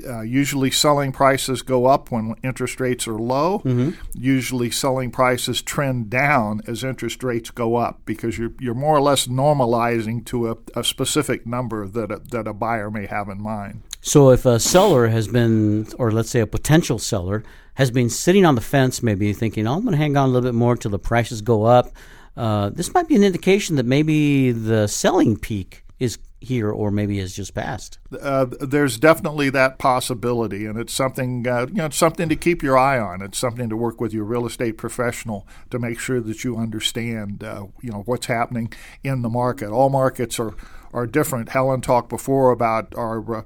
Uh, 0.06 0.22
usually, 0.22 0.70
selling 0.72 1.12
prices 1.12 1.62
go 1.62 1.86
up 1.86 2.12
when 2.12 2.36
interest 2.44 2.80
rates 2.82 3.08
are 3.08 3.18
low. 3.18 3.60
Mhm. 3.60 3.96
Usually, 4.14 4.70
selling 4.70 5.10
prices 5.10 5.62
trend 5.62 6.10
down 6.10 6.62
as 6.68 6.84
interest 6.84 7.24
rates 7.24 7.50
go 7.50 7.76
up 7.76 8.02
because 8.06 8.38
you're 8.38 8.52
you're 8.60 8.74
more 8.74 8.98
or 8.98 9.02
less 9.02 9.28
normalizing 9.28 10.26
to 10.26 10.50
a, 10.52 10.58
a 10.76 10.84
specific 10.84 11.48
number 11.48 11.88
that 11.88 12.12
a, 12.12 12.22
that 12.32 12.48
a 12.48 12.54
buyer 12.54 12.92
may 12.92 13.06
have 13.06 13.30
in 13.30 13.42
mind. 13.42 13.82
So 14.02 14.30
if 14.30 14.46
a 14.46 14.60
seller 14.60 15.08
has 15.08 15.28
been, 15.28 15.88
or 15.98 16.12
let's 16.12 16.30
say 16.30 16.40
a 16.40 16.46
potential 16.46 17.00
seller 17.00 17.44
has 17.76 17.90
been 17.90 18.10
sitting 18.10 18.46
on 18.46 18.56
the 18.56 18.62
fence, 18.62 19.02
maybe 19.02 19.34
thinking, 19.34 19.66
oh, 19.66 19.74
I'm 19.74 19.82
going 19.82 19.94
to 19.94 19.98
hang 19.98 20.16
on 20.16 20.30
a 20.30 20.32
little 20.32 20.48
bit 20.48 20.56
more 20.56 20.76
till 20.76 20.92
the 20.92 21.00
prices 21.00 21.42
go 21.42 21.64
up. 21.64 21.92
Uh, 22.38 22.70
this 22.70 22.94
might 22.94 23.08
be 23.08 23.16
an 23.16 23.24
indication 23.24 23.78
that 23.78 23.86
maybe 23.86 24.52
the 24.52 24.88
selling 24.88 25.38
peak 25.38 25.84
is 26.00 26.18
here, 26.42 26.70
or 26.70 26.92
maybe 26.92 27.20
has 27.20 27.34
just 27.36 27.54
passed. 27.54 27.98
uh, 28.22 28.46
there's 28.60 28.98
definitely 28.98 29.50
that 29.50 29.80
possibility, 29.80 30.66
and 30.66 30.78
it's 30.78 30.94
something 30.94 31.48
uh, 31.48 31.66
you 31.70 31.76
know 31.76 31.86
it's 31.86 31.98
something 31.98 32.30
to 32.30 32.36
keep 32.36 32.62
your 32.62 32.78
eye 32.78 33.00
on. 33.00 33.22
It's 33.22 33.38
something 33.38 33.70
to 33.70 33.78
work 33.78 34.00
with 34.00 34.14
your 34.14 34.26
real 34.26 34.46
estate 34.46 34.78
professional 34.78 35.48
to 35.72 35.80
make 35.80 36.00
sure 36.00 36.22
that 36.22 36.44
you 36.44 36.58
understand 36.58 37.44
uh, 37.44 37.66
you 37.82 37.92
know 37.92 38.04
what's 38.06 38.28
happening 38.28 38.72
in 39.04 39.22
the 39.22 39.30
market. 39.30 39.70
All 39.70 39.90
markets 39.90 40.40
are 40.40 40.54
are 40.94 41.08
different. 41.08 41.50
Helen 41.50 41.82
talked 41.82 42.10
before 42.10 42.52
about 42.52 42.94
our 42.96 43.38
uh, 43.38 43.42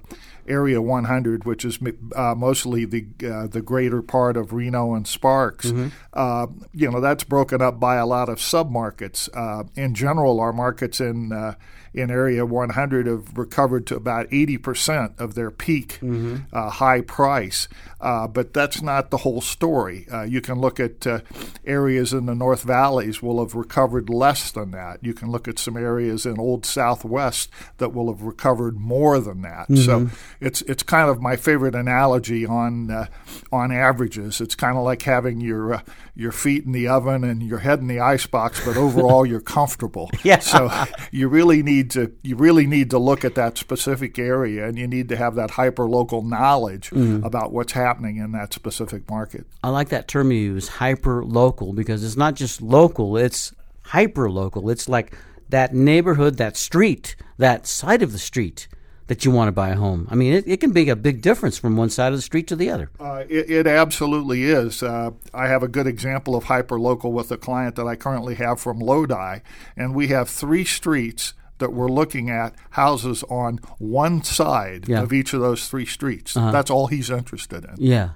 Area 0.47 0.81
100, 0.81 1.45
which 1.45 1.63
is 1.63 1.77
uh, 2.15 2.33
mostly 2.35 2.83
the 2.85 3.05
uh, 3.23 3.47
the 3.47 3.61
greater 3.61 4.01
part 4.01 4.35
of 4.35 4.51
Reno 4.51 4.93
and 4.95 5.07
Sparks. 5.07 5.67
Mhm. 5.71 5.91
Uh, 6.13 6.47
you 6.73 6.89
know 6.91 6.99
that's 6.99 7.23
broken 7.23 7.61
up 7.61 7.79
by 7.79 7.95
a 7.97 8.05
lot 8.05 8.29
of 8.29 8.39
submarkets. 8.39 9.29
Uh, 9.33 9.63
in 9.75 9.93
general, 9.93 10.39
our 10.39 10.51
markets 10.51 10.99
in 10.99 11.31
uh, 11.31 11.53
in 11.93 12.11
Area 12.11 12.45
100 12.45 13.07
have 13.07 13.37
recovered 13.37 13.85
to 13.87 13.95
about 13.95 14.27
80% 14.31 15.13
of 15.19 15.35
their 15.35 15.51
peak 15.51 15.99
Mhm. 16.01 16.43
uh, 16.53 16.69
high 16.69 17.01
price. 17.01 17.67
Uh, 18.01 18.27
but 18.27 18.53
that's 18.53 18.81
not 18.81 19.09
the 19.09 19.17
whole 19.17 19.41
story. 19.41 20.05
Uh, 20.11 20.21
you 20.21 20.39
can 20.39 20.57
look 20.59 20.79
at 20.79 21.05
uh, 21.05 21.19
areas 21.65 22.13
in 22.13 22.25
the 22.27 22.35
North 22.35 22.63
Valleys 22.63 23.21
will 23.21 23.39
have 23.43 23.55
recovered 23.55 24.09
less 24.09 24.51
than 24.51 24.71
that. 24.71 24.99
You 25.01 25.13
can 25.13 25.29
look 25.29 25.47
at 25.49 25.59
some 25.59 25.75
areas 25.75 26.25
in 26.25 26.39
Old 26.39 26.65
Southwest 26.65 27.49
that 27.77 27.93
will 27.93 28.07
have 28.11 28.21
recovered 28.21 28.77
more 28.79 29.19
than 29.19 29.41
that. 29.41 29.67
So 29.75 30.01
Mhm. 30.01 30.09
it's 30.39 30.61
it's 30.63 30.83
kind 30.83 31.09
of 31.09 31.21
my 31.21 31.35
favorite 31.35 31.75
analogy 31.75 32.45
on 32.45 32.89
uh, 32.89 33.07
on 33.51 33.71
averages. 33.71 34.39
It's 34.39 34.55
kind 34.55 34.77
of 34.77 34.83
like 34.83 35.01
having 35.01 35.41
your 35.41 35.73
uh, 35.75 35.81
your 36.15 36.31
feet 36.31 36.65
in 36.65 36.71
the 36.71 36.87
oven 36.87 37.23
and 37.23 37.41
your 37.43 37.59
head 37.59 37.79
in 37.79 37.87
the 37.87 37.99
icebox, 37.99 38.63
but 38.65 38.77
overall 38.77 39.25
you're 39.25 39.39
comfortable. 39.41 40.09
Yeah. 40.23 40.39
So 40.39 40.69
you 41.11 41.27
really 41.29 41.63
need 41.63 41.78
to 41.83 42.11
you 42.23 42.35
really 42.35 42.65
need 42.67 42.89
to 42.91 42.99
look 42.99 43.25
at 43.25 43.35
that 43.35 43.57
specific 43.57 44.17
area, 44.19 44.67
and 44.67 44.77
you 44.77 44.87
need 44.87 45.09
to 45.09 45.15
have 45.15 45.35
that 45.35 45.51
hyper 45.51 45.85
local 45.85 46.21
knowledge 46.21 46.89
Mhm. 46.91 47.23
about 47.23 47.51
what's 47.51 47.73
happening 47.73 48.17
in 48.17 48.31
that 48.33 48.53
specific 48.53 49.09
market. 49.09 49.45
I 49.63 49.69
like 49.69 49.89
that 49.89 50.07
term 50.07 50.31
you 50.31 50.39
use, 50.39 50.67
hyper 50.67 51.23
local, 51.23 51.73
because 51.73 52.03
it's 52.03 52.17
not 52.17 52.35
just 52.35 52.61
local, 52.61 53.17
it's 53.17 53.53
hyper 53.83 54.29
local. 54.29 54.69
It's 54.69 54.87
like 54.89 55.13
that 55.49 55.73
neighborhood, 55.73 56.37
that 56.37 56.55
street, 56.57 57.15
that 57.37 57.65
side 57.65 58.01
of 58.03 58.11
the 58.11 58.19
street 58.19 58.67
that 59.07 59.25
you 59.25 59.31
want 59.31 59.47
to 59.47 59.51
buy 59.51 59.69
a 59.69 59.75
home. 59.75 60.07
I 60.11 60.13
mean, 60.13 60.33
it, 60.33 60.43
it 60.47 60.57
can 60.59 60.69
be 60.71 60.87
a 60.89 60.95
big 60.95 61.23
difference 61.23 61.57
from 61.57 61.75
one 61.75 61.89
side 61.89 62.11
of 62.13 62.17
the 62.19 62.21
street 62.21 62.45
to 62.49 62.55
the 62.55 62.69
other. 62.69 62.91
Uh, 62.99 63.23
it, 63.27 63.49
it 63.49 63.65
absolutely 63.65 64.43
is. 64.43 64.83
Uh, 64.83 65.09
I 65.33 65.47
have 65.47 65.63
a 65.63 65.67
good 65.67 65.87
example 65.87 66.35
of 66.35 66.43
hyperlocal 66.43 67.11
with 67.11 67.31
a 67.31 67.37
client 67.37 67.75
that 67.77 67.87
I 67.87 67.95
currently 67.95 68.35
have 68.35 68.59
from 68.59 68.77
Lodi, 68.77 69.39
and 69.75 69.95
we 69.95 70.09
have 70.09 70.29
three 70.29 70.63
streets 70.63 71.33
that 71.59 71.71
we're 71.73 71.87
looking 71.89 72.29
at 72.29 72.55
houses 72.71 73.23
on 73.29 73.59
one 73.77 74.23
side 74.23 74.87
Yeah. 74.89 75.01
of 75.01 75.13
each 75.13 75.33
of 75.33 75.41
those 75.41 75.67
three 75.67 75.85
streets. 75.85 76.35
Uh-huh. 76.35 76.51
That's 76.51 76.69
all 76.71 76.87
he's 76.87 77.09
interested 77.09 77.63
in. 77.65 77.75
Yeah. 77.77 78.09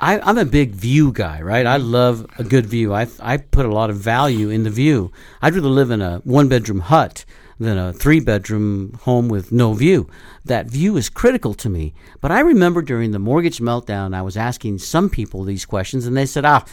I, 0.00 0.18
I'm 0.20 0.38
a 0.38 0.44
big 0.44 0.72
view 0.72 1.12
guy, 1.12 1.40
right? 1.40 1.66
I 1.66 1.76
love 1.76 2.26
a 2.38 2.44
good 2.44 2.66
view. 2.66 2.92
I, 2.92 3.06
I 3.20 3.36
put 3.36 3.64
a 3.64 3.72
lot 3.72 3.90
of 3.90 3.96
value 3.96 4.50
in 4.50 4.64
the 4.64 4.70
view. 4.70 5.12
I'd 5.40 5.54
rather 5.54 5.68
live 5.68 5.90
in 5.90 6.02
a 6.02 6.18
one 6.24 6.48
bedroom 6.48 6.80
hut 6.80 7.24
than 7.60 7.78
a 7.78 7.92
three 7.92 8.18
bedroom 8.18 8.98
home 9.02 9.28
with 9.28 9.52
no 9.52 9.72
view. 9.72 10.08
That 10.44 10.66
view 10.66 10.96
is 10.96 11.08
critical 11.08 11.54
to 11.54 11.70
me. 11.70 11.94
But 12.20 12.32
I 12.32 12.40
remember 12.40 12.82
during 12.82 13.12
the 13.12 13.20
mortgage 13.20 13.58
meltdown, 13.58 14.14
I 14.14 14.22
was 14.22 14.36
asking 14.36 14.78
some 14.78 15.08
people 15.08 15.44
these 15.44 15.64
questions, 15.64 16.06
and 16.06 16.16
they 16.16 16.26
said, 16.26 16.44
ah, 16.44 16.64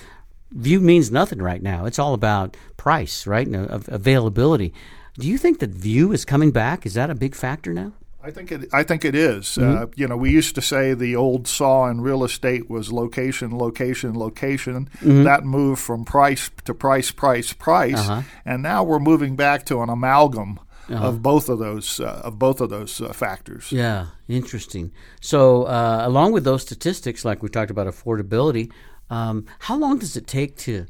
view 0.51 0.81
means 0.81 1.11
nothing 1.11 1.39
right 1.39 1.61
now. 1.61 1.85
It's 1.85 1.99
all 1.99 2.15
about 2.15 2.57
price, 2.75 3.27
right? 3.27 3.45
And 3.45 3.69
av- 3.69 3.87
availability. 3.89 4.73
Do 5.19 5.27
you 5.27 5.37
think 5.37 5.59
that 5.59 5.71
view 5.71 6.11
is 6.11 6.25
coming 6.25 6.51
back? 6.51 6.85
Is 6.85 6.93
that 6.95 7.09
a 7.09 7.15
big 7.15 7.35
factor 7.35 7.73
now? 7.73 7.91
I 8.23 8.29
think 8.29 8.51
it. 8.51 8.69
I 8.71 8.83
think 8.83 9.03
it 9.03 9.15
is. 9.15 9.57
Uh, 9.57 9.61
Mhm. 9.87 9.93
you 9.95 10.07
know, 10.07 10.15
we 10.15 10.29
used 10.29 10.53
to 10.55 10.61
say 10.61 10.93
the 10.93 11.15
old 11.15 11.47
saw 11.47 11.89
in 11.89 12.01
real 12.01 12.23
estate 12.23 12.69
was 12.69 12.91
location, 12.91 13.57
location, 13.57 14.17
location. 14.17 14.89
Mhm. 15.01 15.23
That 15.23 15.43
moved 15.43 15.81
from 15.81 16.05
price 16.05 16.51
to 16.65 16.73
price, 16.75 17.09
price, 17.11 17.51
price, 17.51 17.97
Uh-huh. 17.97 18.21
and 18.45 18.61
now 18.61 18.83
we're 18.83 18.99
moving 18.99 19.35
back 19.35 19.65
to 19.65 19.81
an 19.81 19.89
amalgam 19.89 20.59
Uh-huh. 20.87 21.07
of 21.07 21.23
both 21.23 21.49
of 21.49 21.57
those 21.57 21.99
uh, 21.99 22.21
of 22.23 22.37
both 22.37 22.61
of 22.61 22.69
those 22.69 23.01
uh, 23.01 23.11
factors. 23.11 23.71
Yeah, 23.71 24.07
interesting. 24.27 24.91
So, 25.19 25.63
uh, 25.63 26.03
along 26.05 26.31
with 26.33 26.43
those 26.43 26.61
statistics, 26.61 27.25
like 27.25 27.41
we 27.41 27.49
talked 27.49 27.71
about 27.71 27.87
affordability, 27.87 28.69
um, 29.09 29.45
how 29.59 29.77
long 29.77 29.97
does 29.97 30.15
it 30.15 30.27
take 30.27 30.57
to 30.57 30.85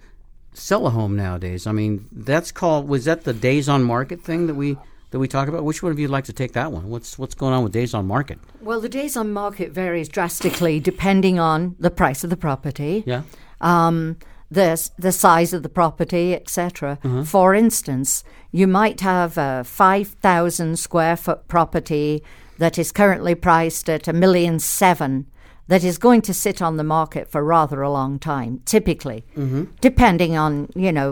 sell 0.61 0.87
a 0.87 0.89
home 0.89 1.15
nowadays? 1.15 1.67
I 1.67 1.71
mean, 1.71 2.07
that's 2.11 2.51
called 2.51 2.87
was 2.87 3.05
that 3.05 3.23
the 3.23 3.33
days 3.33 3.67
on 3.67 3.83
market 3.83 4.21
thing 4.21 4.47
that 4.47 4.55
we 4.55 4.77
that 5.11 5.19
we 5.19 5.27
talk 5.27 5.47
about? 5.47 5.63
Which 5.63 5.83
one 5.83 5.91
of 5.91 5.99
you'd 5.99 6.09
like 6.09 6.25
to 6.25 6.33
take 6.33 6.53
that 6.53 6.71
one? 6.71 6.89
What's 6.89 7.17
what's 7.19 7.35
going 7.35 7.53
on 7.53 7.63
with 7.63 7.73
days 7.73 7.93
on 7.93 8.07
market? 8.07 8.39
Well, 8.61 8.79
the 8.79 8.89
days 8.89 9.17
on 9.17 9.33
market 9.33 9.71
varies 9.71 10.07
drastically 10.07 10.79
depending 10.79 11.39
on 11.39 11.75
the 11.79 11.91
price 11.91 12.23
of 12.23 12.29
the 12.29 12.37
property. 12.37 13.03
Yeah. 13.05 13.23
Um, 13.59 14.17
the, 14.49 14.89
the 14.99 15.13
size 15.13 15.53
of 15.53 15.63
the 15.63 15.69
property, 15.69 16.35
etc. 16.35 16.99
Mhm. 17.03 17.25
For 17.25 17.55
instance, 17.55 18.23
you 18.51 18.67
might 18.67 18.99
have 18.99 19.37
a 19.37 19.63
5,000 19.63 20.77
square 20.77 21.15
foot 21.15 21.47
property 21.47 22.21
that 22.57 22.77
is 22.77 22.91
currently 22.91 23.33
priced 23.33 23.89
at 23.89 24.09
a 24.09 24.13
million 24.13 24.59
seven 24.59 25.25
that 25.71 25.83
is 25.83 25.97
going 25.97 26.21
to 26.21 26.33
sit 26.33 26.61
on 26.61 26.77
the 26.77 26.83
market 26.97 27.25
for 27.31 27.41
rather 27.43 27.81
a 27.81 27.91
long 27.99 28.19
time, 28.19 28.59
typically 28.65 29.19
Mm-hmm. 29.37 29.63
depending 29.89 30.33
on 30.45 30.51
you 30.85 30.91
know 30.91 31.09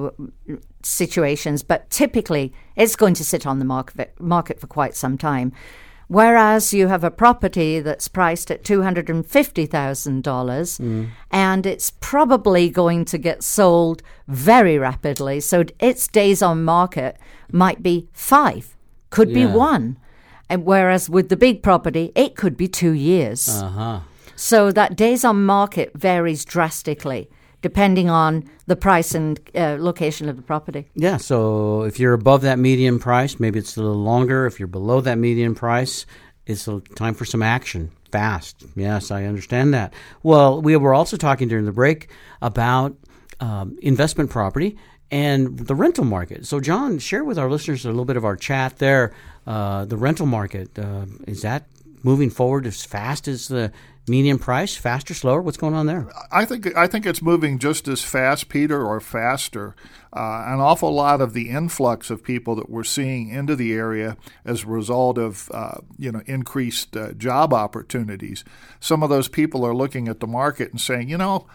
situations, 0.83 1.63
but 1.63 1.89
typically 1.89 2.53
it's 2.75 2.95
going 2.95 3.13
to 3.15 3.23
sit 3.23 3.45
on 3.45 3.59
the 3.59 3.65
market 3.65 4.13
market 4.19 4.59
for 4.59 4.67
quite 4.67 4.95
some 4.95 5.17
time. 5.17 5.51
Whereas 6.07 6.73
you 6.73 6.87
have 6.87 7.03
a 7.03 7.11
property 7.11 7.79
that's 7.81 8.07
priced 8.07 8.49
at 8.51 8.63
two 8.63 8.81
hundred 8.81 9.09
and 9.09 9.23
fifty 9.25 9.65
thousand 9.67 10.23
dollars, 10.23 10.79
Mm. 10.79 11.09
and 11.31 11.65
it's 11.65 11.91
probably 11.99 12.69
going 12.81 13.05
to 13.05 13.17
get 13.17 13.43
sold 13.43 14.01
very 14.27 14.77
rapidly. 14.79 15.39
So 15.39 15.63
its 15.79 16.07
days 16.07 16.41
on 16.41 16.63
market 16.63 17.17
might 17.51 17.83
be 17.83 18.07
five, 18.13 18.75
could 19.11 19.31
be 19.33 19.45
one, 19.45 19.97
and 20.49 20.65
whereas 20.65 21.09
with 21.09 21.29
the 21.29 21.37
big 21.37 21.61
property, 21.61 22.11
it 22.15 22.35
could 22.35 22.57
be 22.57 22.67
two 22.67 22.93
years. 22.93 23.47
Uh 23.47 23.69
huh. 23.69 23.99
So 24.39 24.71
that 24.71 24.95
days 24.95 25.25
on 25.25 25.45
market 25.45 25.91
varies 25.95 26.45
drastically 26.45 27.29
depending 27.61 28.09
on 28.09 28.49
the 28.67 28.75
price 28.77 29.13
and 29.13 29.37
uh, 29.53 29.75
location 29.77 30.29
of 30.29 30.37
the 30.37 30.41
property. 30.41 30.87
Yeah, 30.95 31.17
so 31.17 31.81
if 31.81 31.99
you're 31.99 32.13
above 32.13 32.43
that 32.43 32.57
median 32.57 32.99
price, 32.99 33.37
maybe 33.37 33.59
it's 33.59 33.75
a 33.75 33.81
little 33.81 34.01
longer. 34.01 34.45
If 34.45 34.57
you're 34.57 34.69
below 34.69 35.01
that 35.01 35.17
median 35.17 35.55
price, 35.55 36.05
it's 36.45 36.69
time 36.95 37.15
for 37.15 37.25
some 37.25 37.43
action 37.43 37.91
fast. 38.13 38.63
Yes, 38.77 39.11
I 39.11 39.25
understand 39.25 39.73
that. 39.73 39.93
Well, 40.23 40.61
we 40.61 40.77
were 40.77 40.93
also 40.93 41.17
talking 41.17 41.49
during 41.49 41.65
the 41.65 41.73
break 41.73 42.09
about 42.41 42.95
um, 43.41 43.77
investment 43.81 44.29
property 44.29 44.77
and 45.11 45.59
the 45.59 45.75
rental 45.75 46.05
market. 46.05 46.45
So, 46.45 46.61
John, 46.61 46.97
share 46.99 47.25
with 47.25 47.37
our 47.37 47.49
listeners 47.49 47.83
a 47.83 47.89
little 47.89 48.05
bit 48.05 48.15
of 48.15 48.23
our 48.23 48.37
chat 48.37 48.77
there. 48.77 49.13
Uh, 49.45 49.83
the 49.83 49.97
rental 49.97 50.27
market 50.27 50.79
uh, 50.79 51.07
is 51.27 51.41
that 51.41 51.65
moving 52.03 52.29
forward 52.29 52.65
as 52.65 52.85
fast 52.85 53.27
as 53.27 53.49
the 53.49 53.71
medium 54.09 54.39
price, 54.39 54.75
faster, 54.75 55.13
slower? 55.13 55.41
What's 55.41 55.57
going 55.57 55.73
on 55.73 55.85
there? 55.85 56.09
I 56.31 56.45
think 56.45 56.75
I 56.75 56.87
think 56.87 57.05
it's 57.05 57.21
moving 57.21 57.59
just 57.59 57.87
as 57.87 58.03
fast, 58.03 58.49
Peter, 58.49 58.83
or 58.85 58.99
faster. 58.99 59.75
Uh, 60.11 60.43
an 60.47 60.59
awful 60.59 60.91
lot 60.91 61.21
of 61.21 61.33
the 61.33 61.49
influx 61.49 62.09
of 62.09 62.23
people 62.23 62.55
that 62.55 62.69
we're 62.69 62.83
seeing 62.83 63.29
into 63.29 63.55
the 63.55 63.73
area 63.73 64.17
as 64.43 64.63
a 64.63 64.67
result 64.67 65.17
of 65.17 65.49
uh, 65.53 65.77
you 65.97 66.11
know 66.11 66.21
increased 66.25 66.97
uh, 66.97 67.13
job 67.13 67.53
opportunities. 67.53 68.43
Some 68.79 69.03
of 69.03 69.09
those 69.09 69.27
people 69.27 69.65
are 69.65 69.75
looking 69.75 70.07
at 70.07 70.19
the 70.19 70.27
market 70.27 70.71
and 70.71 70.81
saying, 70.81 71.09
you 71.09 71.17
know. 71.17 71.47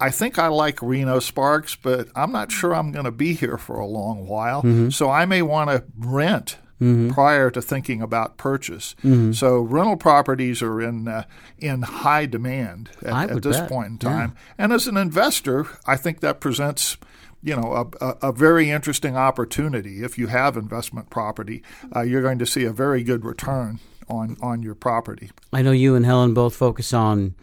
I 0.00 0.10
think 0.10 0.40
I 0.40 0.48
like 0.48 0.82
Reno 0.82 1.20
Sparks, 1.20 1.76
but 1.76 2.08
I'm 2.16 2.32
not 2.32 2.50
sure 2.50 2.74
I'm 2.74 2.90
going 2.90 3.04
to 3.04 3.12
be 3.12 3.32
here 3.32 3.56
for 3.56 3.78
a 3.78 3.86
long 3.86 4.26
while. 4.26 4.60
Mm-hmm. 4.60 4.90
So 4.90 5.08
I 5.08 5.24
may 5.24 5.40
want 5.40 5.70
to 5.70 5.84
rent 5.96 6.58
Mhm. 6.84 7.12
prior 7.12 7.50
to 7.50 7.62
thinking 7.62 8.02
about 8.02 8.36
purchase. 8.36 8.94
Mhm. 9.02 9.34
So 9.34 9.60
rental 9.60 9.96
properties 9.96 10.62
are 10.62 10.80
in 10.80 11.08
uh, 11.08 11.24
in 11.58 11.82
high 11.82 12.26
demand 12.26 12.90
at, 13.04 13.30
at 13.30 13.42
this 13.42 13.58
bet. 13.60 13.68
point 13.68 13.86
in 13.88 13.98
Yeah. 14.02 14.16
time. 14.16 14.32
And 14.58 14.72
as 14.72 14.86
an 14.86 14.96
investor, 14.96 15.66
I 15.86 15.96
think 15.96 16.20
that 16.20 16.40
presents 16.40 16.96
you 17.42 17.54
know 17.56 17.72
a, 18.00 18.04
a, 18.06 18.16
a 18.28 18.32
very 18.32 18.70
interesting 18.70 19.16
opportunity. 19.16 20.02
If 20.02 20.18
you 20.18 20.26
have 20.28 20.56
investment 20.56 21.10
property, 21.10 21.62
uh, 21.94 22.00
you're 22.02 22.22
going 22.22 22.38
to 22.38 22.46
see 22.46 22.64
a 22.64 22.72
very 22.72 23.02
good 23.02 23.24
return 23.24 23.80
on 24.08 24.36
on 24.42 24.62
your 24.62 24.74
property. 24.74 25.30
I 25.52 25.62
know 25.62 25.72
you 25.72 25.94
and 25.94 26.04
Helen 26.06 26.34
both 26.34 26.54
focus 26.56 26.92
on 26.92 27.34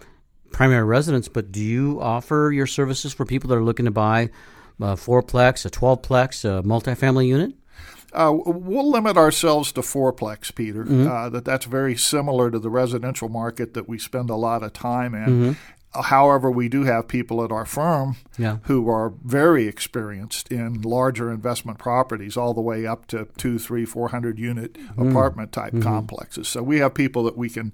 primary 0.52 0.84
residence, 0.84 1.28
but 1.30 1.52
do 1.52 1.62
you 1.64 2.00
offer 2.02 2.52
your 2.54 2.68
services 2.68 3.14
for 3.14 3.26
people 3.26 3.48
that 3.50 3.56
are 3.56 3.64
looking 3.64 3.86
to 3.86 3.92
buy 3.92 4.30
a 4.82 4.96
fourplex, 4.98 5.66
a 5.66 5.70
12plex, 5.70 6.44
a 6.44 6.62
multifamily 6.64 7.28
unit? 7.28 7.54
Uh, 8.14 8.34
we'll 8.46 8.90
limit 8.92 9.18
ourselves 9.18 9.72
to 9.72 9.82
fourplex, 9.82 10.54
Peter. 10.54 10.84
Mhm. 10.84 11.08
Uh, 11.10 11.30
that 11.30 11.46
that's 11.46 11.66
very 11.66 11.96
similar 11.96 12.52
to 12.52 12.60
the 12.60 12.70
residential 12.70 13.30
market 13.30 13.74
that 13.74 13.88
we 13.88 13.98
spend 13.98 14.30
a 14.30 14.36
lot 14.36 14.64
of 14.64 14.74
time 14.74 15.16
in. 15.16 15.26
Mhm. 15.30 15.56
Uh, 15.94 16.02
However, 16.04 16.50
we 16.50 16.70
do 16.70 16.84
have 16.86 17.08
people 17.10 17.44
at 17.44 17.52
our 17.52 17.66
firm 17.66 18.16
Yeah. 18.38 18.58
who 18.64 18.90
are 18.90 19.12
very 19.26 19.68
experienced 19.68 20.50
in 20.52 20.82
larger 20.82 21.30
investment 21.32 21.80
properties, 21.80 22.38
all 22.38 22.54
the 22.54 22.62
way 22.62 22.86
up 22.86 23.08
to 23.08 23.28
two, 23.38 23.60
three, 23.60 23.84
four 23.86 24.08
hundred 24.10 24.40
unit 24.40 24.78
Mm. 24.98 25.10
apartment 25.12 25.52
type 25.52 25.74
Mhm. 25.74 25.82
complexes. 25.82 26.48
So 26.48 26.64
we 26.64 26.80
have 26.80 26.94
people 26.94 27.24
that 27.24 27.38
we 27.38 27.50
can 27.50 27.74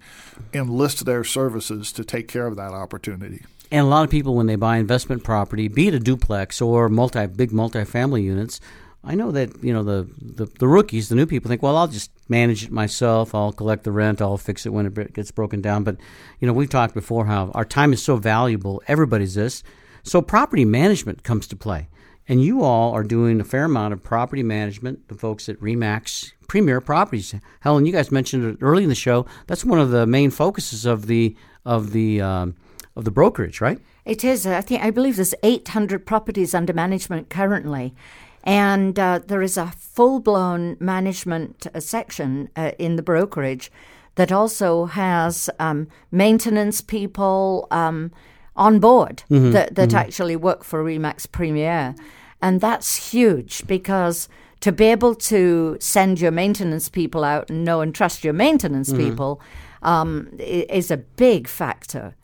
enlist 0.53 1.05
their 1.05 1.23
services 1.23 1.91
to 1.91 2.03
take 2.03 2.27
care 2.27 2.47
of 2.47 2.55
that 2.55 2.71
opportunity. 2.73 3.41
And 3.71 3.85
a 3.85 3.89
lot 3.89 4.03
of 4.03 4.09
people, 4.09 4.33
when 4.35 4.47
they 4.47 4.55
buy 4.55 4.77
investment 4.77 5.23
property, 5.23 5.67
be 5.67 5.87
it 5.89 5.93
a 5.93 5.99
duplex 5.99 6.61
or 6.61 6.89
multi 6.89 7.27
big 7.27 7.51
multifamily 7.51 8.23
units, 8.23 8.59
I 9.07 9.15
know 9.15 9.31
that 9.31 9.63
you 9.63 9.73
know 9.73 9.83
the, 9.83 10.07
the 10.21 10.45
the 10.59 10.67
rookies, 10.67 11.07
the 11.07 11.15
new 11.15 11.25
people 11.25 11.47
think, 11.47 11.63
well, 11.63 11.77
I'll 11.77 11.87
just 11.87 12.11
manage 12.27 12.65
it 12.65 12.71
myself. 12.71 13.33
I'll 13.33 13.53
collect 13.53 13.85
the 13.85 13.91
rent. 13.91 14.21
I'll 14.21 14.37
fix 14.37 14.65
it 14.65 14.73
when 14.73 14.85
it 14.85 15.13
gets 15.13 15.31
broken 15.31 15.61
down. 15.61 15.83
But 15.85 15.97
you 16.39 16.47
know, 16.47 16.53
we've 16.53 16.69
talked 16.69 16.93
before 16.93 17.25
how 17.25 17.51
our 17.55 17.63
time 17.63 17.93
is 17.93 18.03
so 18.03 18.17
valuable. 18.17 18.83
Everybody's 18.87 19.35
this, 19.35 19.63
so 20.03 20.21
property 20.21 20.65
management 20.65 21.23
comes 21.23 21.47
to 21.47 21.55
play. 21.55 21.87
And 22.29 22.43
you 22.43 22.61
all 22.61 22.91
are 22.91 23.03
doing 23.03 23.39
a 23.39 23.45
fair 23.45 23.63
amount 23.63 23.93
of 23.93 24.03
property 24.03 24.43
management. 24.43 25.07
The 25.07 25.15
folks 25.15 25.47
at 25.47 25.57
Remax 25.61 26.33
Premier 26.49 26.81
Properties, 26.81 27.33
Helen, 27.61 27.85
you 27.85 27.93
guys 27.93 28.11
mentioned 28.11 28.43
it 28.43 28.57
early 28.61 28.83
in 28.83 28.89
the 28.89 28.95
show. 28.95 29.25
That's 29.47 29.63
one 29.63 29.79
of 29.79 29.91
the 29.91 30.05
main 30.05 30.31
focuses 30.31 30.85
of 30.85 31.07
the 31.07 31.37
of 31.65 31.93
the 31.93 32.19
um, 32.19 32.55
of 32.97 33.05
the 33.05 33.11
brokerage, 33.11 33.61
right? 33.61 33.79
It 34.03 34.23
is. 34.23 34.45
I 34.45 34.61
think 34.61 34.83
I 34.83 34.89
believe 34.89 35.15
there's 35.15 35.35
800 35.43 36.05
properties 36.05 36.53
under 36.53 36.73
management 36.73 37.29
currently, 37.29 37.93
and 38.47 38.97
uh, 38.97 39.19
there 39.27 39.41
is 39.41 39.57
a 39.57 39.73
full-blown 39.77 40.77
management 40.79 41.67
uh, 41.75 41.79
section 41.81 42.49
uh, 42.55 42.71
in 42.79 42.95
the 42.95 43.03
brokerage 43.03 43.69
that 44.15 44.31
also 44.31 44.85
has 44.85 45.49
um, 45.59 45.87
maintenance 46.11 46.79
people 46.81 47.67
um, 47.71 48.09
on 48.55 48.79
board 48.79 49.23
Mhm, 49.29 49.51
that, 49.51 49.75
that 49.75 49.89
mhm. 49.89 49.99
actually 49.99 50.35
work 50.35 50.63
for 50.63 50.83
Remax 50.83 51.29
Premier, 51.31 51.93
and 52.41 52.61
that's 52.61 53.11
huge 53.11 53.67
because 53.67 54.29
to 54.61 54.71
be 54.71 54.85
able 54.85 55.13
to 55.13 55.77
send 55.79 56.19
your 56.19 56.31
maintenance 56.31 56.89
people 56.89 57.23
out 57.23 57.49
and 57.51 57.63
know 57.65 57.81
and 57.81 57.93
trust 57.93 58.23
your 58.23 58.33
maintenance 58.33 58.91
Mhm. 58.93 58.97
people 58.97 59.41
um, 59.83 60.29
is 60.39 60.89
a 60.89 60.97
big 60.97 61.47
factor. 61.47 62.15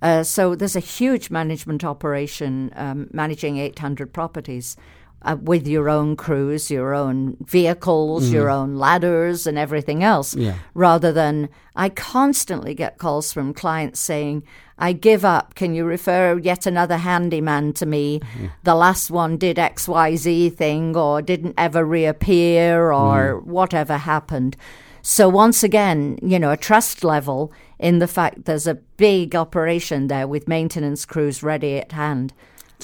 Uh, 0.00 0.22
so 0.22 0.54
there's 0.54 0.76
a 0.76 0.80
huge 0.98 1.30
management 1.30 1.84
operation 1.84 2.70
um, 2.76 3.08
managing 3.12 3.58
800 3.58 4.12
properties 4.12 4.76
uh, 5.24 5.36
with 5.40 5.66
your 5.66 5.88
own 5.88 6.16
crews, 6.16 6.70
your 6.70 6.94
own 6.94 7.36
vehicles, 7.46 8.30
your 8.30 8.48
Mhm. 8.48 8.54
own 8.54 8.74
ladders, 8.76 9.46
and 9.46 9.56
everything 9.58 10.02
else. 10.02 10.36
Yeah. 10.36 10.54
Rather 10.74 11.12
than 11.12 11.48
I 11.76 11.88
constantly 11.88 12.74
get 12.74 12.98
calls 12.98 13.32
from 13.32 13.54
clients 13.54 13.98
saying, 14.00 14.42
"I 14.78 14.92
give 14.92 15.24
up. 15.24 15.54
Can 15.54 15.74
you 15.74 15.84
refer 15.84 16.38
yet 16.38 16.66
another 16.66 16.98
handyman 16.98 17.72
to 17.74 17.86
me? 17.86 18.20
The 18.62 18.74
last 18.74 19.10
one 19.10 19.36
did 19.36 19.58
X 19.58 19.88
Y 19.88 20.16
Z 20.16 20.50
thing, 20.50 20.96
or 20.96 21.22
didn't 21.22 21.54
ever 21.58 21.84
reappear, 21.84 22.92
or 22.92 23.40
whatever 23.44 23.96
happened." 23.96 24.56
So 25.02 25.28
once 25.28 25.62
again, 25.62 26.18
you 26.22 26.38
know, 26.38 26.50
a 26.50 26.56
trust 26.56 27.04
level 27.04 27.52
in 27.78 27.98
the 27.98 28.06
fact 28.06 28.46
there's 28.46 28.66
a 28.66 28.78
big 28.96 29.36
operation 29.36 30.06
there 30.06 30.26
with 30.26 30.48
maintenance 30.48 31.04
crews 31.04 31.42
ready 31.42 31.76
at 31.78 31.92
hand. 31.92 32.32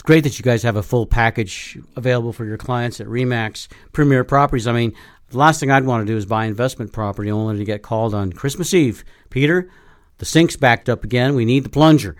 It's 0.00 0.06
great 0.06 0.24
that 0.24 0.38
you 0.38 0.42
guys 0.42 0.62
have 0.62 0.76
a 0.76 0.82
full 0.82 1.04
package 1.04 1.78
available 1.94 2.32
for 2.32 2.46
your 2.46 2.56
clients 2.56 3.02
at 3.02 3.06
Remax 3.06 3.68
Premier 3.92 4.24
Properties. 4.24 4.66
I 4.66 4.72
mean, 4.72 4.94
the 5.28 5.36
last 5.36 5.60
thing 5.60 5.70
I'd 5.70 5.84
want 5.84 6.06
to 6.06 6.10
do 6.10 6.16
is 6.16 6.24
buy 6.24 6.46
investment 6.46 6.90
property 6.90 7.30
only 7.30 7.58
to 7.58 7.66
get 7.66 7.82
called 7.82 8.14
on 8.14 8.32
Christmas 8.32 8.72
Eve. 8.72 9.04
Peter, 9.28 9.68
the 10.16 10.24
sink's 10.24 10.56
backed 10.56 10.88
up 10.88 11.04
again. 11.04 11.34
We 11.34 11.44
need 11.44 11.64
the 11.64 11.68
plunger. 11.68 12.16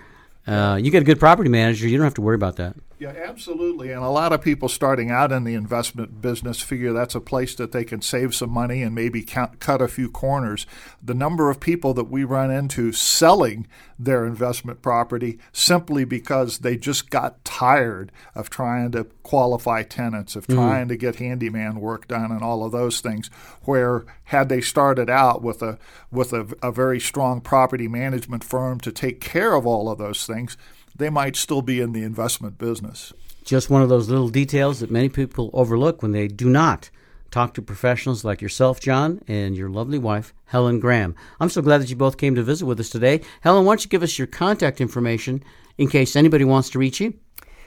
Uh, 0.46 0.78
you 0.78 0.90
get 0.90 1.00
a 1.00 1.06
good 1.06 1.18
property 1.18 1.48
manager, 1.48 1.88
you 1.88 1.96
don't 1.96 2.04
have 2.04 2.12
to 2.12 2.20
worry 2.20 2.34
about 2.34 2.56
that. 2.56 2.76
Yeah, 3.00 3.14
absolutely. 3.16 3.92
And 3.92 4.04
a 4.04 4.10
lot 4.10 4.34
of 4.34 4.42
people 4.42 4.68
starting 4.68 5.10
out 5.10 5.32
in 5.32 5.44
the 5.44 5.54
investment 5.54 6.20
business 6.20 6.60
figure 6.60 6.92
that's 6.92 7.14
a 7.14 7.20
place 7.20 7.54
that 7.54 7.72
they 7.72 7.82
can 7.82 8.02
save 8.02 8.34
some 8.34 8.50
money 8.50 8.82
and 8.82 8.94
maybe 8.94 9.22
count, 9.22 9.58
cut 9.58 9.80
a 9.80 9.88
few 9.88 10.10
corners. 10.10 10.66
The 11.02 11.14
number 11.14 11.48
of 11.48 11.60
people 11.60 11.94
that 11.94 12.10
we 12.10 12.24
run 12.24 12.50
into 12.50 12.92
selling 12.92 13.66
their 13.98 14.26
investment 14.26 14.82
property 14.82 15.38
simply 15.50 16.04
because 16.04 16.58
they 16.58 16.76
just 16.76 17.08
got 17.08 17.42
tired 17.42 18.12
of 18.34 18.50
trying 18.50 18.90
to 18.92 19.04
qualify 19.22 19.82
tenants, 19.82 20.36
of 20.36 20.46
Mhm. 20.46 20.54
trying 20.56 20.88
to 20.88 20.96
get 20.96 21.16
handyman 21.16 21.80
work 21.80 22.06
done 22.06 22.30
and 22.30 22.42
all 22.42 22.66
of 22.66 22.72
those 22.72 23.00
things, 23.00 23.30
where 23.64 24.04
had 24.24 24.50
they 24.50 24.60
started 24.60 25.08
out 25.08 25.42
with 25.42 25.62
a 25.62 25.78
with 26.12 26.34
a, 26.34 26.46
a 26.62 26.70
very 26.70 27.00
strong 27.00 27.40
property 27.40 27.88
management 27.88 28.44
firm 28.44 28.78
to 28.80 28.92
take 28.92 29.20
care 29.22 29.54
of 29.54 29.66
all 29.66 29.88
of 29.88 29.96
those 29.96 30.26
things, 30.26 30.58
they 31.00 31.10
might 31.10 31.34
still 31.34 31.62
be 31.62 31.80
in 31.80 31.92
the 31.92 32.04
investment 32.04 32.58
business. 32.58 33.12
Just 33.44 33.70
one 33.70 33.82
of 33.82 33.88
those 33.88 34.08
little 34.08 34.28
details 34.28 34.78
that 34.80 34.90
many 34.90 35.08
people 35.08 35.50
overlook 35.52 36.02
when 36.02 36.12
they 36.12 36.28
do 36.28 36.48
not 36.48 36.90
talk 37.30 37.54
to 37.54 37.62
professionals 37.62 38.24
like 38.24 38.42
yourself, 38.42 38.80
John, 38.80 39.20
and 39.26 39.56
your 39.56 39.70
lovely 39.70 39.98
wife, 39.98 40.32
Helen 40.46 40.78
Graham. 40.78 41.16
I'm 41.40 41.48
so 41.48 41.62
glad 41.62 41.80
that 41.80 41.90
you 41.90 41.96
both 41.96 42.18
came 42.18 42.34
to 42.34 42.42
visit 42.42 42.66
with 42.66 42.80
us 42.80 42.90
today. 42.90 43.20
Helen, 43.40 43.64
why 43.64 43.72
don't 43.72 43.84
you 43.84 43.88
give 43.88 44.02
us 44.02 44.18
your 44.18 44.26
contact 44.26 44.80
information 44.80 45.42
in 45.78 45.88
case 45.88 46.16
anybody 46.16 46.44
wants 46.44 46.68
to 46.70 46.78
reach 46.78 47.00
you? 47.00 47.14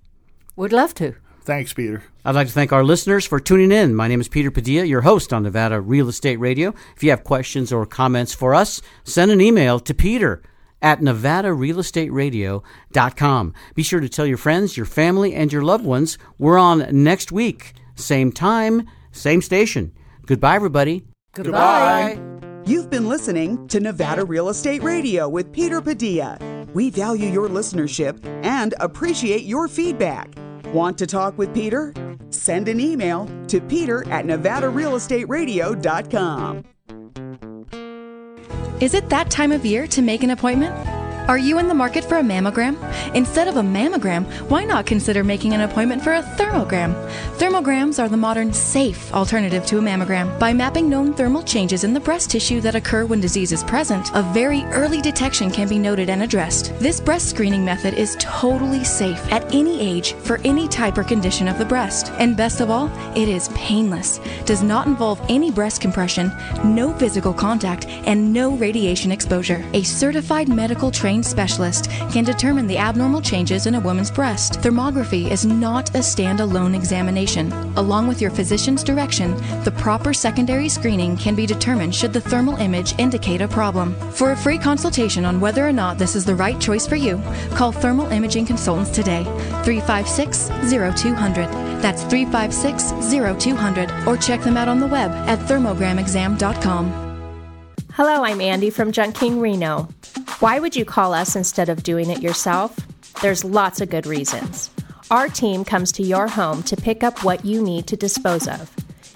Would 0.56 0.74
love 0.74 0.96
to. 0.96 1.14
Thanks, 1.44 1.74
Peter. 1.74 2.02
I'd 2.24 2.34
like 2.34 2.48
to 2.48 2.54
thank 2.54 2.74
our 2.74 2.84
listeners 2.84 3.24
for 3.24 3.40
tuning 3.40 3.72
in. 3.72 3.94
My 3.94 4.08
name 4.08 4.20
is 4.20 4.28
Peter 4.28 4.50
Padilla, 4.50 4.86
your 4.86 5.02
host 5.02 5.32
on 5.32 5.44
Nevada 5.44 5.80
Real 5.80 6.10
Estate 6.10 6.40
Radio. 6.40 6.74
If 6.96 7.04
you 7.04 7.12
have 7.12 7.24
questions 7.24 7.72
or 7.72 7.86
comments 7.86 8.34
for 8.34 8.56
us, 8.56 8.82
send 9.04 9.30
an 9.30 9.42
email 9.42 9.80
to 9.82 9.94
Peter 9.94 10.42
at 10.82 11.02
nevadarealestateradio.com. 11.02 13.54
Be 13.76 13.84
sure 13.84 14.00
to 14.00 14.10
tell 14.10 14.26
your 14.26 14.38
friends, 14.38 14.76
your 14.76 14.88
family, 14.88 15.36
and 15.36 15.54
your 15.54 15.62
loved 15.62 15.86
ones 15.86 16.18
we're 16.40 16.58
on 16.58 17.04
next 17.04 17.32
week. 17.32 17.76
Same 17.96 18.32
time, 18.32 18.88
same 19.12 19.42
station. 19.42 19.92
Goodbye, 20.26 20.56
everybody. 20.56 21.06
Goodbye. 21.34 22.20
You've 22.66 22.90
been 22.90 23.08
listening 23.08 23.68
to 23.68 23.80
Nevada 23.80 24.26
Real 24.26 24.50
Estate 24.50 24.82
Radio 24.82 25.30
with 25.30 25.52
Peter 25.52 25.82
Padilla. 25.82 26.40
We 26.74 26.90
value 26.90 27.30
your 27.30 27.48
listenership 27.48 28.26
and 28.44 28.74
appreciate 28.80 29.44
your 29.44 29.68
feedback. 29.68 30.34
Want 30.74 30.98
to 30.98 31.06
talk 31.08 31.38
with 31.38 31.54
Peter? 31.54 31.94
Send 32.32 32.68
an 32.68 32.80
email 32.80 33.30
to 33.48 33.62
peter 33.62 34.02
at 34.10 34.26
nevadarealestateradio.com. 34.26 36.64
Is 38.82 38.94
it 38.94 39.08
that 39.10 39.32
time 39.32 39.54
of 39.54 39.66
year 39.66 39.88
to 39.88 40.02
make 40.02 40.22
an 40.24 40.32
appointment? 40.32 40.76
Are 41.28 41.40
you 41.40 41.58
in 41.58 41.68
the 41.68 41.74
market 41.74 42.06
for 42.06 42.18
a 42.18 42.22
mammogram? 42.22 42.78
Instead 43.16 43.48
of 43.48 43.58
a 43.58 43.62
mammogram, 43.62 44.26
why 44.48 44.64
not 44.64 44.86
consider 44.86 45.24
making 45.24 45.54
an 45.54 45.62
appointment 45.62 46.04
for 46.04 46.14
a 46.14 46.22
thermogram? 46.22 46.94
Thermograms 47.38 47.98
are 47.98 48.08
the 48.08 48.16
modern, 48.16 48.54
safe 48.54 49.12
alternative 49.12 49.66
to 49.66 49.80
a 49.80 49.82
mammogram. 49.82 50.38
By 50.40 50.54
mapping 50.54 50.88
known 50.88 51.16
thermal 51.16 51.42
changes 51.42 51.84
in 51.84 51.96
the 51.96 52.00
breast 52.00 52.30
tissue 52.30 52.62
that 52.62 52.76
occur 52.76 53.08
when 53.08 53.22
disease 53.22 53.52
is 53.52 53.64
present, 53.64 54.12
a 54.14 54.22
very 54.34 54.66
early 54.66 55.02
detection 55.02 55.50
can 55.50 55.68
be 55.68 55.80
noted 55.80 56.12
and 56.12 56.22
addressed. 56.22 56.78
This 56.78 57.02
breast 57.02 57.28
screening 57.28 57.66
method 57.66 57.96
is 57.96 58.16
totally 58.20 58.84
safe 58.84 59.20
at 59.32 59.52
any 59.52 59.82
age 59.82 60.14
for 60.14 60.40
any 60.46 60.68
type 60.68 60.96
or 60.96 61.04
condition 61.04 61.48
of 61.48 61.58
the 61.58 61.66
breast. 61.66 62.12
And 62.20 62.38
best 62.38 62.62
of 62.62 62.70
all, 62.70 62.92
it 63.18 63.30
is 63.30 63.50
painless, 63.56 64.20
does 64.46 64.62
not 64.62 64.86
involve 64.86 65.20
any 65.28 65.50
breast 65.50 65.82
compression, 65.82 66.32
no 66.64 66.94
physical 66.94 67.34
contact, 67.34 67.88
and 67.88 68.32
no 68.32 68.52
radiation 68.58 69.12
exposure. 69.12 69.66
A 69.74 69.82
certified 69.82 70.50
medical 70.50 70.92
trained 71.16 71.26
specialist 71.26 71.90
can 72.12 72.26
determine 72.26 72.68
the 72.68 72.78
abnormal 72.78 73.22
changes 73.22 73.68
in 73.68 73.76
a 73.76 73.80
woman's 73.80 74.12
breast. 74.12 74.60
Thermography 74.60 75.32
is 75.32 75.46
not 75.46 75.90
a 75.96 76.00
standalone 76.00 76.76
examination. 76.76 77.54
Along 77.78 78.08
with 78.08 78.22
your 78.22 78.32
physician's 78.32 78.84
direction, 78.84 79.32
the 79.64 79.74
proper 79.78 80.14
secondary 80.14 80.68
screening 80.68 81.16
can 81.16 81.34
be 81.34 81.46
determined 81.46 81.96
should 81.96 82.12
the 82.12 82.20
thermal 82.20 82.58
image 82.58 83.00
indicate 83.00 83.42
a 83.42 83.48
problem. 83.48 83.96
For 84.12 84.32
a 84.32 84.36
free 84.36 84.58
consultation 84.58 85.24
on 85.24 85.40
whether 85.40 85.66
or 85.66 85.72
not 85.72 85.98
this 85.98 86.16
is 86.16 86.26
the 86.26 86.36
right 86.36 86.60
choice 86.60 86.86
for 86.86 86.98
you, 86.98 87.22
call 87.52 87.72
Thermal 87.72 88.12
Imaging 88.12 88.46
Consultants 88.46 88.92
today, 88.92 89.24
356 89.64 90.50
0200. 90.70 91.48
That's 91.82 92.04
356 92.04 92.92
0200, 93.10 93.90
or 94.06 94.18
check 94.18 94.42
them 94.42 94.58
out 94.58 94.68
on 94.68 94.80
the 94.82 94.88
web 94.88 95.12
at 95.30 95.40
thermogramexam.com. 95.48 97.06
Hello, 97.94 98.26
I'm 98.26 98.42
Andy 98.42 98.70
from 98.70 98.92
Junk 98.92 99.16
King 99.16 99.40
Reno. 99.40 99.88
Why 100.42 100.60
would 100.60 100.76
you 100.76 100.84
call 100.84 101.14
us 101.14 101.38
instead 101.38 101.70
of 101.70 101.84
doing 101.84 102.10
it 102.10 102.22
yourself? 102.22 102.76
There's 103.22 103.46
lots 103.46 103.80
of 103.80 103.90
good 103.90 104.06
reasons. 104.06 104.70
Our 105.10 105.30
team 105.30 105.64
comes 105.64 105.94
to 105.94 106.04
your 106.04 106.28
home 106.28 106.62
to 106.64 106.76
pick 106.76 107.04
up 107.04 107.24
what 107.24 107.46
you 107.46 107.62
need 107.64 107.88
to 107.88 107.96
dispose 107.96 108.46
of. 108.46 108.70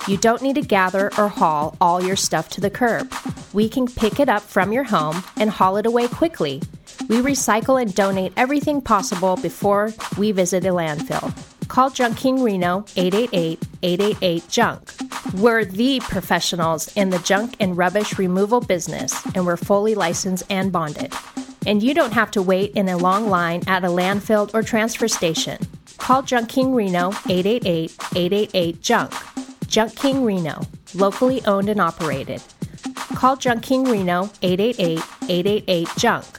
You 0.07 0.15
don't 0.15 0.41
need 0.41 0.55
to 0.55 0.61
gather 0.61 1.11
or 1.17 1.27
haul 1.27 1.75
all 1.81 2.01
your 2.01 2.15
stuff 2.15 2.47
to 2.51 2.61
the 2.61 2.69
curb. 2.69 3.13
We 3.51 3.67
can 3.67 3.85
pick 3.85 4.21
it 4.21 4.29
up 4.29 4.43
from 4.43 4.71
your 4.71 4.85
home 4.85 5.21
and 5.35 5.49
haul 5.49 5.75
it 5.75 5.85
away 5.85 6.07
quickly. 6.07 6.61
We 7.09 7.17
recycle 7.17 7.81
and 7.81 7.93
donate 7.93 8.31
everything 8.37 8.81
possible 8.81 9.35
before 9.35 9.93
we 10.17 10.31
visit 10.31 10.65
a 10.65 10.69
landfill. 10.69 11.33
Call 11.67 11.89
Junk 11.89 12.17
King 12.17 12.41
Reno 12.41 12.85
888 12.95 13.61
888 13.83 14.47
Junk. 14.47 15.08
We're 15.35 15.63
the 15.63 15.99
professionals 15.99 16.91
in 16.95 17.11
the 17.11 17.19
junk 17.19 17.55
and 17.59 17.77
rubbish 17.77 18.17
removal 18.17 18.61
business, 18.61 19.13
and 19.35 19.45
we're 19.45 19.57
fully 19.57 19.93
licensed 19.93 20.43
and 20.49 20.71
bonded. 20.71 21.13
And 21.67 21.83
you 21.83 21.93
don't 21.93 22.13
have 22.13 22.31
to 22.31 22.41
wait 22.41 22.71
in 22.71 22.89
a 22.89 22.97
long 22.97 23.29
line 23.29 23.61
at 23.67 23.83
a 23.83 23.89
landfill 23.89 24.51
or 24.53 24.63
transfer 24.63 25.07
station. 25.07 25.59
Call 25.99 26.23
Junk 26.23 26.49
King 26.49 26.73
Reno 26.73 27.11
888 27.29 27.91
888 28.15 28.81
Junk. 28.81 29.13
Junk 29.67 29.95
King 29.95 30.25
Reno, 30.25 30.63
locally 30.95 31.45
owned 31.45 31.69
and 31.69 31.79
operated. 31.79 32.41
Call 33.13 33.35
Junk 33.35 33.61
King 33.61 33.83
Reno 33.83 34.31
888 34.41 35.03
888 35.29 35.87
Junk. 35.95 36.38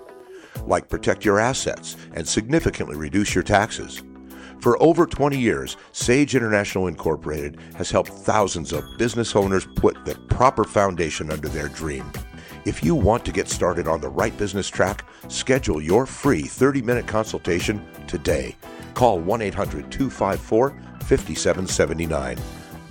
Like 0.65 0.89
protect 0.89 1.25
your 1.25 1.39
assets 1.39 1.97
and 2.13 2.27
significantly 2.27 2.95
reduce 2.95 3.35
your 3.35 3.43
taxes. 3.43 4.03
For 4.61 4.81
over 4.81 5.05
20 5.07 5.39
years, 5.39 5.75
Sage 5.91 6.35
International 6.35 6.87
Incorporated 6.87 7.59
has 7.75 7.89
helped 7.89 8.11
thousands 8.11 8.71
of 8.71 8.83
business 8.99 9.35
owners 9.35 9.65
put 9.75 10.05
the 10.05 10.13
proper 10.29 10.63
foundation 10.63 11.31
under 11.31 11.47
their 11.47 11.69
dream. 11.69 12.11
If 12.63 12.83
you 12.83 12.93
want 12.93 13.25
to 13.25 13.31
get 13.31 13.49
started 13.49 13.87
on 13.87 14.01
the 14.01 14.09
right 14.09 14.37
business 14.37 14.69
track, 14.69 15.03
schedule 15.29 15.81
your 15.81 16.05
free 16.05 16.43
30 16.43 16.83
minute 16.83 17.07
consultation 17.07 17.83
today. 18.05 18.55
Call 18.93 19.19
1 19.19 19.41
800 19.41 19.91
254 19.91 20.69
5779. 21.05 22.37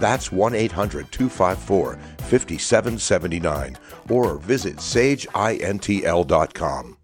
That's 0.00 0.32
1 0.32 0.54
800 0.54 1.12
254 1.12 1.94
5779 1.94 3.78
or 4.08 4.38
visit 4.38 4.78
sageintl.com. 4.78 6.96